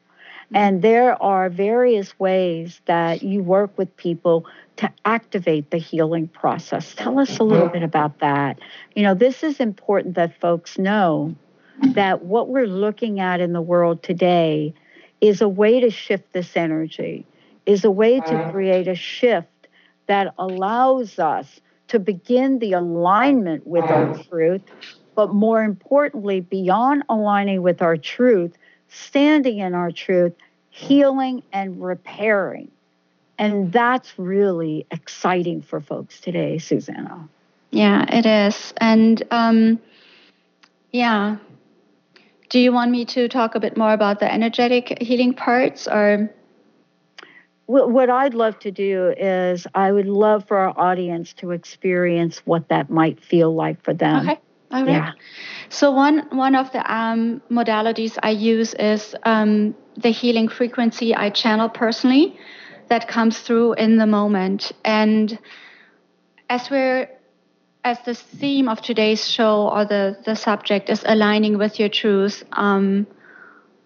Mm-hmm. 0.47 0.55
And 0.55 0.81
there 0.81 1.21
are 1.21 1.47
various 1.47 2.17
ways 2.17 2.81
that 2.87 3.21
you 3.21 3.43
work 3.43 3.77
with 3.77 3.95
people 3.95 4.47
to 4.77 4.91
activate 5.05 5.69
the 5.69 5.77
healing 5.77 6.27
process. 6.27 6.95
Tell 6.95 7.19
us 7.19 7.37
a 7.37 7.43
little 7.43 7.69
bit 7.69 7.83
about 7.83 8.17
that. 8.21 8.57
You 8.95 9.03
know, 9.03 9.13
this 9.13 9.43
is 9.43 9.59
important 9.59 10.15
that 10.15 10.41
folks 10.41 10.79
know 10.79 11.35
that 11.89 12.23
what 12.23 12.49
we're 12.49 12.65
looking 12.65 13.19
at 13.19 13.39
in 13.39 13.53
the 13.53 13.61
world 13.61 14.01
today 14.01 14.73
is 15.21 15.39
a 15.39 15.47
way 15.47 15.81
to 15.81 15.91
shift 15.91 16.33
this 16.33 16.57
energy, 16.57 17.27
is 17.67 17.85
a 17.85 17.91
way 17.91 18.21
to 18.21 18.49
create 18.51 18.87
a 18.87 18.95
shift 18.95 19.67
that 20.07 20.33
allows 20.39 21.19
us 21.19 21.61
to 21.89 21.99
begin 21.99 22.57
the 22.57 22.73
alignment 22.73 23.67
with 23.67 23.83
our 23.83 24.17
truth, 24.23 24.63
but 25.15 25.33
more 25.33 25.63
importantly, 25.63 26.41
beyond 26.41 27.03
aligning 27.09 27.61
with 27.61 27.81
our 27.81 27.97
truth, 27.97 28.55
standing 28.89 29.59
in 29.59 29.73
our 29.73 29.91
truth, 29.91 30.33
healing 30.69 31.41
and 31.53 31.81
repairing. 31.81 32.69
And 33.37 33.71
that's 33.71 34.17
really 34.17 34.85
exciting 34.91 35.61
for 35.61 35.81
folks 35.81 36.21
today, 36.21 36.57
Suzanna. 36.57 37.27
Yeah, 37.71 38.05
it 38.09 38.25
is. 38.25 38.73
And 38.77 39.23
um, 39.31 39.79
yeah. 40.91 41.37
Do 42.49 42.59
you 42.59 42.71
want 42.71 42.91
me 42.91 43.05
to 43.05 43.27
talk 43.27 43.55
a 43.55 43.59
bit 43.59 43.75
more 43.75 43.91
about 43.91 44.19
the 44.19 44.31
energetic 44.31 45.01
healing 45.01 45.33
parts 45.33 45.87
or? 45.87 46.31
What 47.67 48.11
I'd 48.11 48.35
love 48.35 48.59
to 48.59 48.69
do 48.69 49.11
is, 49.17 49.65
I 49.73 49.91
would 49.91 50.05
love 50.05 50.47
for 50.47 50.57
our 50.57 50.79
audience 50.79 51.33
to 51.33 51.49
experience 51.49 52.37
what 52.45 52.69
that 52.69 52.91
might 52.91 53.19
feel 53.19 53.55
like 53.55 53.81
for 53.81 53.91
them. 53.91 54.29
Okay. 54.29 54.39
Yeah. 54.71 55.11
So 55.69 55.91
one 55.91 56.27
one 56.31 56.55
of 56.55 56.71
the 56.71 56.93
um, 56.93 57.41
modalities 57.49 58.17
I 58.21 58.31
use 58.31 58.73
is 58.73 59.15
um, 59.23 59.75
the 59.97 60.09
healing 60.09 60.47
frequency 60.47 61.15
I 61.15 61.29
channel 61.29 61.69
personally, 61.69 62.37
that 62.87 63.07
comes 63.07 63.39
through 63.39 63.73
in 63.73 63.97
the 63.97 64.05
moment. 64.05 64.71
And 64.83 65.37
as 66.49 66.69
we're 66.69 67.09
as 67.83 67.99
the 68.05 68.15
theme 68.15 68.67
of 68.67 68.81
today's 68.81 69.27
show 69.27 69.69
or 69.69 69.85
the 69.85 70.17
the 70.25 70.35
subject 70.35 70.89
is 70.89 71.03
aligning 71.05 71.57
with 71.57 71.79
your 71.79 71.89
truth, 71.89 72.43
um, 72.53 73.07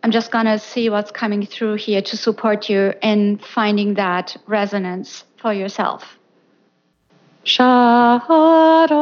I'm 0.04 0.12
just 0.12 0.32
to 0.32 0.60
see 0.60 0.90
what's 0.90 1.12
coming 1.12 1.46
through 1.46 1.76
here 1.76 2.02
to 2.02 2.18
support 2.18 2.70
you 2.70 2.94
in 3.02 3.38
finding 3.38 3.96
that 3.96 4.38
resonance 4.48 5.26
for 5.38 5.54
yourself. 5.54 6.19
Sharana 7.46 9.00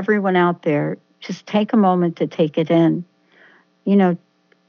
everyone 0.00 0.34
out 0.34 0.62
there 0.62 0.96
just 1.20 1.46
take 1.46 1.74
a 1.74 1.76
moment 1.76 2.16
to 2.16 2.26
take 2.26 2.56
it 2.56 2.70
in. 2.70 3.04
You 3.84 3.96
know, 3.96 4.16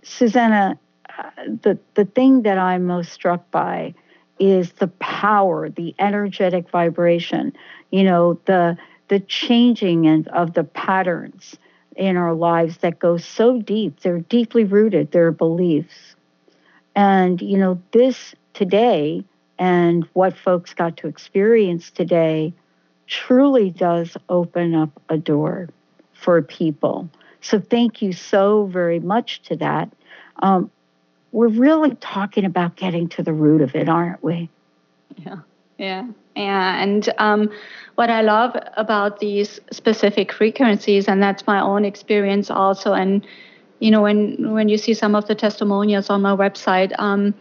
Suzanna, 0.04 0.78
uh, 1.08 1.24
the, 1.64 1.80
the 1.94 2.04
thing 2.04 2.42
that 2.42 2.58
I'm 2.58 2.86
most 2.86 3.14
struck 3.14 3.50
by 3.50 3.94
is 4.40 4.74
the 4.74 4.90
power, 5.00 5.70
the 5.70 5.96
energetic 6.00 6.70
vibration, 6.70 7.54
you 7.92 8.04
know, 8.04 8.42
the 8.46 8.78
the 9.08 9.22
changing 9.22 10.06
and 10.08 10.28
of 10.30 10.54
the 10.54 10.64
patterns 10.64 11.58
in 11.96 12.18
our 12.18 12.34
lives 12.34 12.78
that 12.80 13.00
go 13.00 13.18
so 13.18 13.62
deep. 13.62 14.02
They're 14.02 14.20
deeply 14.20 14.66
rooted, 14.66 15.12
they're 15.12 15.32
beliefs. 15.32 16.16
And, 16.94 17.42
you 17.42 17.58
know, 17.58 17.82
this 17.92 18.36
today 18.54 19.24
and 19.60 20.06
what 20.14 20.38
folks 20.38 20.74
got 20.74 20.98
to 20.98 21.08
experience 21.08 21.92
today 21.92 22.54
truly 23.12 23.70
does 23.70 24.16
open 24.30 24.74
up 24.74 24.90
a 25.10 25.18
door 25.18 25.68
for 26.14 26.42
people. 26.42 27.10
So 27.42 27.60
thank 27.60 28.02
you 28.02 28.14
so 28.14 28.66
very 28.68 29.00
much 29.00 29.42
to 29.44 29.58
that. 29.58 29.92
Um, 30.42 30.72
we're 31.34 31.50
really 31.50 31.96
talking 31.96 32.46
about 32.46 32.78
getting 32.78 33.10
to 33.10 33.22
the 33.22 33.34
root 33.34 33.62
of 33.62 33.76
it, 33.76 33.90
aren't 33.90 34.24
we? 34.24 34.50
Yeah, 35.18 35.40
yeah, 35.78 36.08
yeah. 36.38 36.82
And 36.82 37.14
um, 37.18 37.50
what 37.96 38.10
I 38.10 38.22
love 38.22 38.56
about 38.78 39.20
these 39.20 39.60
specific 39.72 40.32
frequencies, 40.32 41.10
and 41.10 41.22
that's 41.22 41.46
my 41.46 41.60
own 41.60 41.84
experience 41.84 42.50
also, 42.50 42.94
and 42.94 43.26
you 43.80 43.92
know, 43.92 44.04
when 44.04 44.54
when 44.54 44.70
you 44.70 44.78
see 44.78 44.94
some 44.94 45.16
of 45.16 45.28
the 45.28 45.36
testimonials 45.36 46.10
on 46.10 46.22
my 46.22 46.36
website, 46.36 46.94
um, 46.98 47.34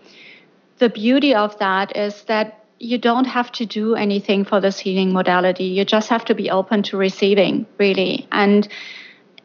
the 0.79 0.89
beauty 0.89 1.35
of 1.35 1.57
that 1.59 1.97
is 1.97 2.25
that 2.25 2.60
you 2.81 2.99
don't 2.99 3.27
have 3.27 3.53
to 3.53 3.67
do 3.67 3.95
anything 3.95 4.45
for 4.45 4.61
this 4.61 4.79
healing 4.79 5.13
modality. 5.13 5.65
You 5.65 5.85
just 5.85 6.09
have 6.09 6.25
to 6.25 6.35
be 6.35 6.51
open 6.51 6.83
to 6.85 6.97
receiving, 6.97 7.67
really, 7.79 8.27
and 8.33 8.67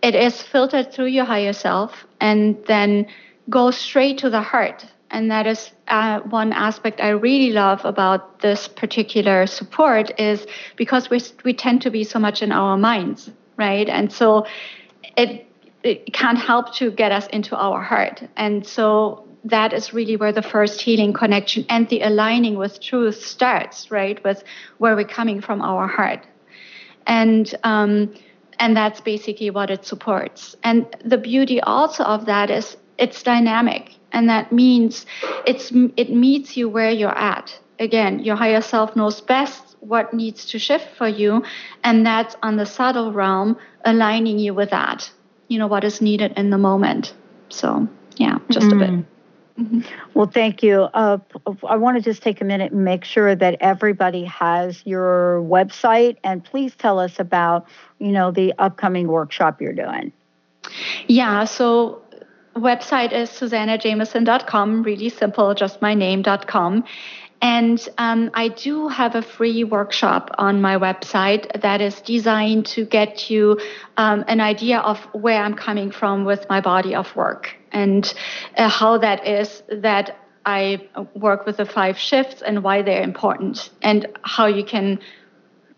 it 0.02 0.16
is 0.16 0.42
filtered 0.42 0.92
through 0.92 1.08
your 1.08 1.26
higher 1.26 1.54
self, 1.54 2.08
and 2.20 2.58
then 2.66 3.08
goes 3.50 3.78
straight 3.78 4.18
to 4.20 4.30
the 4.30 4.42
heart 4.42 4.86
and 5.16 5.32
that 5.32 5.48
is 5.48 5.72
uh, 5.88 6.20
one 6.22 6.52
aspect 6.52 7.00
I 7.00 7.10
really 7.10 7.52
love 7.52 7.86
about 7.86 8.40
this 8.42 8.68
particular 8.68 9.48
support 9.48 10.20
is 10.20 10.46
because 10.76 11.10
we 11.10 11.22
we 11.44 11.54
tend 11.54 11.82
to 11.84 11.90
be 11.90 12.04
so 12.04 12.20
much 12.20 12.42
in 12.42 12.52
our 12.52 12.78
minds, 12.78 13.32
right? 13.58 13.88
And 13.88 14.12
so 14.12 14.46
it 15.16 15.48
it 15.84 16.14
can't 16.14 16.38
help 16.38 16.76
to 16.76 16.92
get 16.92 17.12
us 17.12 17.28
into 17.28 17.56
our 17.56 17.82
heart, 17.82 18.24
and 18.36 18.66
so 18.66 19.25
that 19.46 19.74
is 19.74 19.94
really 19.94 20.18
where 20.18 20.32
the 20.32 20.42
first 20.42 20.82
healing 20.82 21.14
connection 21.14 21.66
and 21.70 21.88
the 21.90 22.02
aligning 22.02 22.56
with 22.58 22.82
truth 22.82 23.24
starts, 23.24 23.92
right? 23.92 24.24
With 24.24 24.44
where 24.80 24.96
we're 24.96 25.08
coming 25.08 25.40
from 25.42 25.62
our 25.62 25.88
heart, 25.88 26.26
and 27.08 27.54
um, 27.64 28.14
and 28.60 28.76
that's 28.76 29.02
basically 29.02 29.50
what 29.50 29.70
it 29.70 29.86
supports. 29.86 30.56
And 30.64 30.86
the 31.04 31.18
beauty 31.18 31.62
also 31.62 32.04
of 32.04 32.26
that 32.26 32.50
is 32.50 32.78
it's 32.98 33.22
dynamic 33.24 33.96
and 34.12 34.30
that 34.30 34.52
means 34.52 35.06
it's 35.46 35.72
it 35.98 36.12
meets 36.12 36.58
you 36.58 36.70
where 36.70 36.90
you're 36.90 37.18
at 37.18 37.58
again 37.80 38.20
your 38.20 38.36
higher 38.36 38.62
self 38.62 38.96
knows 38.96 39.22
best 39.22 39.76
what 39.82 40.14
needs 40.14 40.46
to 40.46 40.58
shift 40.58 40.88
for 40.96 41.08
you 41.08 41.44
and 41.84 42.06
that's 42.06 42.36
on 42.42 42.56
the 42.56 42.66
subtle 42.66 43.12
realm 43.12 43.58
aligning 43.84 44.40
you 44.40 44.54
with 44.54 44.70
that 44.70 45.12
you 45.50 45.60
know 45.60 45.68
what 45.68 45.84
is 45.84 46.02
needed 46.02 46.34
in 46.38 46.50
the 46.50 46.58
moment 46.58 47.14
so 47.50 47.88
yeah 48.16 48.40
just 48.50 48.68
mm-hmm. 48.68 48.82
a 48.82 48.98
bit 48.98 49.06
Mm-hmm. 49.60 49.82
Well, 50.14 50.28
thank 50.28 50.62
you. 50.64 50.82
Uh, 50.94 51.18
I 51.68 51.78
want 51.78 51.98
to 51.98 52.04
just 52.04 52.22
take 52.22 52.42
a 52.42 52.46
minute 52.46 52.74
and 52.74 52.84
make 52.84 53.06
sure 53.06 53.36
that 53.36 53.58
everybody 53.62 54.26
has 54.26 54.82
your 54.86 55.42
website, 55.42 56.18
and 56.24 56.44
please 56.44 56.76
tell 56.76 57.00
us 57.00 57.20
about, 57.20 57.66
you 58.00 58.12
know, 58.12 58.32
the 58.32 58.54
upcoming 58.60 59.08
workshop 59.08 59.62
you're 59.62 59.74
doing. 59.74 60.12
Yeah. 61.08 61.46
So 61.46 62.02
website 62.56 63.12
is 63.12 63.30
suzannajamieson.com, 63.30 64.84
really 64.84 65.10
simple, 65.10 65.54
just 65.54 65.82
my 65.82 65.94
name.com. 65.94 66.84
And 67.42 67.88
um, 67.98 68.32
I 68.34 68.48
do 68.48 68.88
have 68.88 69.16
a 69.16 69.22
free 69.22 69.64
workshop 69.64 70.32
on 70.38 70.62
my 70.62 70.78
website 70.78 71.62
that 71.62 71.82
is 71.82 72.02
designed 72.02 72.66
to 72.68 72.86
get 72.86 73.30
you 73.30 73.60
um, 73.98 74.24
an 74.28 74.42
idea 74.42 74.80
of 74.80 75.00
where 75.14 75.44
I'm 75.44 75.56
coming 75.56 75.92
from 75.92 76.26
with 76.26 76.48
my 76.50 76.62
body 76.62 76.96
of 76.96 77.14
work 77.16 77.56
and 77.72 78.12
uh, 78.58 78.70
how 78.70 78.98
that 79.00 79.28
is 79.28 79.64
that 79.70 80.18
I 80.46 80.88
work 81.14 81.46
with 81.46 81.58
the 81.58 81.66
five 81.66 81.98
shifts 81.98 82.42
and 82.42 82.64
why 82.64 82.82
they're 82.84 83.04
important 83.04 83.70
and 83.82 84.08
how 84.22 84.46
you 84.46 84.64
can, 84.64 85.00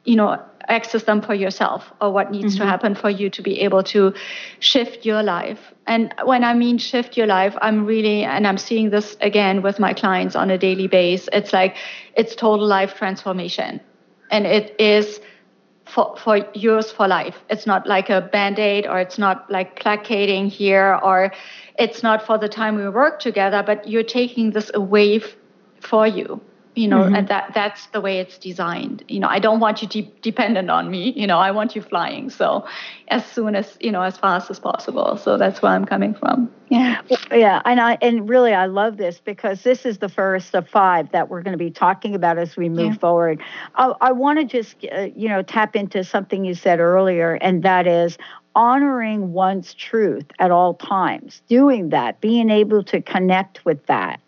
you 0.03 0.15
know, 0.15 0.41
access 0.67 1.03
them 1.03 1.21
for 1.21 1.33
yourself 1.33 1.91
or 2.01 2.11
what 2.11 2.31
needs 2.31 2.55
mm-hmm. 2.55 2.63
to 2.63 2.69
happen 2.69 2.95
for 2.95 3.09
you 3.09 3.29
to 3.29 3.41
be 3.41 3.61
able 3.61 3.83
to 3.83 4.13
shift 4.59 5.05
your 5.05 5.23
life. 5.23 5.59
And 5.85 6.13
when 6.25 6.43
I 6.43 6.53
mean 6.53 6.77
shift 6.77 7.17
your 7.17 7.27
life, 7.27 7.55
I'm 7.61 7.85
really, 7.85 8.23
and 8.23 8.45
I'm 8.45 8.57
seeing 8.57 8.89
this 8.89 9.15
again 9.21 9.61
with 9.61 9.79
my 9.79 9.93
clients 9.93 10.35
on 10.35 10.49
a 10.49 10.57
daily 10.57 10.87
basis. 10.87 11.29
It's 11.31 11.53
like 11.53 11.75
it's 12.15 12.35
total 12.35 12.65
life 12.65 12.95
transformation. 12.95 13.79
And 14.29 14.45
it 14.45 14.75
is 14.79 15.21
for, 15.85 16.15
for 16.17 16.45
yours 16.53 16.91
for 16.91 17.07
life. 17.07 17.37
It's 17.49 17.65
not 17.65 17.87
like 17.87 18.09
a 18.09 18.21
band 18.21 18.59
aid 18.59 18.85
or 18.85 18.99
it's 18.99 19.17
not 19.17 19.49
like 19.49 19.79
placating 19.79 20.47
here 20.47 20.99
or 21.01 21.31
it's 21.79 22.03
not 22.03 22.25
for 22.25 22.37
the 22.37 22.49
time 22.49 22.75
we 22.75 22.89
work 22.89 23.19
together, 23.19 23.63
but 23.65 23.87
you're 23.87 24.03
taking 24.03 24.51
this 24.51 24.69
away 24.73 25.17
f- 25.17 25.35
for 25.79 26.05
you 26.05 26.41
you 26.77 26.87
know 26.87 27.01
mm-hmm. 27.01 27.15
and 27.15 27.27
that 27.27 27.51
that's 27.53 27.87
the 27.87 27.99
way 27.99 28.19
it's 28.19 28.37
designed. 28.37 29.03
You 29.07 29.19
know 29.19 29.27
i 29.27 29.39
don't 29.39 29.59
want 29.59 29.81
you 29.81 29.87
de- 29.87 30.13
dependent 30.21 30.69
on 30.69 30.89
me. 30.91 31.11
You 31.11 31.27
know 31.27 31.39
i 31.39 31.51
want 31.51 31.75
you 31.75 31.81
flying. 31.81 32.29
So 32.29 32.65
as 33.07 33.25
soon 33.25 33.55
as 33.55 33.77
you 33.79 33.91
know 33.91 34.03
as 34.03 34.17
fast 34.17 34.49
as 34.49 34.59
possible. 34.59 35.17
So 35.17 35.37
that's 35.37 35.61
where 35.61 35.71
i'm 35.71 35.85
coming 35.85 36.13
from. 36.13 36.51
Yeah. 36.69 37.01
Yeah. 37.31 37.61
And 37.65 37.79
i 37.81 37.97
and 38.01 38.29
really 38.29 38.53
i 38.53 38.65
love 38.65 38.97
this 38.97 39.19
because 39.19 39.63
this 39.63 39.85
is 39.85 39.97
the 39.97 40.09
first 40.09 40.53
of 40.55 40.69
five 40.69 41.11
that 41.11 41.29
we're 41.29 41.41
going 41.41 41.57
to 41.57 41.63
be 41.63 41.71
talking 41.71 42.13
about 42.13 42.37
as 42.37 42.55
we 42.55 42.69
move 42.69 42.93
yeah. 42.93 42.99
forward. 42.99 43.41
I, 43.75 43.93
I 44.01 44.11
want 44.11 44.39
to 44.39 44.45
just 44.45 44.75
uh, 44.91 45.07
you 45.15 45.29
know 45.29 45.41
tap 45.41 45.75
into 45.75 46.03
something 46.03 46.45
you 46.45 46.53
said 46.53 46.79
earlier 46.79 47.33
and 47.35 47.63
that 47.63 47.87
is 47.87 48.17
honoring 48.55 49.33
one's 49.33 49.73
truth 49.75 50.25
at 50.39 50.49
all 50.49 50.73
times 50.73 51.43
doing 51.47 51.89
that 51.89 52.19
being 52.21 52.49
able 52.49 52.83
to 52.83 52.99
connect 53.01 53.63
with 53.65 53.85
that 53.85 54.19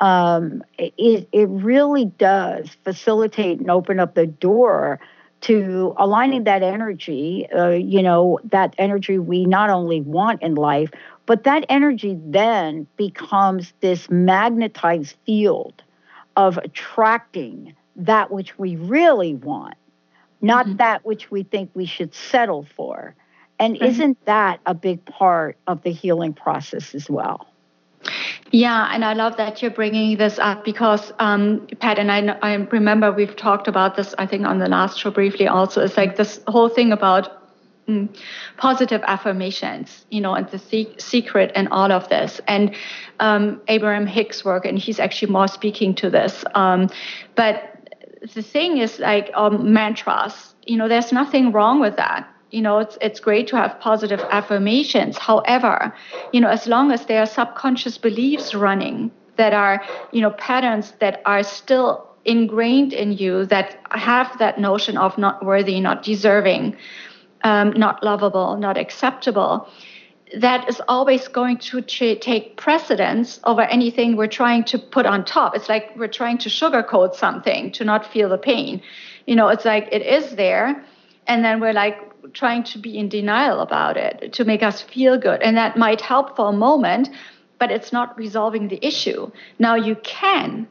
um, 0.00 0.62
it, 0.78 1.28
it 1.32 1.48
really 1.48 2.06
does 2.06 2.76
facilitate 2.84 3.60
and 3.60 3.70
open 3.70 3.98
up 3.98 4.14
the 4.14 4.26
door 4.26 5.00
to 5.42 5.94
aligning 5.98 6.44
that 6.44 6.62
energy, 6.62 7.46
uh, 7.54 7.68
you 7.68 8.02
know, 8.02 8.38
that 8.44 8.74
energy 8.78 9.18
we 9.18 9.44
not 9.44 9.70
only 9.70 10.00
want 10.00 10.42
in 10.42 10.54
life, 10.54 10.90
but 11.26 11.44
that 11.44 11.64
energy 11.68 12.18
then 12.24 12.86
becomes 12.96 13.72
this 13.80 14.08
magnetized 14.10 15.16
field 15.26 15.82
of 16.36 16.58
attracting 16.58 17.74
that 17.96 18.30
which 18.30 18.58
we 18.58 18.76
really 18.76 19.34
want, 19.34 19.74
not 20.40 20.66
mm-hmm. 20.66 20.76
that 20.76 21.04
which 21.04 21.30
we 21.30 21.42
think 21.42 21.70
we 21.74 21.86
should 21.86 22.14
settle 22.14 22.66
for. 22.76 23.14
And 23.58 23.74
mm-hmm. 23.74 23.84
isn't 23.84 24.24
that 24.26 24.60
a 24.66 24.74
big 24.74 25.04
part 25.04 25.56
of 25.66 25.82
the 25.82 25.90
healing 25.90 26.34
process 26.34 26.94
as 26.94 27.08
well? 27.08 27.46
Yeah, 28.52 28.88
and 28.92 29.04
I 29.04 29.14
love 29.14 29.36
that 29.38 29.60
you're 29.60 29.70
bringing 29.70 30.16
this 30.16 30.38
up 30.38 30.64
because, 30.64 31.12
um, 31.18 31.66
Pat, 31.80 31.98
and 31.98 32.12
I, 32.12 32.38
I 32.42 32.54
remember 32.54 33.10
we've 33.10 33.34
talked 33.34 33.66
about 33.66 33.96
this, 33.96 34.14
I 34.18 34.26
think, 34.26 34.46
on 34.46 34.58
the 34.58 34.68
last 34.68 34.98
show 34.98 35.10
briefly 35.10 35.48
also. 35.48 35.82
It's 35.82 35.96
like 35.96 36.16
this 36.16 36.40
whole 36.46 36.68
thing 36.68 36.92
about 36.92 37.42
mm, 37.88 38.08
positive 38.56 39.02
affirmations, 39.04 40.06
you 40.10 40.20
know, 40.20 40.34
and 40.34 40.48
the 40.50 40.58
se- 40.58 40.94
secret 40.98 41.50
and 41.56 41.68
all 41.68 41.90
of 41.90 42.08
this. 42.08 42.40
And 42.46 42.74
um, 43.18 43.60
Abraham 43.66 44.06
Hicks' 44.06 44.44
work, 44.44 44.64
and 44.64 44.78
he's 44.78 45.00
actually 45.00 45.32
more 45.32 45.48
speaking 45.48 45.94
to 45.96 46.10
this. 46.10 46.44
Um, 46.54 46.88
but 47.34 47.72
the 48.34 48.42
thing 48.42 48.78
is, 48.78 49.00
like 49.00 49.30
um, 49.34 49.72
mantras, 49.72 50.54
you 50.64 50.76
know, 50.76 50.88
there's 50.88 51.12
nothing 51.12 51.50
wrong 51.50 51.80
with 51.80 51.96
that 51.96 52.28
you 52.50 52.62
know 52.62 52.78
it's 52.78 52.96
it's 53.00 53.20
great 53.20 53.48
to 53.48 53.56
have 53.56 53.78
positive 53.80 54.20
affirmations. 54.30 55.18
However 55.18 55.92
you 56.32 56.40
know 56.40 56.48
as 56.48 56.66
long 56.66 56.92
as 56.92 57.06
there 57.06 57.20
are 57.20 57.26
subconscious 57.26 57.98
beliefs 57.98 58.54
running 58.54 59.10
that 59.36 59.52
are 59.52 59.82
you 60.12 60.20
know 60.20 60.30
patterns 60.30 60.92
that 61.00 61.22
are 61.24 61.42
still 61.42 62.06
ingrained 62.24 62.92
in 62.92 63.12
you 63.12 63.46
that 63.46 63.78
have 63.90 64.36
that 64.38 64.58
notion 64.60 64.96
of 64.96 65.16
not 65.16 65.44
worthy 65.44 65.80
not 65.80 66.02
deserving 66.02 66.76
um, 67.44 67.70
not 67.70 68.02
lovable 68.02 68.56
not 68.56 68.76
acceptable 68.76 69.68
that 70.34 70.68
is 70.68 70.82
always 70.88 71.28
going 71.28 71.56
to 71.56 71.80
ch- 71.82 72.20
take 72.20 72.56
precedence 72.56 73.38
over 73.44 73.62
anything 73.62 74.16
we're 74.16 74.26
trying 74.26 74.64
to 74.64 74.78
put 74.78 75.06
on 75.06 75.24
top. 75.24 75.54
It's 75.54 75.68
like 75.68 75.96
we're 75.96 76.08
trying 76.08 76.38
to 76.38 76.48
sugarcoat 76.48 77.14
something 77.14 77.70
to 77.72 77.84
not 77.84 78.04
feel 78.04 78.28
the 78.28 78.38
pain. 78.38 78.82
You 79.26 79.36
know 79.36 79.48
it's 79.48 79.64
like 79.64 79.88
it 79.92 80.02
is 80.02 80.34
there 80.36 80.84
and 81.26 81.44
then 81.44 81.60
we're 81.60 81.72
like 81.72 81.98
trying 82.32 82.64
to 82.64 82.78
be 82.78 82.98
in 82.98 83.08
denial 83.08 83.60
about 83.60 83.96
it 83.96 84.32
to 84.34 84.44
make 84.44 84.62
us 84.62 84.82
feel 84.82 85.18
good. 85.18 85.42
And 85.42 85.56
that 85.56 85.76
might 85.76 86.00
help 86.00 86.36
for 86.36 86.48
a 86.48 86.52
moment, 86.52 87.08
but 87.58 87.70
it's 87.70 87.92
not 87.92 88.16
resolving 88.16 88.68
the 88.68 88.84
issue. 88.86 89.30
Now 89.58 89.74
you 89.74 89.96
can 89.96 90.68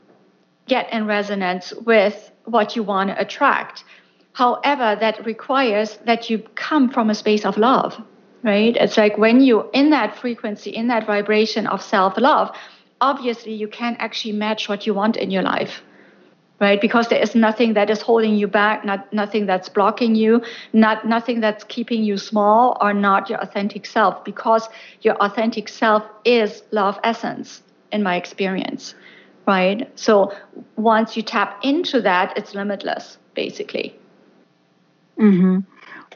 get 0.67 0.91
in 0.91 1.05
resonance 1.05 1.73
with 1.73 2.31
what 2.45 2.75
you 2.75 2.83
want 2.83 3.09
to 3.09 3.19
attract. 3.19 3.83
However, 4.33 4.97
that 4.99 5.25
requires 5.25 5.97
that 6.05 6.29
you 6.29 6.39
come 6.55 6.89
from 6.89 7.09
a 7.09 7.15
space 7.15 7.45
of 7.45 7.57
love, 7.57 8.01
right? 8.43 8.75
It's 8.75 8.97
like 8.97 9.17
when 9.17 9.41
you're 9.41 9.69
in 9.73 9.91
that 9.91 10.17
frequency, 10.17 10.71
in 10.71 10.87
that 10.87 11.05
vibration 11.05 11.67
of 11.67 11.81
self 11.81 12.17
love, 12.17 12.55
obviously 12.99 13.53
you 13.53 13.67
can 13.67 13.95
actually 13.99 14.33
match 14.33 14.67
what 14.67 14.85
you 14.85 14.93
want 14.93 15.15
in 15.17 15.31
your 15.31 15.43
life 15.43 15.81
right? 16.59 16.79
Because 16.79 17.07
there 17.09 17.21
is 17.21 17.35
nothing 17.35 17.73
that 17.73 17.89
is 17.89 18.01
holding 18.01 18.35
you 18.35 18.47
back 18.47 18.85
not 18.85 19.11
nothing 19.13 19.45
that's 19.45 19.69
blocking 19.69 20.15
you 20.15 20.41
not 20.73 21.05
nothing 21.07 21.39
that's 21.41 21.63
keeping 21.65 22.03
you 22.03 22.17
small 22.17 22.77
or 22.81 22.93
not 22.93 23.29
your 23.29 23.39
authentic 23.39 23.85
self 23.85 24.23
because 24.23 24.69
your 25.01 25.15
authentic 25.15 25.67
self 25.69 26.03
is 26.23 26.63
love 26.71 26.99
essence 27.03 27.61
in 27.91 28.03
my 28.03 28.15
experience 28.15 28.95
right? 29.47 29.89
So 29.99 30.33
once 30.75 31.15
you 31.15 31.21
tap 31.23 31.59
into 31.63 32.01
that 32.01 32.33
it's 32.37 32.55
limitless 32.55 33.17
basically. 33.35 33.95
Mhm 35.17 35.63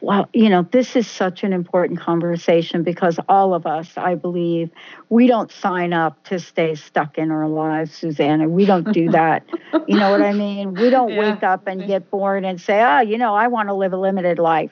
well, 0.01 0.29
you 0.33 0.49
know, 0.49 0.67
this 0.71 0.95
is 0.95 1.07
such 1.07 1.43
an 1.43 1.53
important 1.53 1.99
conversation 1.99 2.83
because 2.83 3.19
all 3.27 3.53
of 3.53 3.65
us, 3.65 3.91
I 3.97 4.15
believe, 4.15 4.69
we 5.09 5.27
don't 5.27 5.51
sign 5.51 5.93
up 5.93 6.23
to 6.25 6.39
stay 6.39 6.75
stuck 6.75 7.17
in 7.17 7.31
our 7.31 7.47
lives, 7.47 7.93
Suzanna. 7.93 8.47
We 8.47 8.65
don't 8.65 8.91
do 8.93 9.09
that. 9.11 9.45
you 9.87 9.97
know 9.97 10.11
what 10.11 10.21
I 10.21 10.33
mean? 10.33 10.73
We 10.73 10.89
don't 10.89 11.11
yeah. 11.11 11.33
wake 11.33 11.43
up 11.43 11.67
and 11.67 11.85
get 11.85 12.09
born 12.09 12.45
and 12.45 12.59
say, 12.59 12.81
oh, 12.81 13.01
you 13.01 13.17
know, 13.17 13.35
I 13.35 13.47
want 13.47 13.69
to 13.69 13.73
live 13.73 13.93
a 13.93 13.97
limited 13.97 14.39
life. 14.39 14.71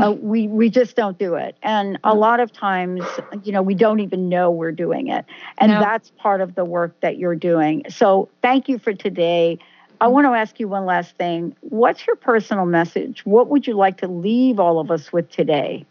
uh, 0.00 0.12
we, 0.20 0.48
we 0.48 0.70
just 0.70 0.96
don't 0.96 1.18
do 1.18 1.34
it. 1.34 1.56
And 1.62 1.98
a 2.04 2.14
lot 2.14 2.40
of 2.40 2.52
times, 2.52 3.02
you 3.42 3.52
know, 3.52 3.62
we 3.62 3.74
don't 3.74 4.00
even 4.00 4.28
know 4.28 4.50
we're 4.50 4.72
doing 4.72 5.08
it. 5.08 5.24
And 5.58 5.72
no. 5.72 5.80
that's 5.80 6.10
part 6.18 6.40
of 6.40 6.54
the 6.54 6.64
work 6.64 6.98
that 7.00 7.18
you're 7.18 7.36
doing. 7.36 7.84
So 7.88 8.28
thank 8.42 8.68
you 8.68 8.78
for 8.78 8.92
today. 8.92 9.58
I 10.00 10.08
want 10.08 10.26
to 10.26 10.30
ask 10.30 10.60
you 10.60 10.68
one 10.68 10.86
last 10.86 11.16
thing. 11.16 11.56
What's 11.60 12.06
your 12.06 12.16
personal 12.16 12.66
message? 12.66 13.24
What 13.24 13.48
would 13.48 13.66
you 13.66 13.74
like 13.74 13.98
to 13.98 14.08
leave 14.08 14.60
all 14.60 14.78
of 14.78 14.90
us 14.90 15.12
with 15.12 15.30
today? 15.30 15.86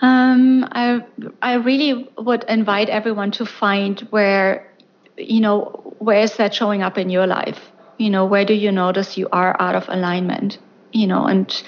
Um, 0.00 0.66
I 0.72 1.04
I 1.40 1.54
really 1.54 2.10
would 2.18 2.44
invite 2.48 2.88
everyone 2.88 3.30
to 3.32 3.46
find 3.46 4.00
where, 4.10 4.68
you 5.16 5.40
know, 5.40 5.94
where 6.00 6.20
is 6.20 6.36
that 6.38 6.52
showing 6.54 6.82
up 6.82 6.98
in 6.98 7.08
your 7.08 7.28
life? 7.28 7.60
You 7.98 8.10
know, 8.10 8.26
where 8.26 8.44
do 8.44 8.54
you 8.54 8.72
notice 8.72 9.16
you 9.16 9.28
are 9.30 9.54
out 9.60 9.76
of 9.76 9.88
alignment? 9.88 10.58
You 10.92 11.06
know, 11.06 11.26
and 11.26 11.62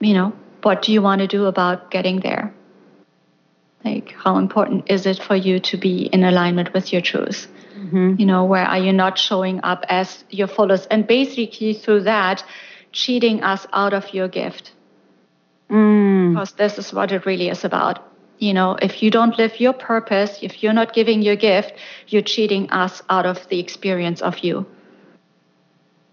you 0.00 0.12
know, 0.12 0.32
what 0.62 0.82
do 0.82 0.92
you 0.92 1.02
want 1.02 1.20
to 1.20 1.28
do 1.28 1.46
about 1.46 1.92
getting 1.92 2.18
there? 2.18 2.52
Like, 3.84 4.12
how 4.12 4.38
important 4.38 4.90
is 4.90 5.06
it 5.06 5.22
for 5.22 5.36
you 5.36 5.60
to 5.60 5.76
be 5.76 6.06
in 6.06 6.24
alignment 6.24 6.74
with 6.74 6.92
your 6.92 7.02
truth? 7.02 7.46
Mm-hmm. 7.94 8.20
You 8.20 8.26
know, 8.26 8.44
where 8.44 8.64
are 8.64 8.78
you 8.78 8.92
not 8.92 9.18
showing 9.18 9.60
up 9.62 9.84
as 9.88 10.24
your 10.28 10.48
fullest? 10.48 10.88
And 10.90 11.06
basically, 11.06 11.74
through 11.74 12.02
that, 12.02 12.44
cheating 12.90 13.42
us 13.44 13.66
out 13.72 13.92
of 13.92 14.12
your 14.12 14.26
gift. 14.26 14.72
Mm. 15.70 16.32
Because 16.32 16.52
this 16.52 16.78
is 16.78 16.92
what 16.92 17.12
it 17.12 17.24
really 17.24 17.48
is 17.48 17.64
about. 17.64 18.00
You 18.38 18.52
know, 18.52 18.76
if 18.82 19.00
you 19.00 19.10
don't 19.12 19.38
live 19.38 19.60
your 19.60 19.72
purpose, 19.72 20.40
if 20.42 20.62
you're 20.62 20.72
not 20.72 20.92
giving 20.92 21.22
your 21.22 21.36
gift, 21.36 21.74
you're 22.08 22.22
cheating 22.22 22.68
us 22.70 23.00
out 23.08 23.26
of 23.26 23.48
the 23.48 23.60
experience 23.60 24.20
of 24.22 24.40
you. 24.40 24.66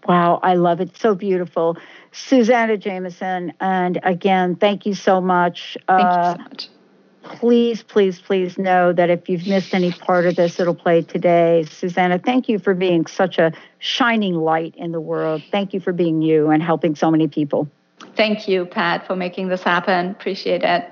Wow, 0.06 0.38
I 0.42 0.54
love 0.54 0.80
it. 0.80 0.96
So 0.96 1.16
beautiful. 1.16 1.76
Suzanna 2.12 2.76
Jamieson. 2.76 3.54
And 3.60 3.98
again, 4.04 4.54
thank 4.54 4.86
you 4.86 4.94
so 4.94 5.20
much. 5.20 5.76
Thank 5.88 6.00
uh, 6.00 6.36
you 6.36 6.42
so 6.44 6.48
much 6.48 6.68
please, 7.22 7.82
please, 7.82 8.20
please 8.20 8.58
know 8.58 8.92
that 8.92 9.10
if 9.10 9.28
you've 9.28 9.46
missed 9.46 9.74
any 9.74 9.92
part 9.92 10.26
of 10.26 10.36
this, 10.36 10.58
it'll 10.60 10.74
play 10.74 11.02
today. 11.02 11.64
Suzanna, 11.70 12.18
thank 12.18 12.48
you 12.48 12.58
for 12.58 12.74
being 12.74 13.06
such 13.06 13.38
a 13.38 13.52
shining 13.78 14.34
light 14.34 14.74
in 14.76 14.92
the 14.92 15.00
world. 15.00 15.42
Thank 15.50 15.74
you 15.74 15.80
for 15.80 15.92
being 15.92 16.22
you 16.22 16.50
and 16.50 16.62
helping 16.62 16.94
so 16.94 17.10
many 17.10 17.28
people. 17.28 17.68
Thank 18.16 18.48
you, 18.48 18.66
Pat, 18.66 19.06
for 19.06 19.16
making 19.16 19.48
this 19.48 19.62
happen. 19.62 20.10
Appreciate 20.10 20.62
it. 20.62 20.88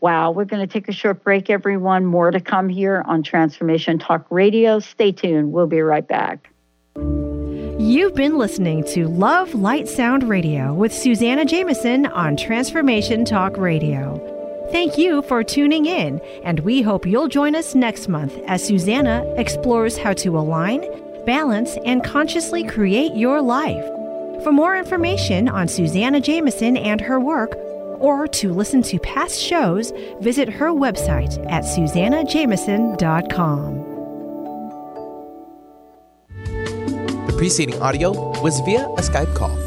Wow, 0.00 0.30
we're 0.30 0.44
going 0.44 0.66
to 0.66 0.72
take 0.72 0.88
a 0.88 0.92
short 0.92 1.24
break, 1.24 1.48
everyone. 1.48 2.04
More 2.04 2.30
to 2.30 2.40
come 2.40 2.68
here 2.68 3.02
on 3.06 3.22
Transformation 3.22 3.98
Talk 3.98 4.26
Radio. 4.30 4.78
Stay 4.78 5.12
tuned. 5.12 5.52
We'll 5.52 5.66
be 5.66 5.80
right 5.80 6.06
back. 6.06 6.50
You've 7.78 8.14
been 8.14 8.36
listening 8.36 8.84
to 8.84 9.06
Love 9.06 9.54
Light 9.54 9.88
Sound 9.88 10.28
Radio 10.28 10.74
with 10.74 10.92
Suzanna 10.92 11.44
Jamieson 11.44 12.06
on 12.06 12.36
Transformation 12.36 13.24
Talk 13.24 13.56
Radio. 13.56 14.35
Thank 14.72 14.98
you 14.98 15.22
for 15.22 15.44
tuning 15.44 15.86
in, 15.86 16.20
and 16.42 16.58
we 16.60 16.82
hope 16.82 17.06
you'll 17.06 17.28
join 17.28 17.54
us 17.54 17.76
next 17.76 18.08
month 18.08 18.36
as 18.46 18.66
Suzanna 18.66 19.24
explores 19.36 19.96
how 19.96 20.12
to 20.14 20.36
align, 20.36 20.84
balance, 21.24 21.78
and 21.84 22.02
consciously 22.02 22.64
create 22.64 23.14
your 23.14 23.40
life. 23.40 23.84
For 24.42 24.50
more 24.50 24.76
information 24.76 25.48
on 25.48 25.68
Suzanna 25.68 26.20
Jamieson 26.20 26.76
and 26.76 27.00
her 27.00 27.20
work, 27.20 27.54
or 28.00 28.26
to 28.28 28.52
listen 28.52 28.82
to 28.82 28.98
past 28.98 29.40
shows, 29.40 29.92
visit 30.20 30.48
her 30.48 30.70
website 30.70 31.38
at 31.50 31.62
suzannajamieson.com. 31.62 33.84
The 37.26 37.34
preceding 37.38 37.80
audio 37.80 38.10
was 38.42 38.58
via 38.60 38.84
a 38.84 39.00
Skype 39.00 39.34
call. 39.36 39.65